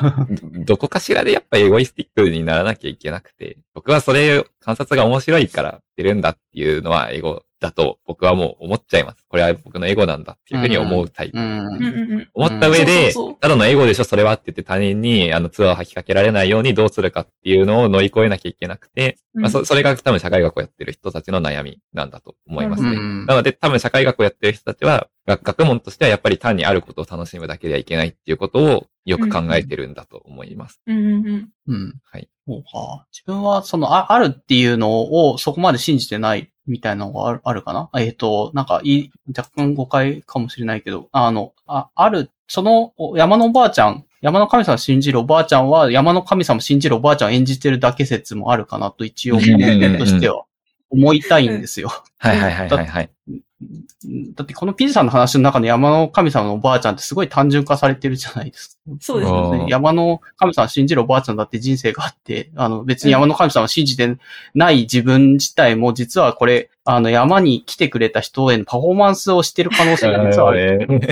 [0.64, 9.24] どこかしらでやっぱエゴイスティックにならなきゃいけなくて、僕はそれ、観察が面白いから出るんだっていうのはエゴだと僕はもう思っちゃいます。
[9.26, 11.38] これは僕のエゴなんだっていうふうに思うタイプ。
[12.34, 22.90] 思った上うんでただのエゴでしょ、それはって言って他人にあのツアーを吐きかけられないようにどうするかっていうのを乗り越えなきゃいけなくて、まあそ、それが多分社会学をやってる人たちの悩みなんだと思いますね。
[22.90, 30.82] うんなので多分社会学をやってる人たちは、学学問としてはやっぱり単にあることを楽しむだけではいけないっていうことをよく考えてるんだと思います。
[30.86, 31.48] うん。
[32.04, 32.28] はい。
[32.46, 33.06] そうか。
[33.10, 37.90] 自分は、その、ああるっていうのをそこまで信じてないみたいなのがあるあるかな？
[38.00, 50.44] えっ、と、なんかいい、若干誤解かもしれないけど、あの、あある、そのお山のおばあちゃん、山の神様を信じるおばあちゃんは、山の神様を信じるおばあちゃんを演じてるだけ説もあるかなと一応、うんうんうんとしては
[50.90, 51.88] 思いたいんですよ。
[52.18, 53.10] はいはいはいはいはい。
[54.34, 58.73] だってこのピズさんの話の中の山の神様のおばあちゃんってすごい単純化されてるじゃないですか。
[59.00, 59.66] そうですね。
[59.68, 64.16] 山の神様を信じるおばあちゃんだって人生があって、あの別に山の神様を信じて
[64.54, 71.02] ない自分自体も実はこれ、あの山に来てくれた人へのパフォーマンスをしてる可能性が実はある。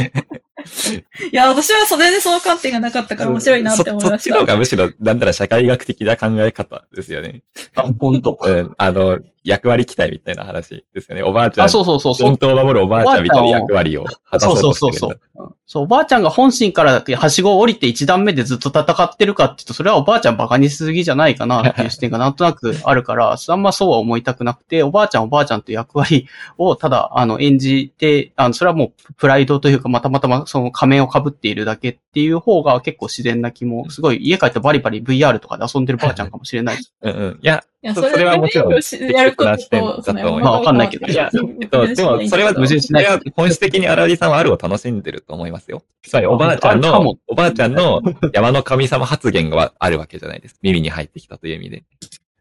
[1.32, 4.30] いや、私はそれでその観点がなかったから面白いなって思いそそました。
[4.30, 7.42] っちの方がむしろ、なんだら社会学的な考え方ですよね。
[7.74, 8.38] あ、本当。
[8.40, 8.74] うん。
[8.76, 11.22] あの、役割期待みたいな話ですよね。
[11.22, 12.36] おばあちゃん、あ、そうそうそうそう本。
[12.36, 14.98] 当を守るおばあちゃんみたいな役割を果たそそううとしてるんだ。
[15.00, 15.56] そうそうそう。
[15.66, 26.26] そう、おばあちゃんが本心からはしごを降りて一段目でずっと戦ってるかっていうと、それはおばあちゃんバカにしすぎじゃないかな っていう視点がなんとなくあるから、あんまそうは思いたくなくて、おばあちゃんおばあちゃんという役割
[26.58, 36.78] をただ、あの、演じて、あの、それはもうプライドというか、またまたまその仮面を被っているだけっていう方が結構自然な気も、すごい家帰ってバリバリ VR とかで遊んでるばあちゃんかもしれない。
[37.02, 37.38] うんうん。
[37.40, 40.44] いや、いや、そそれはもちろんやることと、その適切な視点だと思います。
[40.44, 41.06] まあわかんないけど。
[41.06, 41.30] いや、
[41.60, 43.06] えっと、でも、それは、矛盾しない。
[43.34, 45.82] 本質的に荒木さんはあるを楽しんでると思いますよ。
[46.02, 48.00] つまり、おばあちゃんのおばあちゃんの
[48.32, 50.58] 山の神様発言があるわけじゃないです。
[50.62, 51.84] 耳に入ってきたという意味で。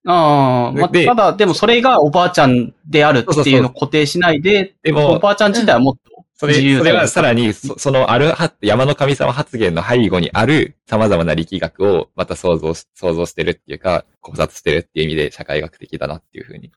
[0.06, 6.12] ああ、まただ、でもそれがおばあちゃんであるっていうのを固定しないで、でもおばあちゃん自体はもっと
[6.42, 16.72] それ、自由それはさらに、そそのあるは、山の神様発言の背後にある様々な力学をまた想像し、想像してるっていうか、考察してるっていう意味で社会学的だなっていうふうに。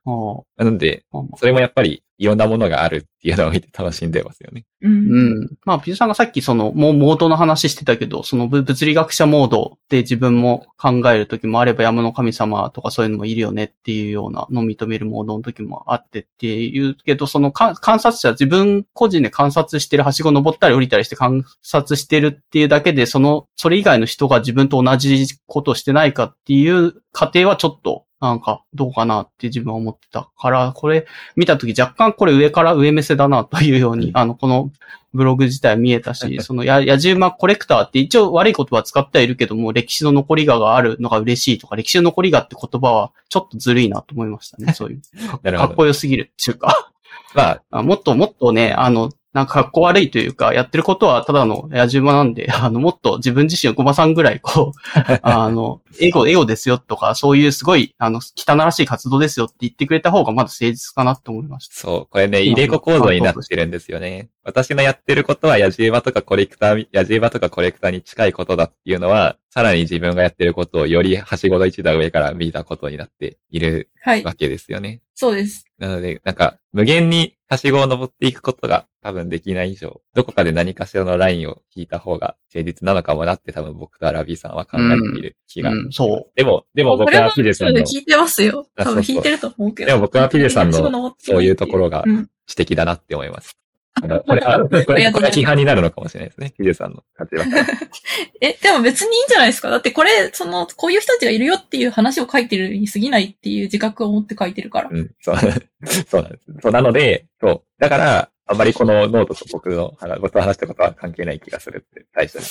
[0.57, 4.65] なので、まあそれもやっぱりいろんなものがあるっていうのを見て楽しんでますよね。
[4.83, 4.89] う。
[4.89, 5.51] うんん。
[5.65, 31.07] まあ、ピューさんがさっきその、もうモードの話してたけど、そのぶ物理学者モードで自分も考える時もあれば山の神様とかそういうのもいるよねっていうようなのを認めるモードの時もあってっていうけど、そのか観察者、自分個人で観察してる、はしご登ったり降りたりして観察してるっていうだけで、その、それ以外の人が自分と同じことをしてないかっていう過程はちょっと、なんか、どうかなって自分は思ってたから、これ
[31.37, 34.71] 見たとき若干これ上から上目線だなというように、あの、この
[35.13, 45.03] ブログ自体見えたし、 そのや、やじ馬コレクターって一応悪い言葉使ってはいるけども、歴史の残りががあるのが嬉しいとか、歴史の残りがって言葉はちょっとずるいなと思いましたね、そういう。
[45.57, 46.93] かっこよすぎるっていうか。
[47.35, 54.79] まあ、あもっともっとね、あの、なんかかっこ悪いというか、やってることはただの野じ馬なんで、 あの、もっと自分自身をごまさんぐらい、こう、
[55.23, 61.75] あの、エゴ、エゴですよとか、そういうすごい、あの、汚らしい活動ですよって言ってくれた方がまだ誠実かなと思いました。
[61.75, 64.29] そう、これね、入れ子構造になってるんですよね。
[64.45, 74.25] 私のやってることは、野じ馬とかコレクター、野じ馬とかコレクターに近いことだっていうのは、さらに自分がやってることをよりはしごの一段上から見たことになっているはい。
[74.25, 75.01] わけですよね。
[75.15, 75.65] そうです。
[75.79, 85.71] なので、なんか、無限にはしごを登っていくことが多分できない以上、どこかで何かしらのラインを引いた方が誠実なのかもなって多分僕とアラビーさんは考えている気が。
[85.71, 86.33] うん、そう。
[86.35, 88.67] でも、でも僕はピデさんの、聞いてますよ。
[88.75, 89.91] 多分聞いてると思うけど。
[89.91, 92.29] でも僕はピデさんのそういうところがうん。
[92.51, 93.57] 指摘だなって思います。
[94.01, 96.53] これ、あこれ、これは批判になるのかもしれないですね。
[96.57, 97.67] ピデさんの立場から。
[98.41, 104.89] え、でも別にいいんじゃないですかだってこれ、その、こういう人たちがいるよっていう話を書いてるに過ぎないっていう自覚を持って書いてるから。
[104.91, 105.37] うん、そう、
[106.09, 106.45] そうなんです。
[106.61, 107.63] そう、なので、そう。
[107.79, 112.43] だから、あんまりこのノートと僕の話、僕と話したことは関係ない気がするって最初に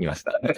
[0.00, 0.40] 言いました。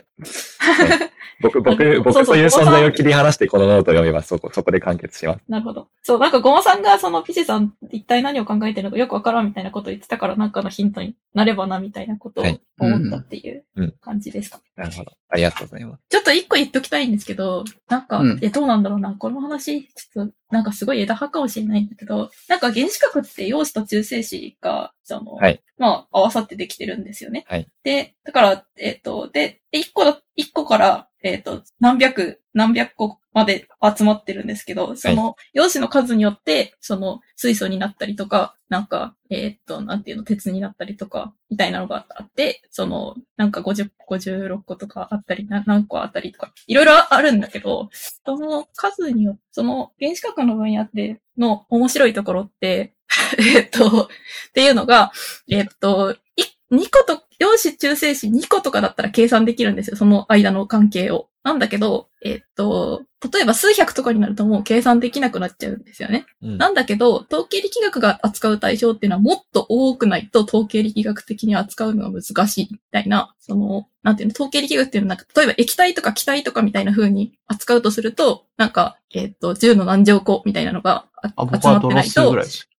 [1.42, 5.40] 僕、僕、僕そうそうそういう存在を切り離してこのノートを読めばそこ、そこで完結します。
[5.48, 5.88] なるほど。
[6.02, 14.60] そう、なんかゴマさんがそのピチさん一体何を考えてるのかよくわからんみたいなことを言ってたからなんかのヒントになればなみたいなことをはい思ったっていううん感じですか。
[14.76, 15.12] なるほど。
[15.28, 16.02] ありがとうございます。
[16.08, 19.14] ちょっと一個言っときたいんですけど、なんか、うんえ、どうなんだろうな。
[19.14, 25.62] この話、ちょっと、なんかすごい枝葉かもしれないんだけど、なんか原子核って陽子と中性子が、その、はい。
[25.78, 27.44] まあ、合わさってできてるんですよね。
[27.48, 27.68] はい。
[27.82, 52.94] で、だから、えっ、と、で、で一個だ、一個から、えっ、と、何百、何百個まで集まってるんですけど、その、陽子の数によって、その、水素になったりとか、なんか、えっ、と、なんていうの、鉄になったりとか、みたいなのがあって、その、なんか50、56個とかあったり、な何個あったりとか、いろいろあるんだけど、その数によって、その原子核の分野での面白いところって、
[53.38, 54.08] えっと、っ
[54.52, 55.12] ていうのが、
[55.48, 61.28] えっと、い2個と、陽子中性子2個とかだったら計算できるんですよ、その間の関係を。
[61.42, 63.02] なんだけど、えっと、
[63.32, 66.26] 例えば数百とかになるともう計算できなくなっちゃうんですよね。
[66.40, 66.58] うん。
[66.58, 82.71] なんだけど、統計力学が扱う対象っていうのはもっと多くないと統計力学的に扱うのが難しいみたいな、その、なんていうの、統計力学っていうのはなんか、例えば液体とか気体とかみたいな風に扱うとすると、なんか、えっ、と、10の何乗個みたいなのが集まってないカドロスぐと。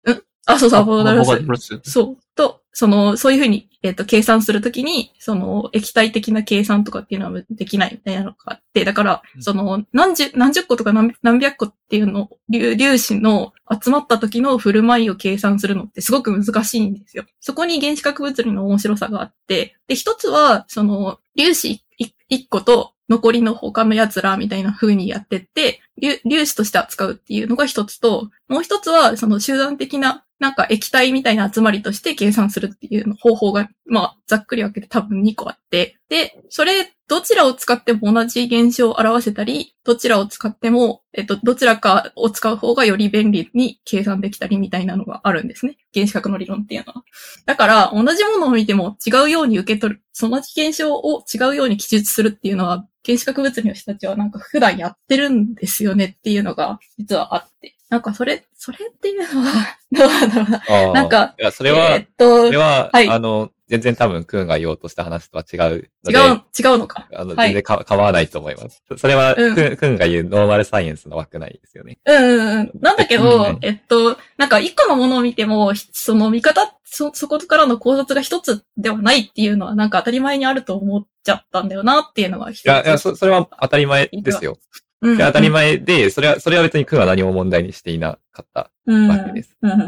[0.46, 1.80] あ、そうそう、アボカドロス。
[1.84, 2.16] そう。
[2.34, 17.24] と、その、そういうふうに、えっ、と、計算するときに、その、液体的な計算とかっていうのはできないみたいなのがあって、だからう、んその、何十、何十個とか何何百個っていうの、粒粒子の集まった時の振る舞いを計算するのってすごく難しいんですよ。
[17.40, 45.76] そこに原子核物理の面白さがあって、で、一つは、その、粒子一一個と、残りの他の奴らみたいな風にやってって、粒粒子として扱うっていうのが一つと、もう一つは、その集団的な、なんか液体みたいな集まりとして計算するっていう方法が、まあ、ざっくり分けて多分2個あって、で、それ、どちらを使っても同じ現象を表せたり、どちらを使っても、えっと、どちらかを使う方がより便利に計算できたりみたいなのがあるんですね。
[45.94, 47.04] 原子核の理論っていうのは。
[47.46, 57.76] だから、同じものを見ても違うように受け取る、その現象を違うように記述するっていうのは、原子核物理の人たちはなんか普段やってるんですよねっていうのが実はあって。
[57.92, 60.92] なんかそれ、それっていうのは、どうなんだろうな。
[60.94, 65.90] なんか、いや、それは、えーっと、それは、はいあの、全然多分、クーンが言おうとした話とは違う。
[66.08, 67.06] 違う、違うのか。
[67.14, 68.82] あの、はい全然か、構わないと思います。
[68.88, 71.98] そそれは、うんクーンクーンが言うノーマルサイエンスの枠内ですよね。
[72.06, 72.70] うんうんうん。
[72.80, 82.64] なんだけうんど、えっと、なんか一個のものを見ても、ひその見方、そ、そこからの考察が一つではないっていうのはなんか当たり前にあると思っちゃったんだよなっていうのが一つ。
[82.64, 84.56] いや、いや、そ、それは当たり前ですよ。
[85.02, 89.56] うん、当たり前で、それは、それは別にクーンは何も問題にしていなかったうんわけです。
[89.60, 89.72] うん。
[89.72, 89.80] うん。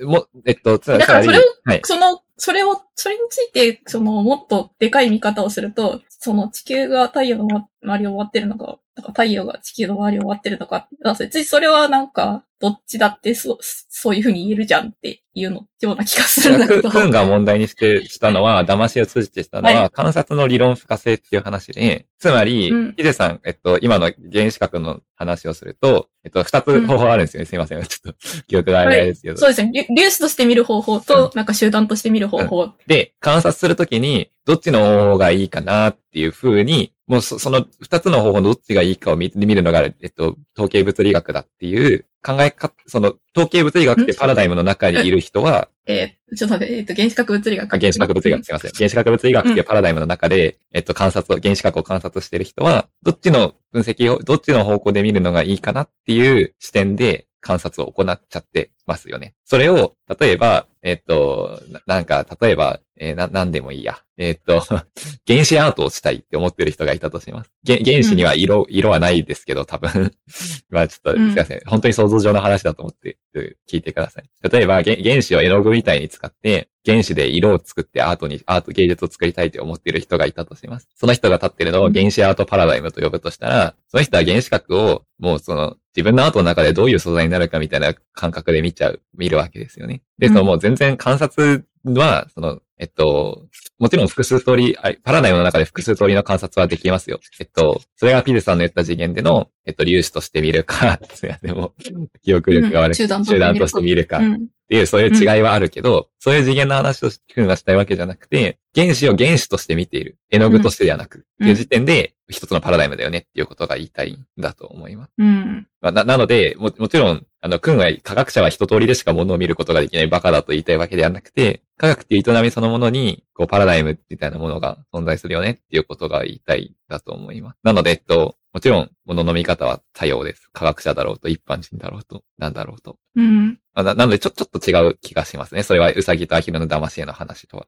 [0.00, 0.08] うん。
[0.08, 1.80] も、えっと、つまり、だからそれをはい。
[1.84, 16.90] その、それをそれについて、その、もっとでかい見方をすると、その地球が太陽の周りを回ってるのか、なんか太陽が地球の周りを回ってるのか、あ別にそれはなんか、どっちだってそう、そういうふうに言えるじゃんっていうの、ような気がするんだけど。
[16.90, 27.46] くくんが問題にして、したのは、騙しを通じてしたのは、は観察の理論不可性っていう話で、つまりうん、ヒデさん、えっと、今の原子核の話をすると、えっと、二つ方法あるんですよね。
[27.46, 27.82] すいません。
[27.82, 29.38] ちょっと、記憶があれですけど。
[29.38, 29.86] そうですね。
[29.88, 32.72] 粒子として見る方法と、なんか集団として見る方法。
[32.86, 47.74] で、観察するときに、どっちの方法がいいかなっていう風に、もうそその二つの方法のどっちがいいかを見見るのが、えっと、統計物理学だっていう考え方、その、統計物理学ってパラダイムの中にいる人は、えー、ちょっと待って、えっ、と、原子核物理学。
[47.74, 48.70] あ原子核物理学、すいません。
[48.72, 59.34] 原子核物理学っていうパラダイムの中で、えっと、観察を、原子核を観察してる人は、どっちの分析を、どっちの方向で見るのがいいかなっていう視点で観察を行っちゃってますよね。
[59.44, 63.98] それを、例えば、えっと、ななんか、例えば、えーな、なんでもいいや。
[64.16, 64.60] えっと、
[65.26, 67.50] 原子アートをしたいって思ってる人がいたとします。
[67.66, 70.12] 原原子には色、色はないですけど、多分。
[70.70, 71.60] まあちょっと、すうんいません。
[71.66, 74.30] 本当に想像上の話だと思ってうん聞いてください。
[74.48, 80.88] 例えば、原原子を絵の具みたいに使って、原子で色を作ってアートに、アート芸術を作りたいと思っている人がいたとします。
[80.94, 90.02] その人が立ってるのを原子アートパラダイムと呼ぶとしたら、その人は原子核をもうその自分のアートの中でどういう素材になるかみたいな感覚で見ちゃう、見るわけですよね。
[90.18, 93.46] で、うんそのもう全然観察は、その、えっと、
[93.78, 97.20] もちろん複数通り、あパラダイムの中で複数通りの観察はできますよ。
[97.38, 101.82] えっと、それがピルさんの言った次元での、えっと、粒子として見るか、すいません、もう、
[102.24, 104.48] 記憶力が悪くて、うん集団として見るか、っうん。
[104.68, 110.18] ていう、そういう違いはあるけど、そういう次元の話をふうがしたいわけじゃなくて、原子を原子として見ている。
[110.28, 115.12] 絵の具としてではなく、っていう時点で、一つのパラダイムだよねっていうことが言いたいんだと思います。
[115.18, 115.68] うん。
[115.80, 127.58] まあな、なので、も、もちろん、あの、君は科学者は一通りでしか物を見ることができないバカだと言いたいわけではなくて、科学っていう営みそのものに、こう、パラダイムみたいなものが存在するよねっていうことが言いたいだと思います。
[127.64, 130.50] なので、えっと、もちろん、物の見方は多様です。
[130.52, 132.98] 科学者だろうと、一般人だろうと、なんだろうと。
[133.16, 133.58] うん。
[133.72, 135.62] まあななので、ちょ、ちょっと違う気がしますね。
[135.62, 137.66] それは、うさぎとアヒルの騙し絵の話とは。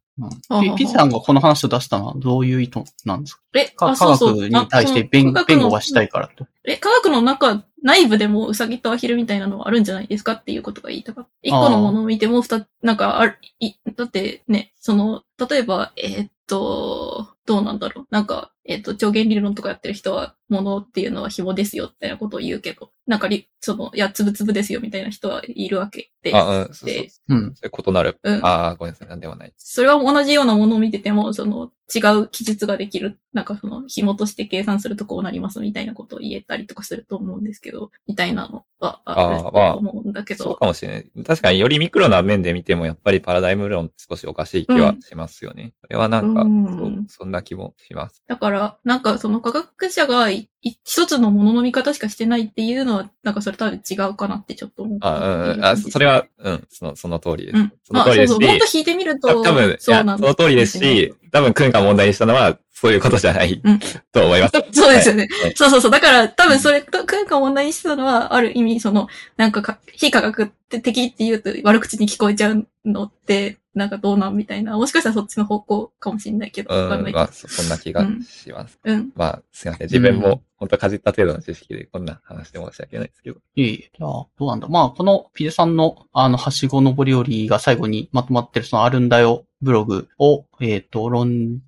[0.51, 3.43] うん、ピピさんがこの話を出したのはどういう意図なんですか？
[3.55, 4.35] え、かあ、そうそう。
[4.35, 6.47] 科学に対して弁弁護がしたいからと。
[6.65, 11.31] え、科学の中、内部でもウサギとアヒルみたいなのはあるんじゃないですかっていうことが言いたかった。
[11.43, 18.07] 一個のものを見ても二つ、なんかある、い、だってね、その、例えば、えーっと、どうなんだろう。
[18.11, 26.35] なんか、えーっと、超弦理論とかやってる人は、ものっていうのは紐ですよ、みたいなことを言うけど、なんかり、その、いや、つぶつぶですよ、みたいな人はいるわけで。
[26.35, 26.89] あ、うん、そうそう。
[26.89, 27.55] でうん。
[27.55, 28.19] それ異なる。
[28.23, 29.09] うんああ、ごめんなさい。
[29.09, 29.53] なんでもない。
[29.57, 39.49] それは同じようなものを見てても、その違う記述ができる、なんかその紐として計算するとこうなりますみたいなことを言えたりとかすると思うんですけど、みたいなのはあると
[39.79, 41.25] 思うんだけそうど、かもしれない。
[41.25, 45.75] 確かによりミクロな面で見ても、やっぱりパラダイム論少しおかしい気はしますよね。
[45.83, 48.23] それはなんか、うんそう、そんな気もします。
[48.27, 50.31] だから、なんかその科学者が
[50.63, 55.09] 一つのものの見方しかしてないっていうのは、なんかそれ多分違うかなってちょっと思った。
[55.09, 55.65] あ、うん、うん。
[55.65, 57.57] あ、それは、うん、その、その通りです。
[57.59, 57.73] うん。
[57.85, 58.41] そのまあ、そうそう。
[58.41, 63.79] 通りですし、もっと引いてみるたと、多分、そうなんその通りですし、多分、君が問題にしたのは、そういうことじゃない、うん
[64.13, 64.53] と思います。
[64.73, 65.29] そうですよね。
[65.43, 65.91] はいそうそうそう。
[65.93, 74.77] だから、多分それと、クンが問題にしてたのは、ある意味、その、なんかか、非科学って的って言うと悪口に聞こえちゃうのって、なんかどうなんみたいな。
[74.77, 78.79] もしかしたらそっちの方向かもしれないけど、わかんう、なんいまあ、そそんな気がします。
[78.85, 79.13] うん。
[79.15, 79.87] まあ、すいません。
[79.87, 83.39] 自分うんも、本当かじった程度の知識で、こんな話で申し訳ないですけど。
[83.57, 83.77] いえいえ。
[83.77, 84.69] じゃあ、どうなんだ。
[84.69, 91.61] まあ、このピデさんの、あの、はしご登り降りが最後にまとまってる、そのあるんだよブログを、えっ、と、論、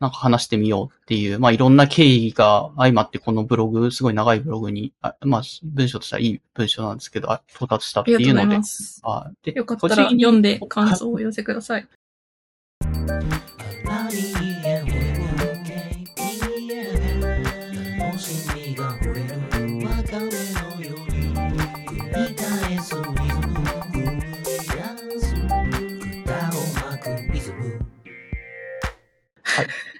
[0.00, 8.58] なんか話してみようっていう、まあ、いろんな経緯が相まって、このブログ、すごい長いブログに、あまあ、文章としてはいい文章なんですけど、あ到達したっあていうので。
[9.02, 11.88] あでよかったら個人に読んで感想をお寄せください。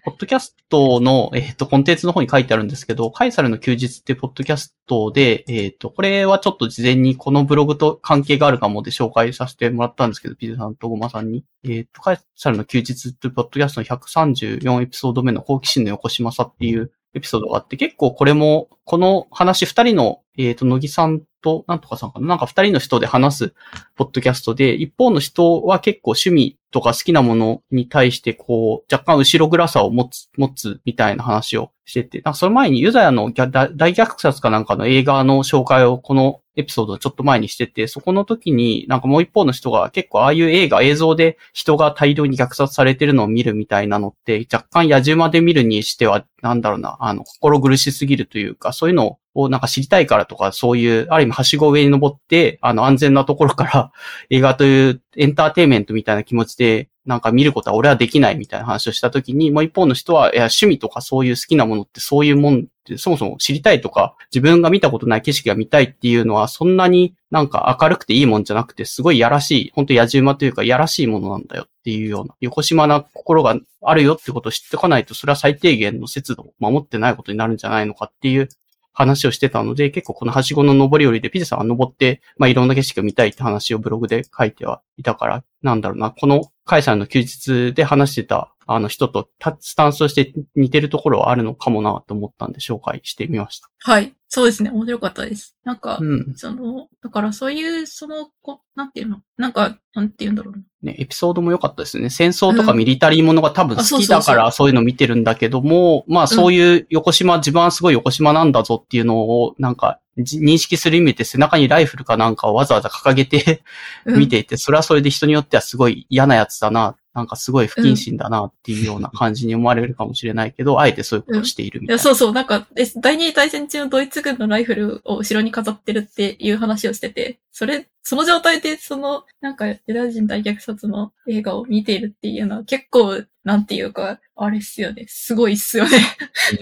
[0.04, 11.46] ポッドキャストの、えっ、と、コンテンツの方に書いてあるんですけど、カイサルの休日ってポッドキャストで、えっ、と、これはちょっと事前にこのブログと関係があるかもで紹介させてもらったんですけど、ピズさんとゴマさんに。
[11.66, 22.26] えっ、と、カイサルの休日ってポッドキャストの134エピソード目の好奇心の横島さっていうエピソードがあって、結構これも、この話二人の、えっ、と、乃木さんと、なんとかさんかな？
[22.26, 23.54] なんか二人の人で話す
[23.94, 53.92] ポッドキャストで、一方の人は結構趣味とか好きなものに対して、こう、若干後ろ暗さを持つ、持つみたいな話をしてて、なんかその前にユザヤの大大虐殺かなんかの映画の紹介をこのエピソードをちょっと前にしてて、そこの時になんかもう一方の人が結構ああいう映画、映像で人が大量に虐殺されてるのを見るみたいなのって、若干野獣まで見るにしては、なんだろうな、あの、心苦しすぎるというか、そういうのをなんか知りたいからとか、そういう、ある意味はしご上に登って、あの、安全なところから
[54.30, 62.66] 映画というエンターテイメントみたいな気持ちで、なんか見ることは俺はできないみたいな話をしたときに、もう一方の人は、いや、趣味とかそういう好きなものってそういうもん、
[62.98, 78.48] そもそも知りたいとか、自分が見たことない景色が見たいっていうのは、そんなになんか明るくていいもんじゃなくて、すごいやらしい、本当野じ馬というか、やらしいものなんだよっていうような、横島な心があるよってことを知っておかないと、それは最低限の節度を守ってないことになるんじゃないのかっていう
[78.94, 93.68] 話をしてたので、結構このはしごの登り降りでピゼさんが登って、まあいろんな景色を見たいって話をブログで書いてはいたから、なんだろうな、このカイさんの休日で話してたあの人とたスタンスとして似てるところはあるのかもなと思ったんで紹介してみました。
[93.80, 94.14] はい。
[94.28, 94.70] そうですね。
[94.70, 95.56] 面白かったです。
[95.64, 96.34] なんか、うん。
[96.34, 99.18] その、だからそういう、その、こなんていうの？
[99.36, 100.62] なんか、なんていうんだろうな。
[100.82, 102.10] ね、エピソードも良かったですね。
[102.10, 113.62] 戦争とかミリタリーものが多分好きだからそういうの見てるんだけども、まあそういう横島、自分はすごい横島なんだぞっていうのをなんかじ認識する意味で背中にライフルかなんかをわざわざ掲げて
[114.04, 114.18] うん。
[114.18, 122.02] 見ていて、それはそれで人によってはすごい嫌なやつだな、なんかすごい不謹慎だなっていうような感じに思われるかもしれないけど、あえてそういうことをしているみたいな。
[122.02, 135.04] そうそう、なんか、え第二次大戦中のドイツ軍のライフルを後ろに飾ってるっていう話をしてて、それ、その状態で、その、なんか、ユダヤ人大虐殺の映画を見ているっていうのは結構、なんていうか、あれっすよね。
[135.06, 135.98] すごいっすよね。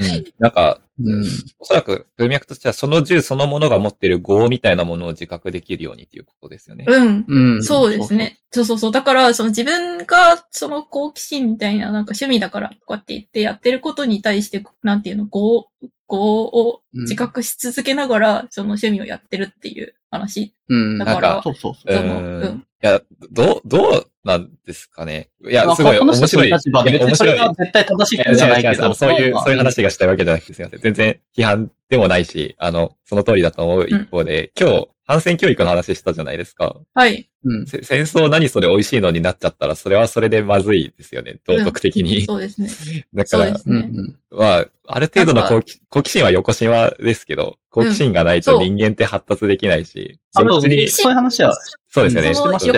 [0.01, 1.25] うんなんか、うん。
[1.59, 6.85] おそらく文脈としてはその銃そのものが持ってる業みたいなものを自覚できるようにっていうことですよね。
[6.89, 7.25] うん。
[7.27, 7.63] うん。
[7.63, 8.41] そうですね。
[8.51, 8.93] そうそうそう。
[8.93, 15.67] だから、その自分が、その好奇心みたいな、なんか趣味だからとかって言ってやってることに対して、なんていうの、業、
[16.11, 20.55] 業を自覚し続けながら、その趣味をやってるっていう話。
[20.69, 20.99] うん。
[20.99, 21.95] だからそうそうそう。
[21.95, 22.67] うそのん。
[22.83, 23.01] うんいや、
[23.31, 25.31] どう、どうなんですかね。
[25.49, 26.51] いや、まあすごい面白い。
[26.51, 27.55] の立場で別面白い。
[27.55, 30.81] 絶対正しいじゃないけど、そういう、まあそういう話がしたいわけじゃなくてすいません。
[30.81, 36.75] 全然批判でもないし、あの、その通りだと思う一方で、今日、反戦教育の話したじゃないですか。
[36.95, 37.29] はい。
[37.45, 37.67] うん。
[37.67, 41.39] せ戦争何それ美味しいのになっちゃったら、それはそれでまずいですよね。
[41.47, 42.23] 道徳的に。
[42.23, 42.71] そうですね。
[43.13, 43.61] だからね。
[43.67, 44.17] うん。
[44.31, 51.55] まあ、ある程度の好奇好奇心は横島ですけど、好奇心がないとそう人間って発達できないし、う別にそういう話は、
[51.91, 52.29] そうですよね。
[52.29, 52.35] うん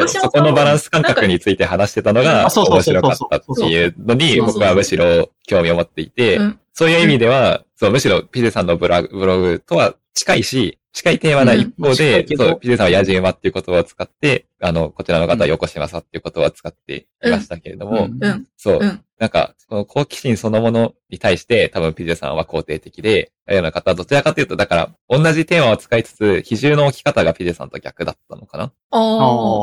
[0.09, 18.47] そこのバランス感覚について話してたのが面そうそう白かったっていうのに、そうそうそう僕はむしろ興味を持っていて、うんそういう意味では、そう、むしろピゼさんのブログブログとは近いし、近いテーマな一方でそう、ピゼさんはヤジ馬っていう言葉を使って、あの、こちらの方は横島さっていう言葉を使っていましたけれども、うんうん。
[18.57, 19.05] そう、うん。
[19.19, 28.65] なんか、この好奇心そのものに対して、多分ピゼさんは肯定的で、ああいうような方はどちらかというと、だから、同じテーマを使いつつ、比重の置き方がピゼさんと逆だったのかな？
[28.65, 28.71] っ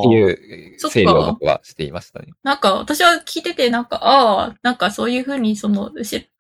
[0.03, 2.27] ていう整理を僕はしていましたね。
[2.43, 5.89] なんか、私は聞いてて、なんか、ああ、なんかそういうふうに、その、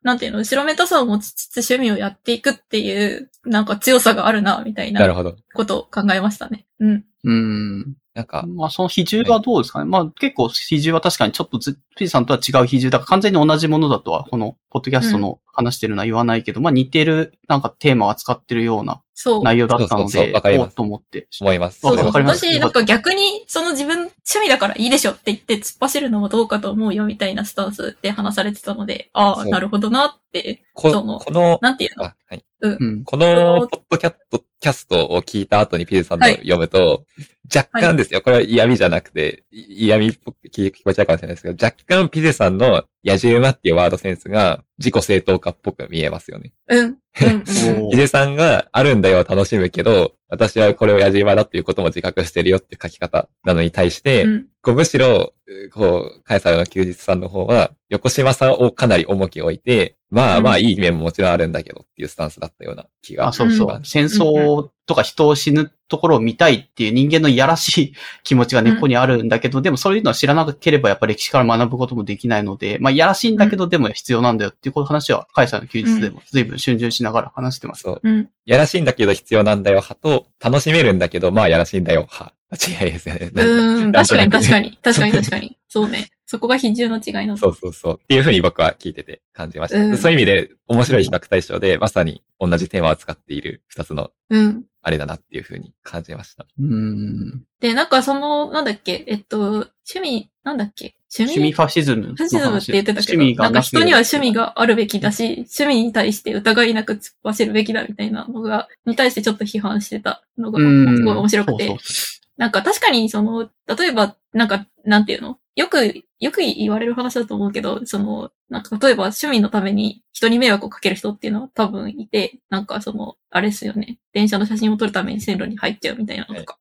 [0.03, 5.35] なんていうの、後ろめたさを持ちつつ趣味をやっていくっていう、なんか強さがあるな、みたいななるほど。
[5.55, 6.67] ことを考えましたね。
[6.79, 7.05] うん。
[7.23, 7.95] うん。
[8.13, 9.85] なんか、まあ、その比重はどうですかね。
[9.85, 19.43] まあ、結構比重は確かにちょっとず、ピーさんとは違う比重だから完全に同じものだとは、この、ポッドキャストの話してるのは言わないけど、まあ似てる、なんかテーマを扱ってるようなそう。
[19.43, 21.27] 内容だったのそうそうそうで、わかりますおっと思って。
[21.41, 21.79] 思います。
[21.79, 22.05] そうそう。
[22.05, 24.11] わかります私、なんか逆に、その自分趣
[24.41, 33.03] 味だからいいでしょって言って突っ走るのもどうかと思うよみたいなスタンスで話されてたので、ああ、なるほどなって、こそのこの、なんていうのあはい、うん。
[33.03, 37.05] このポッドキャットキャストを聞いた後にピゼさんのはい読むと、
[37.53, 38.21] 若干ですよ。
[38.21, 46.53] これは嫌味じゃなくて、い嫌味っぽく聞聞こえちゃうかもしれないですけど、若ピカンピデさんの野獣馬っていうワードセンスが自己正当化っぽく見えますよね。
[46.67, 46.79] うん。
[46.79, 46.95] うん。
[47.23, 54.45] うんピゼさんがあるんだよ楽しむけど、私はこれを野獣馬だっていうことも自覚してるよって書き方なのに対して、うん。
[54.61, 55.33] こうむしろ、
[55.73, 63.29] こう、カエサルの休日さんの方は、横島さをかなり重きを置いて、まあうんまあいい面ももちろんあるんだけどっていうスタンスだったような気が。
[63.29, 63.79] あ、そうそうう。
[63.79, 77.81] ん戦争とか人を死ぬところを見たいっていう人間のいやらしい 気持ちが根っこにあるんだけど、でもそういうのは知らなければやっぱ歴史から学ぶこともできないので、まあいやらしいんだけどでも必要なんだよっていうこの話は、カイさんの休日でも随分春巡しながら話してます。
[77.81, 78.01] そう。
[78.03, 78.29] うん。
[78.45, 82.33] やらしいんだけど必要なんだよ派と、楽しめるんだけど、まあやらしいんだよ派。
[82.53, 83.31] 違いですよね。
[83.33, 83.91] うん。
[83.91, 84.77] 確かに確かに。
[84.81, 85.57] 確かに確かに。
[85.67, 86.09] そうね。
[86.25, 87.37] そこが比重の違いの。
[87.37, 87.99] そうそうそう。
[88.01, 89.79] っていうふうに僕は聞いてて感じました。
[89.79, 94.63] うんそういう意味で面白い比較対象で、まさに同じテーマを使っている二つのうん。
[94.81, 96.45] あれだなっていうふうに感じました。
[96.59, 97.43] うん。
[97.59, 101.33] で、なんかその、なんだっけ、えっと、趣味、なんだっけ、趣味？
[101.33, 102.07] 趣味ファシズム。
[102.07, 104.41] ファシズムって言ってたけど、なんか人には趣味が。
[104.41, 110.97] があるべきだし、趣味に対して疑いなく突っ走るべきだみたいなのが、に対してちょっと批判してたのが、うん。
[110.97, 111.77] すごい面白くてそう。
[111.79, 115.37] そうなんか確かにその、例えば、なんか、なんていうの？
[115.55, 123.99] よく、よく言われる話だと思うけど、その、なんか例えば趣味のために人に迷惑をかける人っていうのは多分いて、なんかその、あれですよね。
[124.13, 126.57] 電車の写真を撮るために線路に入っちゃうみたいなのとか。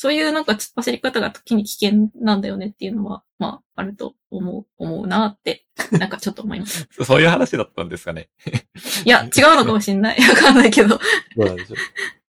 [0.00, 6.88] そういうなんか突っ走り方が時に危険なんだよねっていうのは、まあ、あると思う、思うなって、 なんかちょっと思います。
[6.90, 8.30] そそういう話だったんですかね。
[9.04, 10.18] いや、違うのかもしんない。
[10.22, 10.88] わかんないけど。
[10.88, 11.00] ど
[11.36, 11.76] うなんでしょう。
[11.76, 11.80] い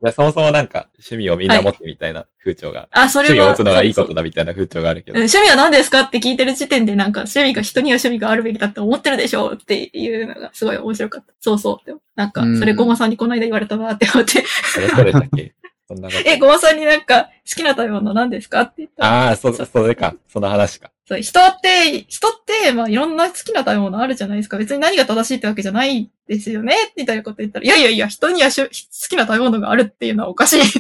[0.01, 3.33] や、そもそもなんか、趣味をみんな持ってみたいな風潮が、あ、それは。
[3.35, 5.19] 趣味を持つのがいいこそうとだみたいな風潮があるけど。
[5.19, 11.33] うん趣味は何ですかって聞いてる時点でなんか趣味が人には趣味があるべきだって思ってるでしょうっていうのがすごい面白かった。
[11.39, 12.01] そうそう。
[12.15, 14.43] なんか、それごまさんにこの間言われたなって思って、
[14.73, 15.53] それどれだっけ？
[15.89, 16.21] そんなこと。
[16.29, 20.15] え、ごまさんになんか好きな食べ物何ですかって言ったら、ああ、そ、それか。
[20.27, 20.91] その話か。
[21.09, 24.57] そう人って、人って、まあいろんな好きな食べ物あるじゃないですか。
[24.57, 28.69] 別に何が正しいってわけじゃないですよねみたいなこと言ったら、いやいやいや、人にはしゅ好
[29.09, 30.61] きな食べ物があるっていうのはおかしい。
[30.69, 30.79] そ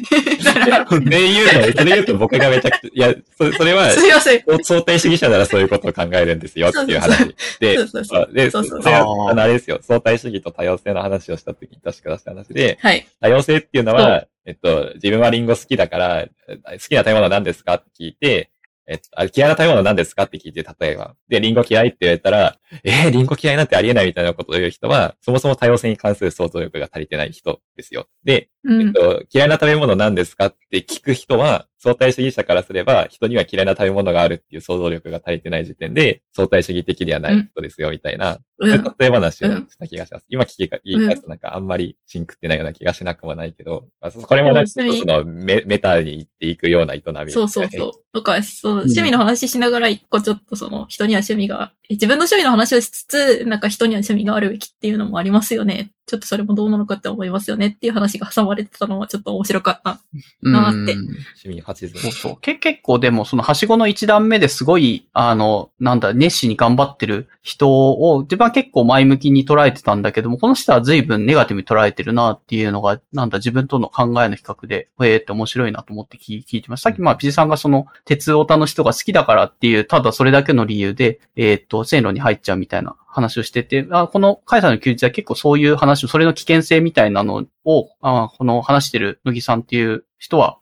[0.99, 4.43] れ言うの、それ言うと僕がめちゃくちゃ、いや、そそれは、すいません。
[4.63, 7.35] 相対主義者ならそういうことを考えるんですよっていう話。
[7.59, 8.29] でそう、そうそう。
[8.31, 9.79] で、そうそうそれはあーあの、あれですよ。
[9.81, 13.07] 相対主義と多様性の話をした時に確か出した話で、はい。
[13.19, 16.25] 多様性っていうのは、えっと、自分はリンゴ好きだから、
[16.63, 18.51] 好きな食べ物は何ですかって聞いて、
[18.87, 21.15] えっと、あ嫌いな食べ物は何ですかって聞いて、例えば。
[21.27, 28.07] で、リンゴ嫌いって言われたら、 えー、リンゴ嫌いなんてありえないみたいなことを言う人は、そもそも多様性に関する想像力が足りてない人ですよ。
[28.23, 28.81] で、うん。
[28.87, 40.25] えっと、嫌いな食べ物何ですかって聞く人は、相対主義者からすれば、人には嫌いな食べ物があるっていう想像力が足りてない時点で、相対主義的ではない人ですよ、みたいな、そういう例え話をした気がします。
[40.27, 40.81] 今聞き返
[41.15, 47.91] すとなんかあんまりシンクってないような気がしなくもないけど、まあ、そこれもなんかでも一つのメメタに行っていくような営み、そうそうそう。
[48.13, 55.91] とか、そう、趣味の話しながら一個ちょっとその、人には趣味が、自分の趣味の話をしつつ、なんか人には趣味があるべきっていうのもありますよね。
[56.09, 59.99] ちょっとそれもどうなのかって思いますよねっていう話が挟まれてたのはちょっと面白かった。
[60.41, 61.07] なーってうん
[61.43, 62.37] 趣味8そうそう。
[62.41, 76.89] け結構でも、その、はしごの一段目ですごい、あの、なんだ、熱心に頑張ってる人を、自分は結構前向きに捉えてたんだけども、この人は随分ネガティブに捉えてるなっていうのが、なんだ、自分との考えの比較で、へえって面白いなと思って聞聞いてました？
[76.89, 90.57] さっき、まあ、ピジさんがその、鉄オタの人が好きだからっていう、ただそれだけの理由で、えーっと、線路に入っちゃうみたいな話をしてて、あこの、カイさんの休日は結構そういう話、それの危険性みたいなのを、あこの話してる乃木さんっていう人は、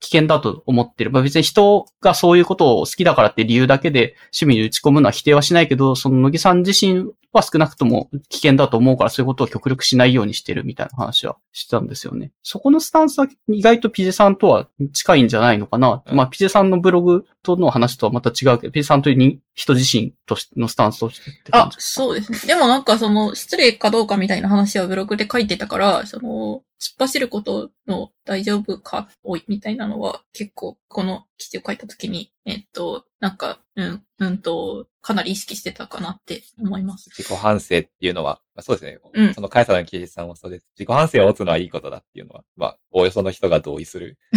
[0.00, 1.12] 危険だと思ってる。
[1.12, 12.32] まあ別に人がそういうことを好きだからって理由だけで趣味に打ち込むのは否定はしないけど、その乃木さん自身は少なくとも危険だと思うからそういうことを極力しないようにしてるみたいな話はしてたんですよね。
[12.42, 16.02] そこのスタンスは意外とピジェさんとは近いんじゃないのかな。
[16.06, 22.38] うんまあピジェさんのブログとの話とはまた違うけど、ピジェさんというに人自身としてのスタンスとしてって感あじ、そうですね。
[22.46, 37.10] でもなんかその、失礼かどうかみたいな話はブログで書いてたから、その、突っ走ることの大丈夫か、おい、みたいなのは結構この記事を書いたときに、えっと、なんか、うん、うんと、かなり意識してたかなって思います。
[37.10, 38.98] 自己反省っていうのは、まあ、そうですね。
[39.14, 40.66] うんそのカイさんの記事さんもそうです。
[40.78, 44.18] 自己反省を持つのはいいことだっていうのは、まあ、おおよその人が同意する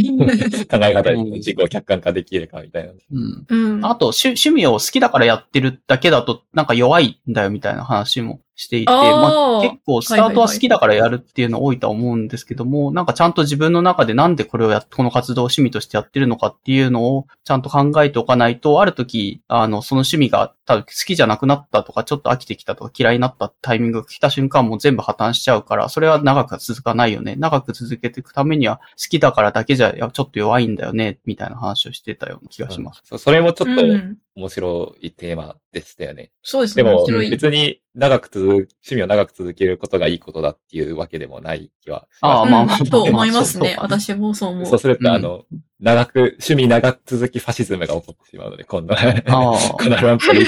[0.70, 2.92] 考え方に自己を客観化できるかみたいな。
[2.92, 3.46] うん。
[3.48, 3.86] うん。
[3.86, 27.36] あと趣、趣味を好きだからやってるだけだと、なんか弱いんだよみたいな話もしていて、まあ、結構スタートは好きだからやるっていうの多いとは思うんですけども、なんかちゃんと自分の中でなんでこれをやっ、この活動を趣味としてやってるのかっていうのをちゃんと考えておかないと、ある時、あの、その趣味が多分好きじゃなくなったとか、ちょっと飽きてきたとか嫌いになったタイミングが来た瞬間もう全部破綻しちゃうから、それは長くは続かないよね。
[27.36, 33.02] 長く続けていくためには好きだからだけじゃ、ちょっと弱いんだよね、みたいな話をしてたような気がします。
[33.18, 36.32] それもちょっとうん面白いテーマでしたよね。
[36.44, 36.84] そうですね。
[36.84, 37.30] でも面白い。
[37.30, 42.40] 別に長く続く、趣味を長く続けることがいいことだっていうわけでもない気はします。
[42.40, 43.78] ああまあまあうんと思いますね。
[43.80, 44.66] 私もそう思う。
[44.66, 45.46] そうすると、うんあの、
[45.80, 49.00] 長く、趣味長く続きファシズムが起こってしまうので、今度は。
[49.28, 50.46] ああ このランプに。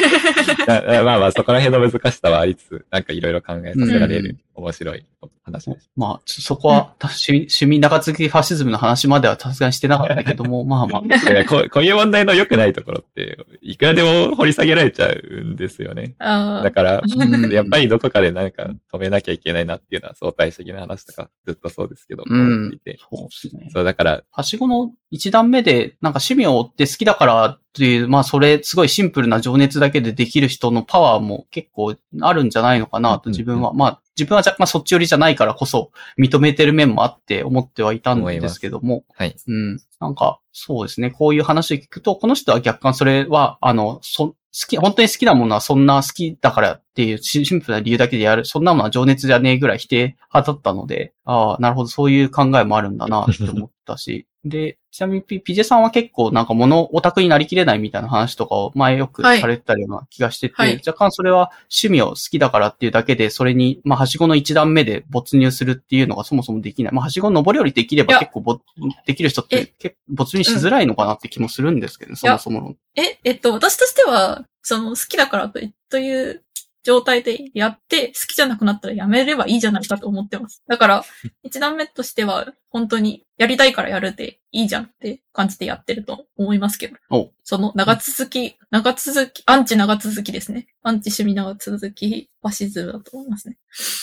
[0.67, 5.05] なまあまあ、そこら辺の難しさはありつつ、なんかいろいろ考えさせられる面白い
[5.43, 5.89] 話です。
[5.95, 11.01] まあ、そこは、趣味、趣味長続きファシズムの話まではさすがにしてなかったけども、まあまあ。
[11.47, 16.15] こうこういう問題の良くないところって、いくらでも掘り下げられちゃうんですよね。
[16.19, 22.99] あだから、うん やっぱりどこかでなんか止めなきゃいけないなっていうのは相対的な話とかずっとそうですけど、うん思っていて。
[22.99, 23.69] そうですね。
[23.71, 39.35] そう、だから、はしごの一段目で、なんか趣味を追って好きだからっていう、まあそれすごいシンプルな情熱だけでできる人のパワーも結構あるんじゃないのかなと自分は、まあ自分は若干そっち寄りじゃないからこそ認めてる面もあって思ってはいたんですけども、はい。
[39.47, 39.79] うん。
[39.99, 41.11] なんか、そうですね。
[41.11, 44.35] こういう話を聞くと、この人は逆感それは、あの、そ、
[44.65, 66.93] き、本当に好きなものはそんな好きだからっていうシシンプルな理由だけでやる、そんなものは情熱じゃねえぐらい否定派だったので、ああ、なるほど、そういう考えもあるんだなって思ったし、で、ちなみにピピジェさんは結構なんか物オタクになりきれないみたいな話とかを前よくはいされてたような気がしてて、はい若干それは趣味を好きだからっていうだけで、それに、まあ、はしごの一段目で没入するっていうのがそもそもできない。
[66.93, 68.59] まあ、はしご登り降りできれば結構ぼ
[69.05, 72.75] できる人って結構没入しづらいのかなって気もするんですけどね、そもそもの。
[72.95, 75.59] え、えっと、私としては、その、好きだからと
[75.89, 76.43] という
[76.87, 80.63] 状態でやって、好きじゃなくなったらやめればいいじゃないかと思ってます。
[80.69, 81.03] だから、
[81.43, 86.95] 一段目としては、本当に、やりたいからやるでいいじゃんって感じでやってると思いますけど。
[87.09, 90.67] おその、長続き、長続き、アンチ長続きですね。
[90.81, 93.57] アンチ趣味長続き、ファシズムだと思いますね。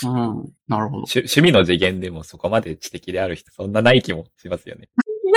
[0.04, 0.52] うん。
[0.68, 1.04] なるほど。
[1.04, 4.90] 趣趣味の次元でもそこまで知的である人、そんなない気もしますよね。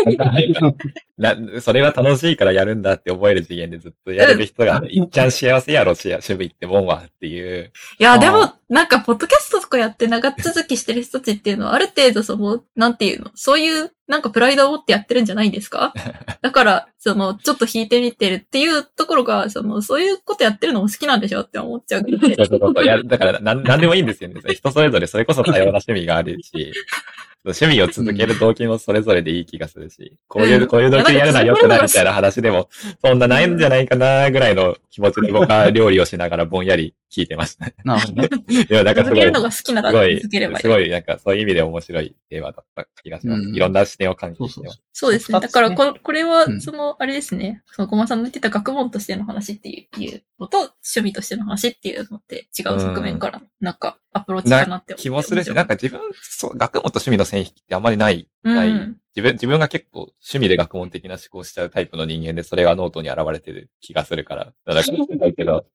[1.18, 7.72] な、それは楽しいからやるんだって思える次元でずっとやれる人が、いっちゃん幸せやろ、し趣味ってもんはっていう。
[8.00, 15.94] いや、でも、なんか、ポッドキャストとかやって長続きしてる人たちっていうのは、ある程度その、なんていうの、そういう、なんかプライドを持ってやってるんじゃないですか？
[16.42, 22.36] だから、その、ちょっと引いてみてるっていうところが、その、そういうことやってるのも好きなんでしょって思っちゃうけどね。
[22.36, 22.84] そうそうそう。
[22.84, 24.40] いや、だから、なん、なんでもいいんですよね。
[24.54, 26.72] 人それぞれ、それこそ多様な趣味があるし、
[27.44, 30.68] 趣味を続ける動機もそれぞれでいい気がするし、こういうう、ん。
[30.68, 32.70] こういう動機でやるのは良くないみたいな話でも、
[33.04, 37.72] そんなないんじゃないかなぐらいの気持ちで僕は料理をしながらぼんやり聞いてました。
[37.84, 38.30] なるほどね。
[38.70, 40.62] いや、なんかすごい続ける、のが好きならすごい、続ければいい。
[40.62, 43.42] すごい、なんかそういう意味で面白いテーマだった気がします。
[43.42, 44.84] うんいろんな視点を感じてそうそうそきてます。
[44.94, 45.40] そうですね。
[45.40, 47.64] だからこ、これはう、んその、あれですね。
[47.68, 49.80] その、小間さんの言ってた学問としての話ってい
[50.16, 55.02] うのと、趣味としての話っていうのって違う側面から、なんか、アプローチかなって思って。
[55.04, 58.70] 気もするし、なんか自分、そう、学問と趣味の線引きってあんまりない、ない。
[58.70, 64.54] うん自分、自分が結構趣味で学問的な思考しちゃうタイプの人間で、それがノートに現れてる気がするから。
[64.64, 65.66] だから、だけど、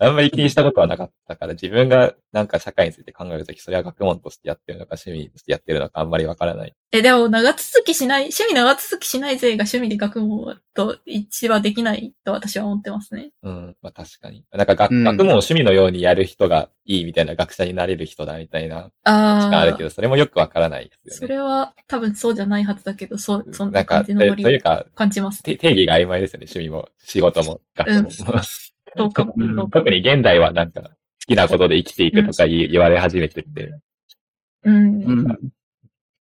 [0.00, 6.74] あんまり気にしたことはなかったから、自分がなんか社会について考えるとき、それは学問としてやってるのか、趣味としてやってるのか、あんまりわからない。
[6.92, 13.30] え、でも、長続きしない、趣味長続きしない勢が趣味で学問と一致はできないと私は思ってますね。
[13.42, 14.44] うん、まあ確かに。
[14.52, 21.16] なんか学,、うん学問を趣味のようにやる人がいいみたいな学者になれる人だみたいな、ああがあるけど、それもよくわからないですよね。
[21.18, 25.42] それは多分そうじゃないはずだけど、そう、そんな感じのノリをいうか、感じます。
[25.42, 28.10] て定義が曖昧ですよね、趣味も、仕事も、学問も。
[28.10, 28.42] そうかも。
[28.96, 29.34] そうかも
[29.68, 30.88] 特に現代はなんか、好
[31.26, 33.74] きなことで生きていくとか言われ始めてて、
[34.64, 35.02] うん。
[35.02, 35.52] うん。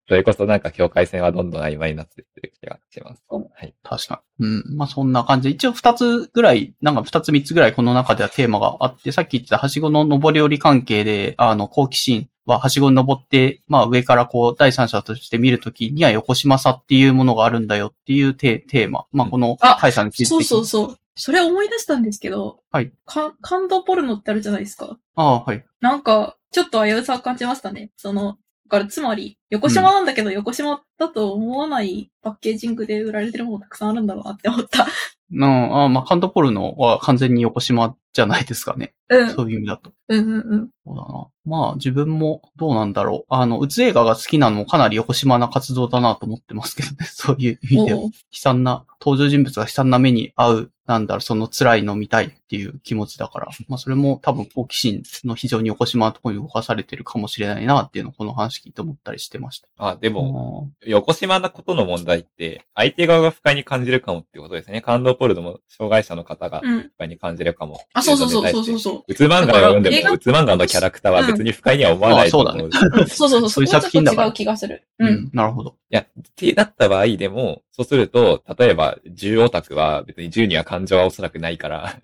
[0.08, 3.24] それこそなんか境界線はどんどん曖昧になっていってる気がします。
[3.30, 3.74] はい。
[3.84, 4.48] 確かに。
[4.48, 4.78] うん。
[4.78, 19.06] まあそんな感じで、一応二つぐらい、なんか二つ三つぐらいこの中ではテーマがあって、さっき言ってたはしごの上り下り関係で、あの、好奇心ははしごに登って、まあ上からこう第三者として見るときには横島さっていうものがあるんだよっていうテテーマ。
[19.12, 20.26] まあこのあ大さんについて。
[20.26, 20.98] そうそうそう。
[21.18, 22.92] それ思い出したんですけど、はい。
[23.06, 24.98] か感動ポルノってあるじゃないですか。
[25.16, 25.66] ああ、はい。
[25.82, 27.92] なんか、ちょっと危うさを感じましたね。
[27.98, 28.38] その、
[28.70, 34.88] だからつまり、横島なんだけど、横島だと思わないパッケージングで売られてるものたくさんあるんだろうなって思った。
[35.32, 38.96] うん、ああまあカントポルノは完全に横島じゃないですかね。
[39.10, 39.30] うん。
[39.30, 39.92] そういう意味だと。
[40.10, 40.70] うんうんうん。
[40.86, 41.28] そうだな。
[41.46, 43.34] まあ自分もどうなんだろう。
[43.34, 46.98] あの、うつ映画が好きなのもかなり横島な活動だなと思ってますけどね。
[47.06, 48.00] そういう意味では。
[48.00, 53.50] 悲惨な、登場人物が悲惨な目に遭う、なんだろう、その辛いの見たいっていう気持ちだから。
[53.68, 59.68] まあそれも多分好奇心の非常に横島なところに動かされてるかもしれないなっていうのをこの話聞いて思ったりしてました。
[59.78, 64.82] あ、でも、も横島なことの問題って、相手側が不快に感じるかもっていうことですね。
[64.82, 66.82] 感動ポルノも障害者の方がうん。
[66.84, 67.82] 不快に感じるかも。
[67.94, 69.04] あ、そうそうそうそうそうそう。
[69.08, 72.70] うつ漫画を読んでも、うつ漫画のキャラクターは別に不快には思わないと思う。
[72.72, 73.50] あそうだいそうそうそう。
[73.50, 74.84] そういう作品だからちょっと違う気がする。
[75.00, 75.14] う、うん。
[75.14, 75.76] ん、なるほど。
[75.90, 76.06] や、っ
[76.36, 81.96] てなった場合でも、そうすると、例えば、銃オタクは別に銃には感情はおそらくないから、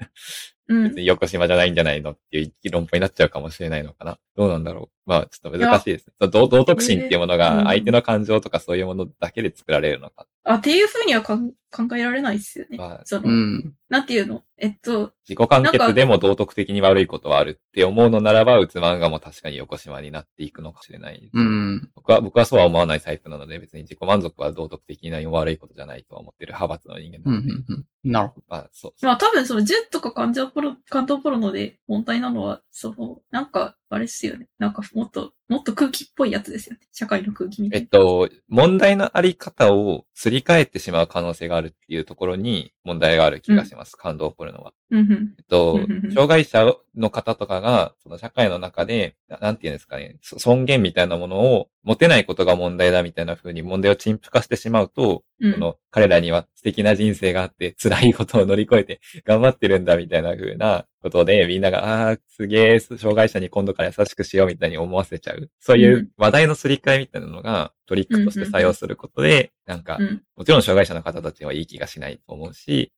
[0.68, 1.00] うん別。
[1.00, 4.18] に横島じゃないんじゃないのっていう論法になっちゃうかもしれないのかな。
[4.36, 4.94] どうなんだろう。
[5.06, 6.14] まあ、ちょっと難しいですね。
[6.28, 10.26] 道道徳心っていうものうんが相手の感情とかそういうものだけで作られるのか。
[10.46, 12.78] あ、っていうふうにはかん考えられないですよね。
[12.78, 13.74] まあ、その、うん。
[13.90, 14.44] なんていうの？
[14.58, 21.30] えっと、自己完結でも道徳的に悪いことはあるって思うのならば、うつ漫画も確かに横島になっていくのかもしれない。
[21.34, 21.90] うん。
[21.96, 27.86] 僕は、僕はそうは思わないタイプなので、別に自己満足は道徳的に悪いことじゃないとは思ってる派閥の人間うん、なので、うん、うん。
[28.12, 28.44] なるほど。
[28.48, 29.06] まあ、そう。
[29.06, 34.48] まあ多分その10とか感情ポロ、感動ポロノで問題なのは、その、なんか、あれっすよね。
[34.60, 36.82] なんかもっと、もっと空気っぽいやつですよね。
[36.92, 37.84] 社会の空気みたいな。
[37.84, 43.96] えっと、問題のあり方をすり替えてしまう可能性があるっていうところに問題がある気がします。
[43.96, 44.74] 感動を起こるのは。
[44.90, 45.36] うんうん。
[45.38, 65.50] えっとうんうんうん、障害者の方とかが、その社会の中で、ななんていうんですかね、そ尊厳みたいなものを持てないことが問題だみたいな風に問題を陳腐化してしまうと、うんその彼らには素敵な人生があって辛いことを乗り越えて頑張ってるんだみたいな風なことでみんなが、ああー、すげえ、障害者に今度から優しくしようみたいに思わせちゃう。
[65.60, 70.24] そういううん話題のすり替えみたいなのがトリックとして採用することで、なんかう、ん。
[70.36, 72.92] もちろん障害者の方たちはいい気がしないと思うし。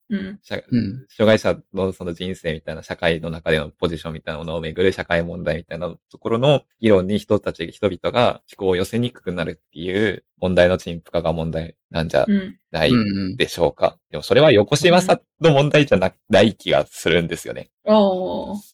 [1.10, 12.58] 障害者のその人生みたいな社会の中でのポジションみたいなものをめぐる社会問題みたいなところの議論に人たち、人々が思考を寄せにくくなるっていう問題の陳腐化が問題なんじゃうん。
[12.72, 13.36] ないうん。
[13.36, 13.98] でしょうか。
[14.12, 17.70] でもそれは横島さんの問題じゃなない気がするんですよね。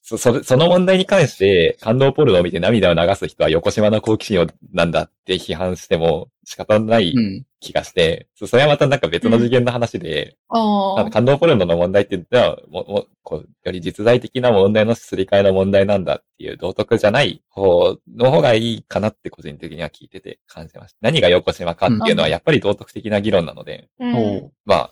[0.01, 7.45] そ、それ、その問題に関して感動ポルノを見て涙を流す人は横島の好奇心をなんだって批判しても仕方ないうん。
[7.61, 11.11] 気がして、そそれはまたなんか別の次元の話で、あのあー。
[11.11, 20.97] 感動ポルノの問題って言ったら、ももこうより実在的な問題のすり替えの問題なんだっていう道徳じゃない方の方がいいかなって個人的には聞いてて感じました。
[21.01, 24.89] 何が横島かっていうのはやっぱり道徳的な議論なので、うんま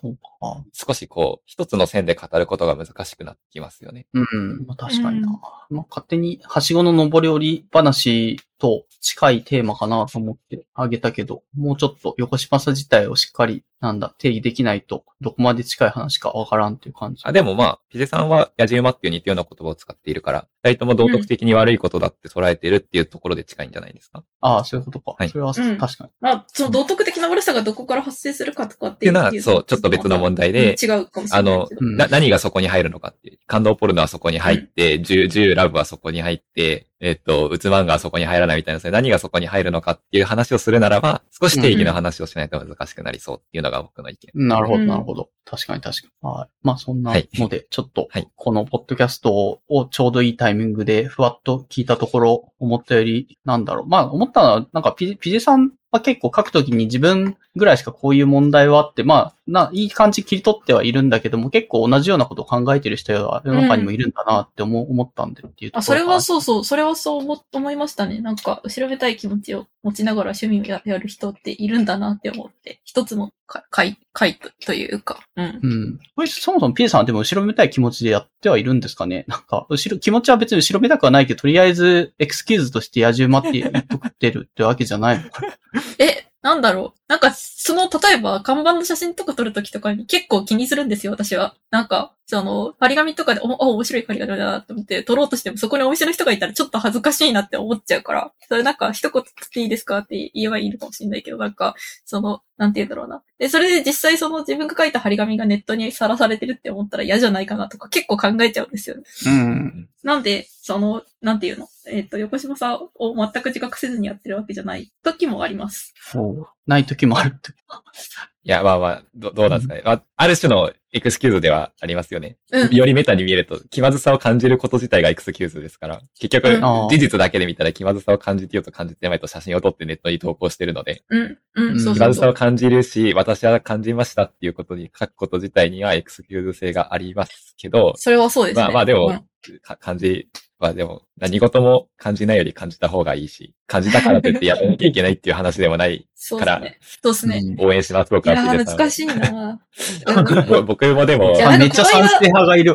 [0.72, 4.06] 少しこう、一つの線で語ることが難しくなってきますよね。
[4.14, 4.66] うん。
[4.66, 5.28] まあ、確かにな。
[5.70, 17.22] まあ、勝手に、はしごの上り下り話と近いテーマかなと思ってあげたけど、もうちょっと横島さ自体をしっかり、なんだ、定義できないと、どこまで近い話かわからんっていう感じ。
[17.24, 25.14] あでもまあ、ピゼさんは野じ馬っていう似たような言葉を使っているから、二人とも道徳的に悪いことだって捉えているっていうところで近いんじゃないですか、ああ、そういうことか。
[25.18, 26.10] はいそれは、うん確かに。
[26.20, 31.80] まあ、その道徳的な悪さがどこから発生するかとかっってていうのは、そう、ちょっと別の問題で、うん違うかもしれないけど。
[31.80, 33.38] うんな、何がそこに入るのかっていう。
[33.46, 44.48] 感動ポルノはそこに入って、ジュ、ジュラブはそこに入って、えっと、うつ漫画はそこに入らないみたいな、それ何がそこに入るのかっていう話をするならば、少し定義の話をしないと難しくなりそうっていうのが僕の意見。
[44.48, 45.30] なるほど、うんなるほど。
[45.44, 46.28] 確かに確かに。
[46.28, 46.48] はい。
[46.62, 53.86] まあそんなはいので、ちょっとはい、このポッドキャストをちょうどいいタイミングでふわっと聞いたところ、思ったより、なんだろう。
[53.86, 66.20] まあ思ったのは、なんかピジ、ピジさんは結構書くときに自分ぐらいしかこういう問題はあって、まあ、な、いい感じ切り取ってはいるんだけども、結構同じようなことを考えてる人は世の中にもいるんだなって思,、思ったんでっていうところあ、それはう。
[66.20, 68.20] そうそう、それはそう思思いましたね。
[68.20, 75.60] なんか、後ろめたい気持ちを持ちながら趣味をややる人っているんだなって思って、一つのか回、回とというか、うん。
[75.60, 75.98] うん。
[76.14, 79.24] これ、そもそも P さんはでも後ろめたい気持ちでやってはいるんですかね？
[79.26, 85.54] なんか、後ろ、気持ちは別に後ろめたくはないけど、とりあえず、エクスキューズとして野獣馬って言っとくってるってわけじゃないのかな？
[85.98, 86.99] え、なんだろう。
[87.10, 91.56] なんか、その、例えば、看板の写真とか撮るときとかに結構気にするんですよ、私は。
[91.72, 101.74] なんか、その、張り紙とかで、お、あ、面白い張り紙だなと思って撮ろうとしても、そこにお店の人がいたらちょっと恥ずかしいなって思っちゃうから、それなんか、一言撮っていいですかって言えばいいのかもしれないけど、なんか、
[102.04, 103.22] その、なんて言うんだろうな。
[103.38, 109.02] で、それで実際その自分が書いた張り紙がネットにさらされてるって思ったら嫌じゃないかなとか結構考えちゃうんですよね。
[109.26, 109.88] うん。
[110.04, 111.66] なんで、その、なんていうの？
[111.86, 115.94] えっ、と、横島さんを全く自覚せずにやってるわけじゃない時もあります。
[116.02, 116.48] そう。
[116.70, 117.36] ない時もある。
[118.42, 119.82] いや、まあまあ、どどうなんですかね。
[119.84, 122.38] まあ、ある種のエクスキューズではありますよね。
[122.52, 122.74] うん。
[122.74, 132.32] よりメタに見えると、気まずさを感じること自体がエクスキューズですから、結局、事実だけで見たら気まずさを感じてようと感じてないと写真を撮ってネットに投稿してるので、うん、うん、そう気まずさを。
[132.32, 138.62] 感じるし、私は感じましたっていうことに書くこと自体にはエクスキューズ性がありますけど、それはそうですね。
[138.62, 140.28] まあまあでもうんか感じ
[140.60, 146.78] はでも、何事も感じないより感じた方がいいし、感じたからといってやらなきゃいけないっていう話でもない、そうですね。
[147.02, 147.40] そうですね。
[147.42, 150.62] うん応援します、僕いや難ししいな い。
[150.62, 152.74] 僕もでもめっちゃ賛成派がいる。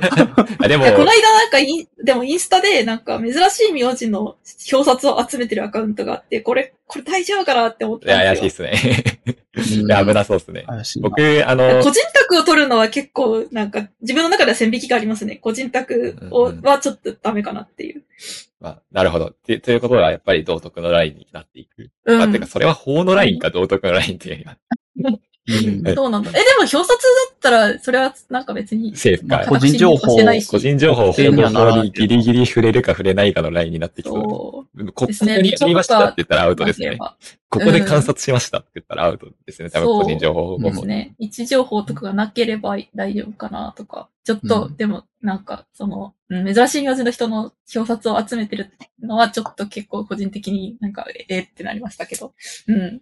[0.60, 4.36] あ でもい、や、この間なんかイン、でもインスタでなんか珍しい名字の
[4.72, 8.68] 表札を集めてるアカウントがあって、これ、これ大丈夫かなって思っいや、たんですよ。
[8.68, 9.86] 怪しいっすね。
[9.86, 10.66] いや、危なそうっすね。
[11.02, 15.38] 僕、あの、個人宅を取るのは結構、なんか、自分の中では線引きがありますね。
[15.38, 18.04] 個人宅を、うんうんはちょっとダメかなっていう。
[18.60, 19.32] まあ、なるほど。
[19.32, 21.90] てということは、やっぱり道徳のラインになっていく。
[22.06, 22.20] うん。
[22.20, 24.58] まあ、てか、それは法のラインか道徳のラインっていうよりは、
[25.48, 26.32] そうなんだ。
[26.32, 26.96] え、でも表札だ
[27.34, 29.58] ったら、それはなんか別に、セーフかまあ個。
[29.58, 30.18] 人情報
[30.50, 34.86] 個人情報を定にギリギリ触れるか触れないかのラインになってきそう。
[34.94, 36.96] ここにありましたって言ったらアウトですね。
[36.96, 37.16] な
[37.50, 39.70] ここで観察しましたって言ったらアウトですね。
[39.70, 40.64] 多分個人情報保護法。
[40.64, 41.16] ですね。
[41.20, 44.10] 位置情報とかがなければ大丈夫かなとか。
[44.26, 52.34] ちょっと、うんでも、なんか、その、うん珍しい名字の人の表札を集めてるのは、ちょっと結構個人的になんか、ええってなりましたけど。
[52.68, 53.02] うん。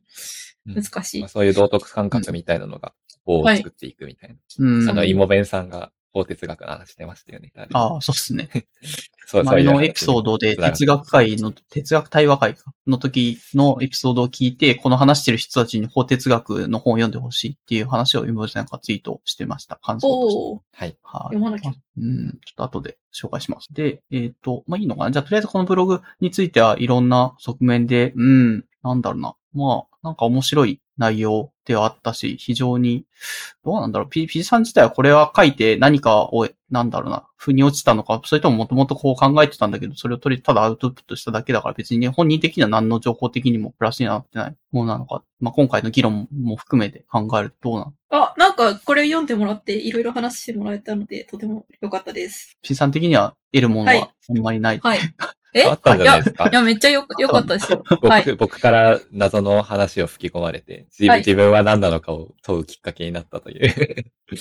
[0.67, 1.29] うん難しいまあ。
[1.29, 2.93] そういう道徳感覚みたいなのが
[3.25, 4.35] 法を作っていくみたいな。
[4.59, 4.89] うん。
[4.89, 7.51] あの、イモベンさんが法哲学の話してましたよね。
[7.55, 8.49] あれああ、そうですね。
[9.25, 19.77] そう前のエピソードで哲学会の、哲学対話会かの時のエピソードを聞いて、この話してる人たちに法哲学の本を読んでほしいっていう話を今なんかツイートしてました。
[19.77, 20.85] 感想として。
[20.85, 20.97] はい。
[21.01, 21.71] はい読まなきゃ。
[21.71, 23.73] うん、ちょっと後で紹介します。
[23.73, 25.11] で、えっ、と、まあ、いいのかな？
[25.11, 29.35] じゃあ、とりあえずこのブログについてはいろんな側面で、うん、なんだろうな。
[29.53, 33.05] まあ、なんか面白い内容ではあったし、非常に、
[33.63, 34.09] どうなんだろう。
[34.09, 45.23] P、P さん自体はこれは書いて何かを、なんだろうな、腑に落ちたのか、それとももともとこう考えてたんだけど、それを取り、ただアウトプットしただけだから別にね、本人的には何の情報的にもプラスになってないものなのか。
[45.39, 47.93] まあ、今回の議論も含めて考えるとどうなの？
[48.09, 52.57] あ、なんかこれ読んでもらっていろいろ話してもらえたので、とても良かったです。
[52.61, 54.79] P さん的には得るものはいはあんまりない。
[54.79, 54.99] はい。
[55.53, 55.63] え？
[55.65, 56.49] あったんじゃないですか？
[56.49, 57.83] いや、めっちゃよ、良かったですよ。
[57.89, 58.35] 僕、はい。
[58.35, 64.05] 僕から謎の話を吹き込まれて、自分,、はい自分は何なのかを問うきっかけになったという。
[64.31, 64.35] う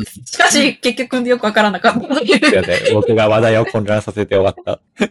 [0.00, 0.04] ん。
[0.04, 2.38] しかし、結局よくわからなかったという。
[2.44, 2.94] すいません。
[2.94, 4.80] 僕が話題を混乱させて終わった。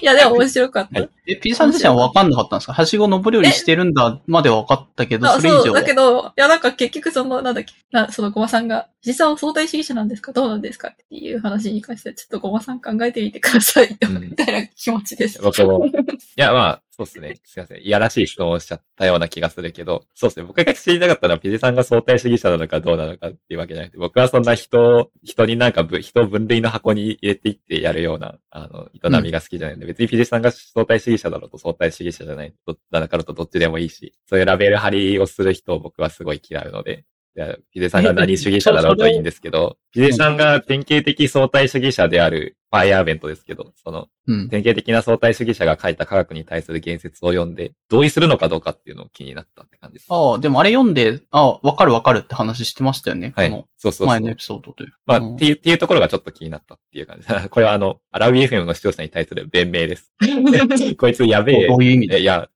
[0.00, 1.00] いや、でも面白かった。
[1.00, 2.72] はいえ、P さん自身は分かんなかったんですか？
[2.72, 10.32] はしご登り降りしてるんだまでは分かったけど、あそう、それ以上はだけど、いや、なんか結局その、なんだっけ、なそのごまさんが、実際は相対主義者なんですか？
[10.32, 10.88] どうなんですか？
[10.88, 15.40] っていう話に関しては、ちょっとごまさん考えてみてください、うんみたいな気持ちです。
[15.42, 15.86] 僕も。
[15.86, 15.90] い
[16.36, 17.40] や、まあ、そうですね。
[17.44, 17.82] すいません。
[17.82, 20.46] いやらしい質問をしちゃったような気がするけど、そうですね。
[20.46, 37.04] 僕が知りたかったのは、ピジさんが相対主義者なのかどうなのかっていうわけじゃなくて、僕はそんな人を、人になんかぶ、人を分類の箱に入れていってやるような、あの、営みが好きじゃないんで、別にピジさんが相対主義者だろうと相対主義者じゃない、どだからとどっちでもいいし、そういうラベル貼りをする人を僕はすごい嫌うので、
[37.36, 44.48] いやピゼさんが何主義者だろうといいんですけど、ピゼさんが典型的相対主義者であるファイアーベントですけど、その、うん。
[44.50, 50.06] 典型的な相対主義者が書いた科学に対する言説を読んで、同意するのかどうかっていうのを気になったって感じです。
[50.10, 53.32] ああ、でもあれ読んで、ああ、分かる分かるって話してましたよね。
[53.34, 53.66] はい。
[53.78, 54.34] そうそう前のエ。
[54.34, 54.92] ピソードという。
[55.06, 57.26] まあ、うんっていう、っていうところがちょっと気になったっていう感じ。
[57.48, 60.12] これはあの、アラビ FM の視聴者に対する弁明です。
[60.98, 61.66] こいつやべえ。
[61.66, 62.48] どういう意味でいや、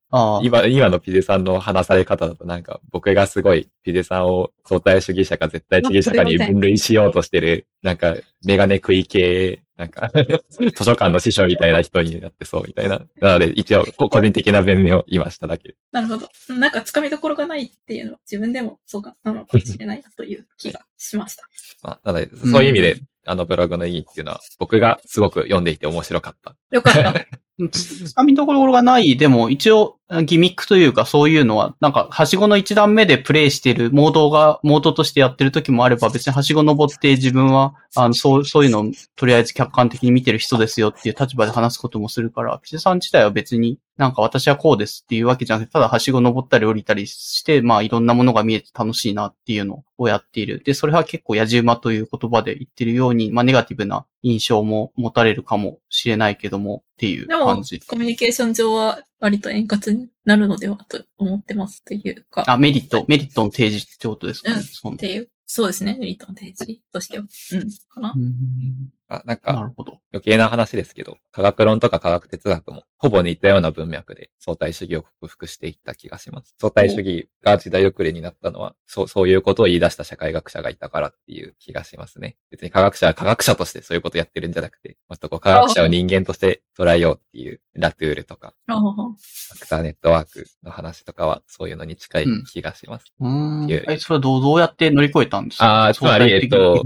[0.42, 10.10] 今、今のピゼさんの話され方だとなんか、僕がすごいピゼさんを相対主義者か絶対主義者かに分類しようとしてる、なんか、メガネ食い系、なんか、
[10.50, 13.02] 図書館の師匠みたいな人になってそうみたいな。
[13.20, 15.74] なので、一応、こ個人的な弁明を今しただけ。
[15.92, 16.28] なるほど。
[16.54, 21.48] なんか掴みどころがないっていうのは自分でもそうかなのかもしれないなという気がしました。
[21.82, 26.56] まあ、なので、そういう意味で、あのブログの意義っていうのは、僕がすごく読んでいて面白かった。
[26.70, 27.26] よかった。
[27.70, 38.84] つ つかみどころがない、でも一応ギミックというかそういうのは、なんか、はしごの一段目でプレイしてる、モードが、モードとしてやってる時もあれば、別にはしご登って自分は、あの、そう、そういうのを
[39.16, 50.62] とりあえず客観的に見てる人ですよっていう立場で話すこともするから、ピチさん自体は別になんか私はこうですっていうわけじゃなくて、ただはしご登ったり降りたりして、まあいろんなものが見えて楽しいなっていうのをやっている。
[50.64, 64.56] で、それは結構やじ馬という言葉で言ってるように、まあネガティブな印象も持たれるかもしれないけどもっていうでも感じ。、コミュニケーション上は割と円滑になるのではと思ってますというか、あ、メリット、メリットの提示ってことですかね。
[64.84, 67.22] うんっていう、そうですね、メリットの提示としては。
[67.22, 68.18] うん、かなう。
[68.18, 69.72] んあ、なんか。
[70.14, 76.54] 余計な話ですけど、科学論とか科学哲学も、ほぼ似たような文脈で相対主義を克服していった気がします。
[76.60, 82.36] 相対主義が時代遅れになったのは、そう、そういうことを言い出した社会学者がいたからっていう気がしますね。
[82.50, 93.06] 別に科学者は科学者としてそういうことやってるんじゃなくて、もっとこう科学者を人間として捉えようっていう、ラトゥールとか、ああアクターネットワークの話とかは、そういうのに近い気がします。
[93.18, 93.68] うーん。
[93.68, 95.86] いええ、それはどう、どうやって乗り越えたんですか？
[95.86, 96.82] あーつまりえっと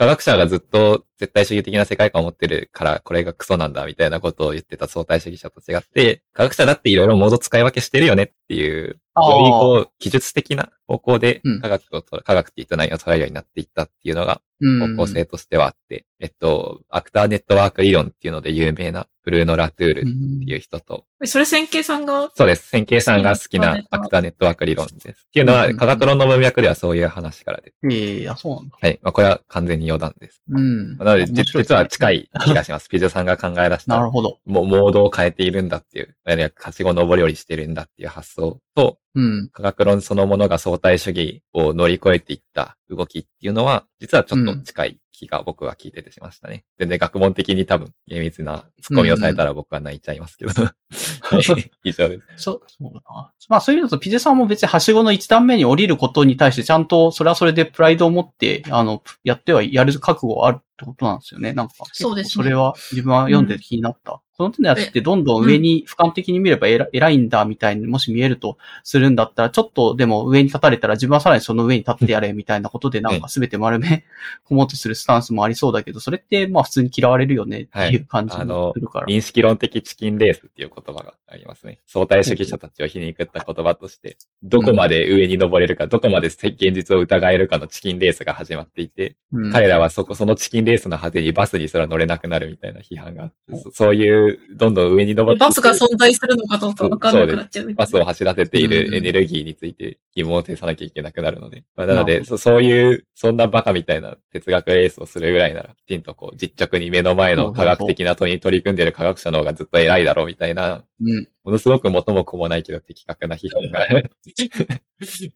[0.00, 14.96] 科学者がずっと絶対主義的な世界観を持ってるから、これがクソなんだみたいなことを言ってた相対主義者と違って、科学者だっていろいろモード使い分けしてるよねっていう、よりこう、技術的な方向でうん科学をと、科学って営みを捉えるようになっていったっていうのがうん。
[14.96, 22.68] 方向性としてはあって、えっと、アクターネットワーク理論っていうので有名なブルーノ・ラトゥールうっんていう人と、それ線形さんが、そうです。
[22.68, 25.26] 線形さんが好きなアクターネットワーク理論です。
[25.28, 27.72] っていうのは、うん科学論の文脈ではそういう話からで。
[27.90, 28.76] ええあ、そうなんだ。
[28.80, 28.98] はい。
[29.02, 30.42] まあ、これは完全に余談です。
[30.50, 30.96] うん。
[30.98, 32.88] なので、実実は近い気がします。
[32.90, 34.38] ピジョさんが考え出した、なるほど。
[34.44, 39.48] もうモードを変えているんだっていう、いわゆるはしご登り降りしてるんだっていう発想と、うん。
[39.52, 46.64] 科学論そのものが相対主義を乗り越えていった動きっていうのは、実はちょっと近い気が僕は聞いててしましたね。
[46.78, 50.52] 全然学問的に多分厳密なツッコミをされたら僕は泣いちゃいますけど。
[50.62, 50.72] はい
[51.84, 52.44] 以上です。
[52.44, 53.32] そう、そうだな。
[53.48, 61.52] まあそういう意味だと、ピゼさんも別にはしごの一段目に降りることに対して、ちゃんと、それはそれでプライドを持って、あの、やってはやる覚悟はあるってことなんですよね。
[61.52, 74.04] なんか、そうですねそれは自分は読んで気になったその手のやつってどんどん上に俯瞰的に見れば偉偉いんだみたいにもし見えるとするんだったら、ちょっとでも上に立たれたら自分はさらにその上に立ってやれみたいなことでなんか全て丸め
[74.48, 79.06] 込もうとするスタンスもありそうだけど、それってまあ普通に嫌われるよねっていう感じにはいあのするから。
[79.08, 81.80] 認識論的チキンレースっていう言葉がありますね。
[81.86, 97.86] 相対主義者たちを皮肉った言葉として、どこまで上に登れるか、どこまで現実を疑えるかのチキンレースが始まっていて、うん彼らはそこ、そのチキンレースの果てにバスにすら乗れなくなるみたいな批判があって、そそういう、どんどん上に登ってバスが存在するのかどうかわかんなくなっちゃうみたいな。
[97.86, 101.64] バスを走らせていうんるエネルギーについて疑問を呈さなきゃいけなくなるので。
[101.76, 111.28] まあ、なのでそ、そういう、そんなバカみたいな哲学レースをするぐらいなら、きちんとこう、実直に目の前の科学的な問いに取り組んでいる科学者の方がずっと偉いだろうみたいな、うん。
[111.44, 113.86] ものすごく元も子もないけど的確な批判が、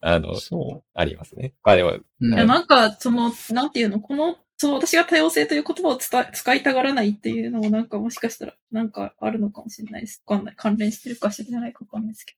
[0.00, 1.54] あの、そありますね。
[1.62, 2.04] まあでも、う。
[2.20, 10.22] うんなんか、その、なんていうの、この、その私が多様性という言葉を伝使いたがらないっていうのもなんかもしかしたらなんかあるのかもしれないです。
[10.26, 10.54] わかんない。
[10.56, 12.32] 関連してるかしてないかわかんないですけ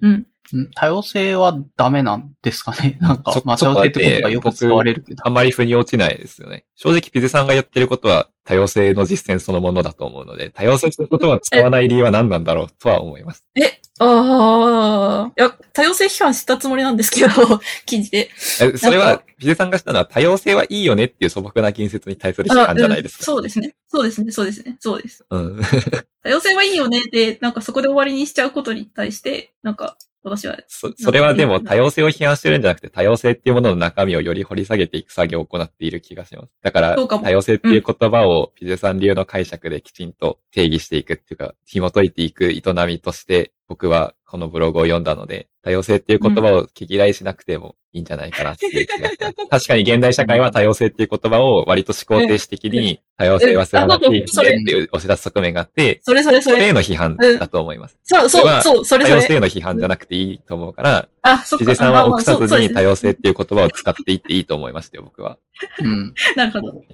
[0.00, 0.08] ど。
[0.08, 0.26] うん。
[0.52, 2.98] うん多様性はダメなんですかね？
[3.02, 5.26] なんかそ、まあ多様性って言葉がよく使われるけど。
[5.26, 6.64] あんまり腑に落ちないですよね。
[6.76, 13.44] 正直ピゼさんがやってることは多様性の実践そのものだと思うので、多様性という言葉を使わない理由は何なんだろうとは思います。
[13.54, 17.28] え、ああ、いや、多様性批判したつもりなんですけど、
[17.84, 18.30] 記事で。
[18.60, 23.24] えそれはピゼさんがしたのは多様性はいいよねっていう素朴な近接に対する批あ判じゃないですうんか。
[23.24, 23.74] そうですね。
[23.88, 24.32] そうですね。
[24.32, 24.76] そうですね。
[24.80, 25.26] そうです。
[25.28, 25.60] うん。
[26.22, 36.48] 多様性はいいよねで、なんかそこで終わりにしちゃうことに対して、なんか私は、そそれはでも多様性を批判してるんじゃなくて、多様性っていうものの中身をより掘り下げていく作業を行っている気がします。
[36.62, 49.34] だから、多様性っていう言葉をピゼさん流の解釈できちんと定義していくっていうか、紐解いていく営みとして、僕はこのブログを読んだので、多様性っていう言葉を聞き嫌いしなくてもいいんじゃないかなっていう気がします。
[49.48, 56.56] 確かに現代社会は多様性っていう言葉を割と思考停止的に多様性は素晴らしいそれっていう押し出す側面があって、それそれそれ。
[56.56, 57.98] それへの批判だと思います。
[58.04, 59.16] そう、そう、そう、それそれ。
[59.16, 61.74] 多様性への批判じゃなくていいと思うから、あ、そっか。
[61.74, 65.38] さんは臆さずに多様性っていう言葉を使っていっていいと思いましたよ、僕は。
[65.80, 66.14] うん。
[66.36, 66.84] なるほど。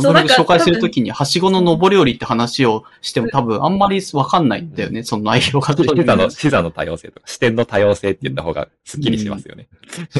[0.00, 5.74] そう紹介するときに、はしごの上り下りって話をしても多分あんまりわかんないんだよね、その内容が。
[5.76, 9.68] 視座の、視座の多様性とか、視点の多様性って言った方がスッキリしますよね。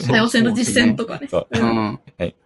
[0.09, 1.29] 多様性の実践とかね。
[1.29, 1.59] そう。
[1.59, 2.01] うん。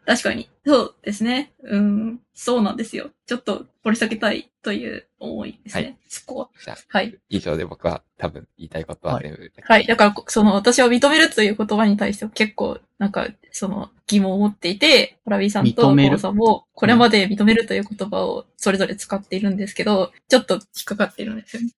[0.07, 0.49] 確かに。
[0.65, 1.53] そうですね。
[1.65, 2.20] うん。
[2.35, 3.11] そうなんですよ。
[3.27, 5.83] ちょっと掘り下げたいという思いですね。
[5.83, 6.49] はいそこは。
[6.65, 7.19] じゃあ、はい。
[7.29, 9.53] 以上で僕は多分言いたいことは全部。
[9.62, 9.87] はい。
[9.87, 21.69] だから、その、私は認めるという言葉に対しては結構、なんか、その、疑問を持っていて、ホラビーさんとコウさんも、これまで認めるという言葉をそれぞれ使っているんですけど、ちょっと引っかかっているんですよね。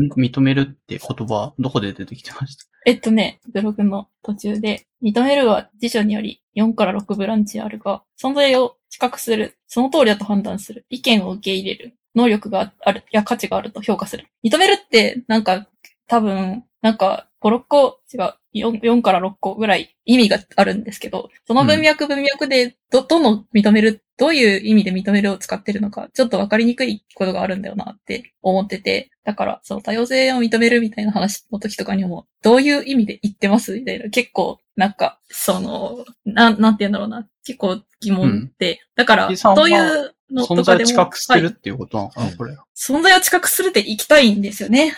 [0.00, 2.64] 認めるって言葉、どこで出てきてました？
[2.86, 14.26] えっとね、ブログの途中で、認めるは辞書により4から6ブランチあるが、存在を知覚する、その通りだと判断する、意見を受け入れる、能力がある、や価値があると評価する。
[14.44, 15.66] 認めるって、なんか、
[16.06, 33.74] 多分、なんか、5、6個、違う、4, 4から6個ぐらい意味があるんですけど、その文脈文脈で、ど、どの認める、どういう意味で認めるを使ってるのか、ちょっとわかりにくいことがあるんだよなって思ってて、だから、その多様性を認めるみたいな話の時とかにも、どういう意味で言ってます？
[33.74, 42.10] みたいな、結構、なんか、その、なん、なんて言うんだろうな、結構疑問で、だから、どういうのと存かでも、在知覚してるはいっていうことなの？
[42.10, 42.56] かな、これ。
[42.76, 44.94] 存在を知覚するって行きたいんですよね。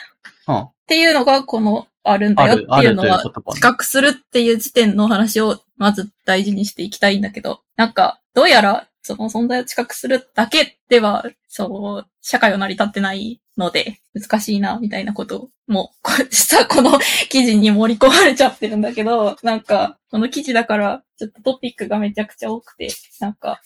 [0.47, 0.69] うん。
[0.89, 3.23] っていうのが、この、あるんだよっていうのは
[3.55, 16.99] 知覚するっていう時点の話を、まず大事にしていきたいんだけど、なんか、どうやら、その存在を知覚するだけでは、そう、社会は成り立ってないので、難しいな、みたいなことも、こ実はこの
[17.29, 22.89] 記事に盛り込まれちゃってるんだけど、なんか、この記事だから、ちょっとトピックがめちゃくちゃ多くて、
[23.21, 23.61] なんか、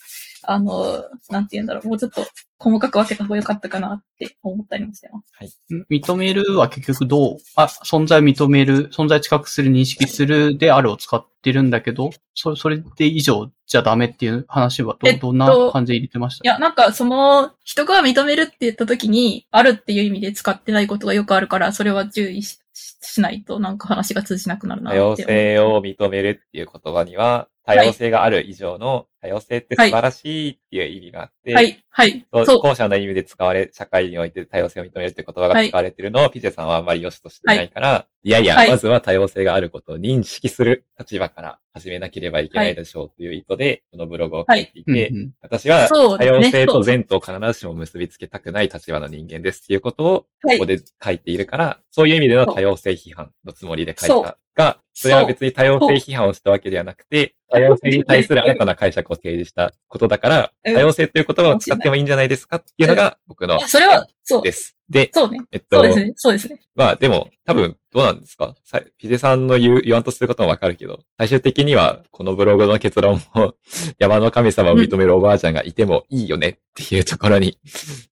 [0.44, 2.24] あの、なんて言うんだろう、もうちょっと
[2.58, 5.58] 細かく分けた方が良かったかなって思ったりもしてます。
[5.90, 16.44] 認めるは結局どう、あ、存在を認める、存在知覚する、認識するであるを使ってるんだけど、そそれで以上じゃダメっていう話はど、えっとどんな感じで入れてました？
[16.44, 25.22] いや、なんかその、人が認めるって言った時に、あるっていう意味で使ってないことがよくあるから、それは注意しししないと、なんか話が通じなくなるな多って。
[25.22, 32.58] 様性を認めるっていう言葉には、多様性がある以上の多様性って素晴らしいっていう意味があって、はい、はい、そうそう。
[32.60, 38.70] 後者の意味で使われ、社会において多様性を認めるって言葉が使われてるのを、ピチェさんはあんまり良しとしてないから、い、やいや、はい。
[38.70, 45.30] まずは多様性があることを認識する立場から始めなければいけないでしょうという意図で、このブログを書いていて、うんうん。
[45.40, 50.58] 私は多様性と善とを必ずしも結びつけたくない立場の人間ですっていうことを、はい。
[50.58, 64.42] ここで書いているから、そういう意味での多様性批判のつもりで書いそたが、それは別に多様性批判をしたわけではなくて、多様性に対する新たな解釈を提示したことだから、うん多様性という言葉を使ってもいいんじゃないですかっていうのが僕のそれは、そう。
[64.42, 64.76] です。
[64.88, 65.40] で、そうね。
[65.50, 66.12] えっとそう、ですね。
[66.16, 66.60] そうですね。
[66.74, 68.54] まあでも、多分、どうなんですか？
[68.64, 73.54] さピゼさんの言う、言わんとすることもわかるけど、最終的には、このブログの結論も、
[73.98, 77.58] 山の神様を認めるおばあちゃんがいてもいいよねっていうところに、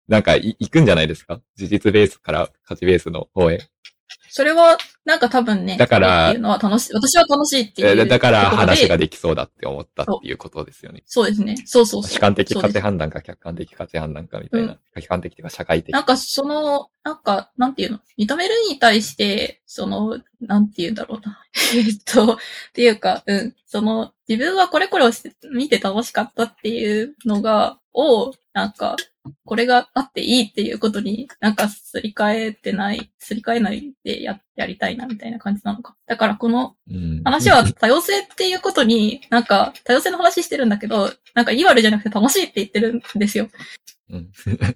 [0.08, 1.40] なんかい、行くんじゃないですか？
[1.56, 3.60] 事実ベースから価値ベースの方へ。
[4.30, 8.00] それは、なんか多分ね、だからっていうのは楽しい、私は楽しいっていう。
[8.00, 11.02] えだから話ができそうだって思ったっていうことですよね。
[11.06, 11.56] そうですね。
[11.64, 12.10] そうそうそう。
[12.10, 14.74] 主観的価値判断か客観的価値判断かみたいな。
[14.74, 15.92] う客観的というか社会的。
[15.92, 18.00] なんかその、なんか、なんていうの？
[18.18, 21.40] 認めるに対して、その、なんていうんだろうな。
[21.74, 22.38] えっと、っ
[22.72, 23.56] ていうか、うん。
[23.66, 28.96] その、自分はこれこれをして見て楽しかったっていうのが、を、なんか、
[29.44, 35.94] これがあっていいっていうことになんかすり替えてない、すり替えないでや、やりたいなみたいな感じなのか。
[36.06, 43.48] だからこのうん話は多様性っていうことに、なんか多様性の話してるんだけど、なんかいい悪いじゃなくて楽しいって言ってるんですよ。
[44.12, 44.30] うん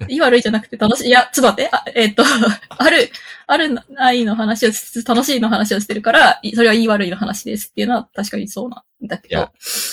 [0.09, 1.09] いい悪いじゃなくて楽しい。
[1.09, 1.71] いや、ちょっと待って。
[1.73, 2.23] あえっ、と、
[2.69, 3.11] ある、
[3.47, 9.51] あるないの話をしつつ、楽しいの話をしてるから、いそれはいい悪いの話ですっていうのは確かにそうなんだけど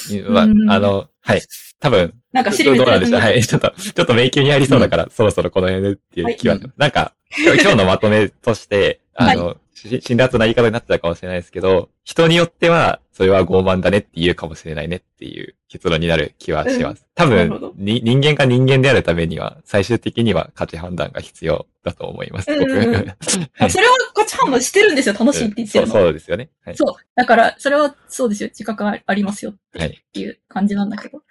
[0.09, 0.29] いや。
[0.29, 1.41] まあ、うんあの、はい。
[1.79, 3.41] 多分、なんかど知りどうなんでしょうはい。
[3.43, 17.05] ちょっと、ちょっと迷宮にありそうだから、そろそろこの辺でっていう気は、はいなんか、今日のまとめとして、あの、し辛辣な言い方になってたかもしれないですけど、人によっては、それは傲慢だねって言うかもしれないねっていう結論になる気はします。
[17.13, 22.47] 多分に人間が人間であるためには、最終的には価値判断が必要だと思います。
[22.57, 22.63] 僕。
[22.63, 23.15] うんうんうん
[23.53, 25.15] はい それは価値判断してるんですよ。
[25.19, 25.93] 楽しいって言ってそう、るの。
[25.93, 26.49] そうですよね。
[26.65, 26.75] はい。
[26.75, 26.95] そう。
[27.15, 28.49] だから、それはそうですよ。
[28.49, 29.89] 自覚がありますよはい。
[29.89, 31.21] っていう感じなんだけど。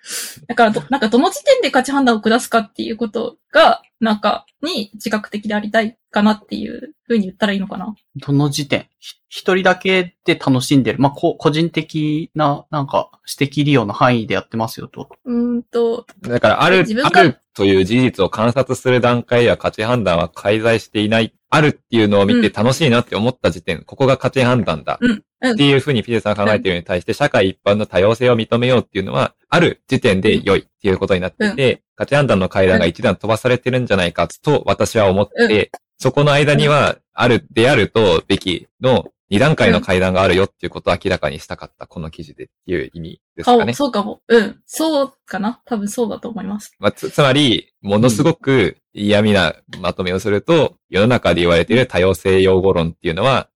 [0.46, 7.94] だからど、なんかどの時点で価値判断を下すかっていうことが、なんか、に自覚的でありたいかなっていうふうに言ったらいいのかな？
[8.16, 8.88] どの時点？
[8.98, 10.98] ひ一人だけで楽しんでる？
[10.98, 15.08] まあ、こ個人的な、なんか、指摘利用の範囲でやってますよと。
[15.24, 21.34] うーんと、だから、ある自、分があるという事実を観察する段階では価値判断は介在していない。
[21.52, 24.98] あるっていうのを見てうん楽しいなって思った時点、ここが価値判断だ。
[25.00, 43.74] うんうんっていうふうにピデさんが考えているのに対して、社会一般の多様性を認めようっていうのは、ある時点で良いっていうことになっていて、価値判断の階段が一段飛ばされてるんじゃないかと私は思って、そこの間には、ある、であるとべきの二段階の階段があるよっていうことを明らかにしたかった、この記事でっていう意味ですかね顔、。
[43.74, 44.20] そうかも。
[44.26, 44.60] うん。
[44.64, 46.74] そうかな多分そうだと思います。
[46.78, 53.49] まあ、つ、つまり、ものすごく嫌味なまとめをすると、世の中で言われている多様性用語論っていうのは、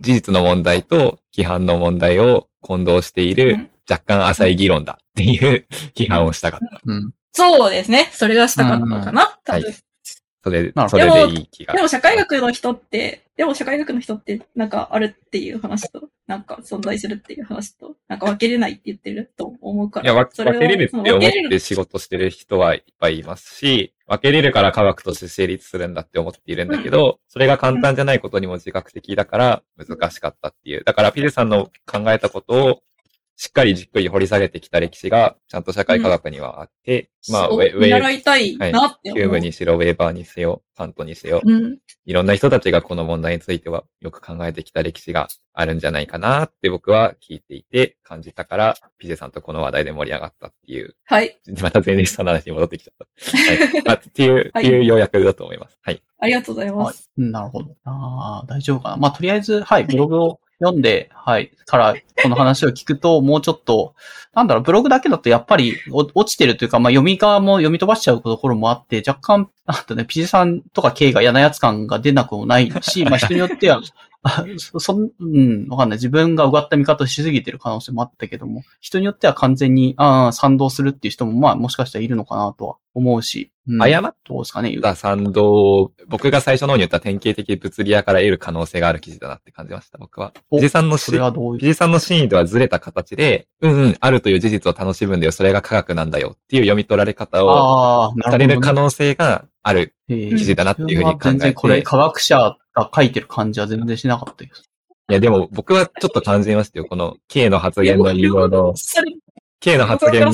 [0.00, 6.80] 事実の問題と規範の問題を混同していうるん若干浅い議論だっていう 批判をしたかった。
[6.84, 7.12] うん。
[7.32, 8.10] そうですね。
[8.12, 9.74] それがしたかったのかな多分。
[10.50, 11.82] はいそれそどれでいい気がで。
[11.82, 20.12] も社会学の人って、でも社会学の人って、なんかあるっていう話と、なんか存在するっていう話と、なんか分けれないって言ってると思うから。
[20.12, 30.84] いや、分けれるって思っ分けれるて仕事してる人はいっぱいいますし、分けれるから科学として成立するんだって思っているんだけど、それが簡単じゃないことにも自覚的だから難しかったっていう。
[30.84, 32.80] だからピルさんの考えたことを
[33.36, 39.14] しっかりじっくり掘り下げてきた歴史がちゃんと社会科学にはあって、まあ、ウェウ習いたいなって思う。
[39.14, 41.78] キューブにしろ、ウェーバーにせよ、カントにせよ、うん。
[42.06, 51.38] いろんな人たちがこの問題についてはよく考えてきた歴史があるんじゃないかなって僕は聞いていて感じたから、ピゼさんとこの話題で盛り上がったっていうはい。
[51.60, 53.36] また全然下の話に戻ってきちゃった。
[53.36, 53.82] はい。
[53.84, 55.78] まあ、っていう、はいっていう要約だと思います。
[55.82, 56.02] はい。
[56.18, 57.10] ありがとうございまはいす。。
[57.18, 57.76] なるほど。
[57.84, 58.96] ああ、大丈夫かな。
[58.96, 63.94] まあ、とりあえず、はい、ブログを読んで、はい、から、この話を聞くと、もうちょっと、
[64.34, 73.80] なんだろう、ブログだけだとやっぱり落ちてるというか、まあ、読み側も読み飛ばしちゃうところもあって、若干、なんとね、ピジさんとか K が嫌なやつ感が出なくもないし、まあ、人によっては、
[74.22, 75.98] あそ、そん、うん、わかんない。
[75.98, 83.50] 自分がうがった見方をしすぎてる可能性もあったけども、人によっては完全に、ああ、賛同するっていう人も、まあ、もしかしたらいるのかなとは思うし。
[83.68, 84.78] うん、誤っどうですかね。
[84.80, 90.32] た賛同を、僕が最初の方に言った典型的物理屋から得る可能性がある記事だなって感じました、僕は。
[90.50, 101.82] おピジさんのしピジさんの真意とはずれた形で、うんうん、あるという事実を楽しむんだよ、それが科学なんだよっていう読み取られ方をああ、なされる可能能性がある記事だなっていうふうに考全然これ。
[101.82, 104.62] 科学者が書いてる感じは全然しなかったです。
[105.10, 108.74] いや、でも僕はちょっと感じましたよ、この K の発言の引用の。
[109.58, 110.24] K の発言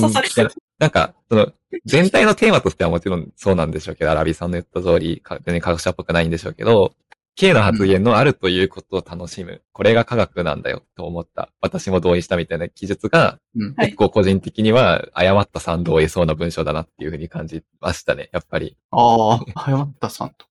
[0.78, 1.50] なんか、その、
[1.86, 6.92] 全体のテーマとしてはもちろんそうなんでしょうけど、アラビさんの言った通り、か全然科学者っぽくないんでしょうけど、
[7.34, 9.62] K の発言のあるということを楽しむ。
[9.72, 11.50] これが科学なんだよと思った。
[11.60, 13.74] 私も同意したみたいな記述が、うん。
[13.74, 18.76] はい結構個人的には誤った賛同を得そうな文章だなっていうふうに感じましたね、やっぱり。
[18.90, 20.46] ああ、早ったさんと。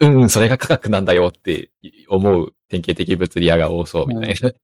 [0.00, 1.70] うんうん、それが科学なんだよって
[2.08, 4.50] 思うっ典型的物理屋が多そうみたいな。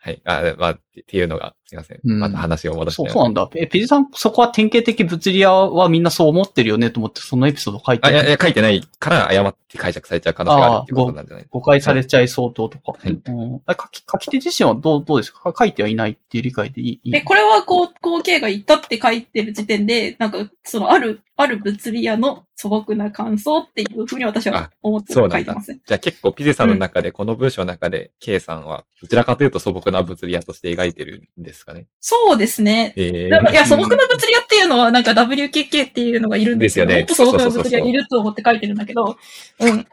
[0.00, 0.20] はい。
[0.24, 1.98] あまあ、っていうのが、すいません。
[2.04, 2.96] うんまた話を戻して。
[3.02, 3.50] そう、そうなんだ。
[3.56, 8.30] え、ペジさん、そこは典型的物理屋はみんなそう思ってるよねと思って、そのエピソード書いてあ、いや、いる。
[8.30, 12.92] や、書いてないから誤って解釈されちゃう可能性があるっていうことなんじゃない誤解されちゃいそうととか。
[12.92, 15.52] はいうんあ書き書き手自身はどう、どうですか？
[15.58, 16.88] 書いてはいないっていう理解でいい？
[16.92, 25.72] いいで、これはこう、後継が言ったって書いてる時点で、なんか、その、ある、ある物理屋の素朴な感想っていうふうに私は思って書そうなんだいてます。
[25.86, 31.86] じゃあ結構ピゼさんの中で、この文章の中で、K さんは、どちらかというと素朴な物理屋として描いてるんですかね。
[32.00, 32.94] そうですね。
[32.96, 37.04] えだからいや、素朴な物理屋っていうのは、なんか WKK っていうのがいるんですよね。
[37.04, 39.16] ですよねと素朴な物理屋がいると思って書いてるんだけど、
[39.60, 39.86] うん。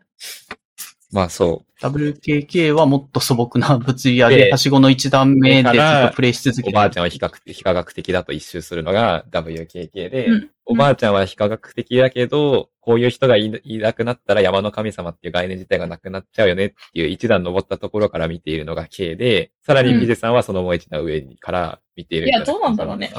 [1.15, 6.61] まあそ WKK はもっと素朴な物理屋でで、はしごの一段目でずっとプレイし続う。
[6.61, 6.75] ける。
[6.75, 23.13] おばあちゃんは非科学非科学的だと一周するのが WKK で、うんおばあちゃんは非科学的だけど、こういう人がいいなくなったら山の神様っていう概念自体がなくなっちゃうよねっていう一段登ったところから見ているのが K で、さらにピゼさんはそのもう一段上から見ているいやどうなんだろうね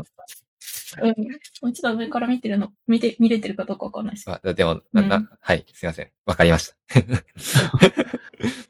[1.00, 1.08] うん。
[1.08, 1.14] も
[1.62, 4.30] う一度上から見てるの、見て、見れてるかどうかわかんないです。
[4.30, 6.10] あでも、な、な、うんはい、すいません。
[6.26, 6.76] わかりました。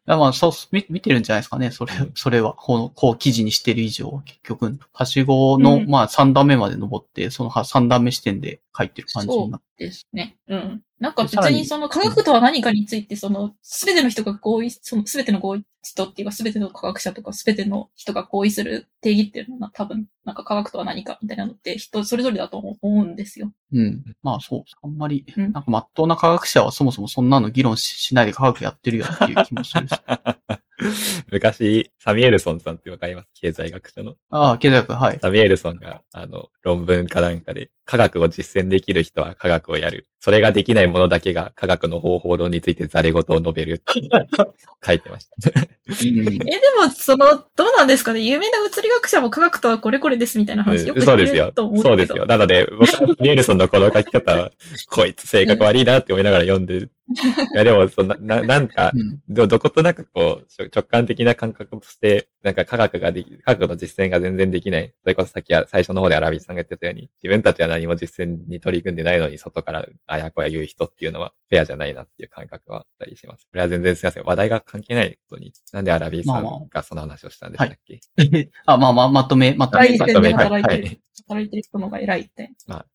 [0.06, 1.70] あ まあ、そう、見見てるんじゃないですかね。
[1.70, 9.66] それ、それは、この、こう記事にしてる以上は、結局、はしごの、うんまあ、3段目まで登って、そのは3段目視点で書いてる感じになって。
[9.86, 10.38] ですね。
[10.48, 10.82] うん。
[10.98, 23.52] なんか別ににその科学とは何かについて、その、すべての人が合意、そのすべての合意、人っていうかすべての科学者とかすべての人が合意する定義っていうのは多分、なんか科学とは何かみたいなのって人それぞれだと思うんですよ。
[23.72, 24.02] うん。
[24.22, 24.64] まあ、そう。
[24.82, 29.94] あんまり、うんなんか、まっとうな科学者はそもそもそんなの議論ししないで科学やってるよっていう気もするし。
[31.30, 33.28] 昔、サミュエルソンさんってわかります？
[33.40, 34.14] 経済学者の。
[34.30, 35.18] ああ、経済学、はい。
[35.20, 40.06] サミュエルソンが、あの、論文かなんかで、科学を実践できる人は科学をやる。
[40.20, 44.08] それができない者だけが科学の方法論についてザレ言を述べるって
[44.84, 45.60] 書いてました。
[45.88, 48.20] うんえ、でも、その、どうなんですかね？
[48.20, 51.88] 有名な物理学者も科学とはこれこれですみたいな話よくそうですよると思うけど。
[51.90, 52.26] そうですよ。
[52.26, 54.50] なので、僕はサミュエルソンのこの書き方は、
[54.90, 56.90] こいつ性格悪いなって思いながら読んでる。
[57.54, 64.92] いや、でも、そんな、ななんか、うんど、どことなくこう、直感的な感覚として、なんか科学ができ、科学の実践が全然できない。
[65.02, 73.46] それこそさっきは最初の方でアラビスさんが言ってたように、自分たちは何も実践に取り組んでないのに、外からあやこや言う人っていうのは、フェアじゃないなっていう感覚はあったりします。
[73.50, 74.24] これは全然すいません。
[74.24, 78.00] 話題が関係ないことに、なんでアラビスさまあまんがその話をしたんでしたっけ、
[78.66, 79.88] あ、まあまあ、まとめ、まとめ。
[79.88, 82.52] 第一線でまとめ働いてる、はい働いてる人の方が偉いって。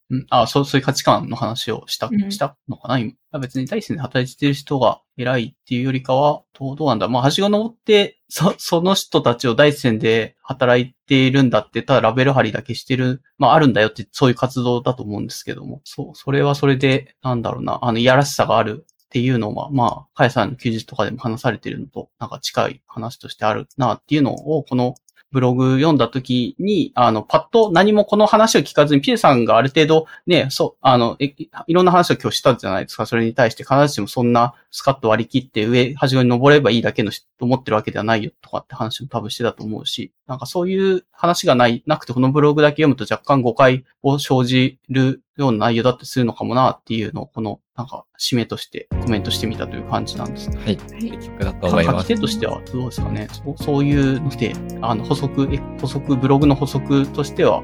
[0.10, 3.10] うん、あそう、そういう価値観の話をした、うんしたのかな今。
[3.10, 15.82] いや別に第一線で働いてる人が偉いっていうよりかは、どう、どうなんだまあ、はしご登って、そ、その人たちを第一線で働いているんだって、ただラベル貼りだけしてる、まあ、あるんだよって、そういう活動だと思うんですけども。
[15.84, 24.96] そう、それはそれで、なんだろうな、あの、いやらしさがあるっていうのは、まあ、かやさんの休日とかでも話されてるのと、なんか近い話としてあるなっていうのを、この
[25.32, 31.34] ブログ読んだ時に、あの、パッと何もこの話を聞かずに、ピエさんがある程度、ね、そう、あの、え
[31.68, 33.06] いろんな話を今日したじゃないですか。
[33.06, 50.58] それに対して必ずしもそんなスカッと割り切って上、端に登ればいいだけのと思ってるわけではないよとかって話も多分してたと思うし、なんかそういう話がない、なくてこのブログだけ読むと若干誤解を生じるような内容だってするのかもなっていうのを、この、なんか、締めとしてコメントしてみたという感じなんですね。
[50.64, 50.78] はい。
[50.78, 52.08] 結局だと思います。
[52.08, 53.28] 書き手としてはどうですかね。
[53.30, 57.62] そうそういうので、あの、補足、え補足、ブログの補足としては、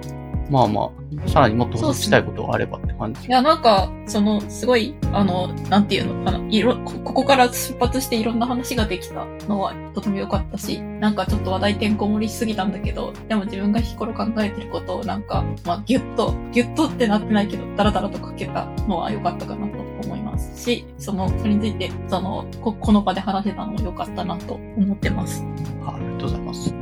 [0.49, 0.91] まあま
[1.25, 3.27] あ、さらにもっと補足したいことがあればって感じ。
[3.27, 25.43] いや、なんか、その、すごい、あの、なんていうのかな、いろ、こここから出発していろんな話ができたのはとても良かったし、なんかちょっと話題てんこ盛りしすぎたんだけど、でも自分が日頃考えてることをなんか、まあ、ギュッと、ギュッとってなってないけど、ダラダラと書けたのは良かったかなと思いますし、その、それについて、その、ここの場で話せたのも良かったなと思ってます。
[25.83, 26.73] はいありがとうございます。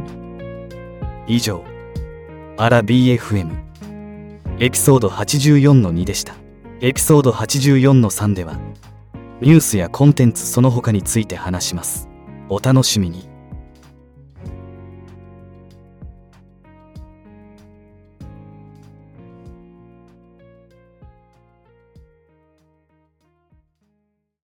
[1.28, 1.64] 以上
[2.58, 3.52] アラ BFM
[4.60, 6.36] エピソード84の2でした。
[6.80, 8.58] エピソード84の3では
[9.42, 12.08] ニュースやコンテンツその他について話します。
[12.48, 13.35] お楽しみに。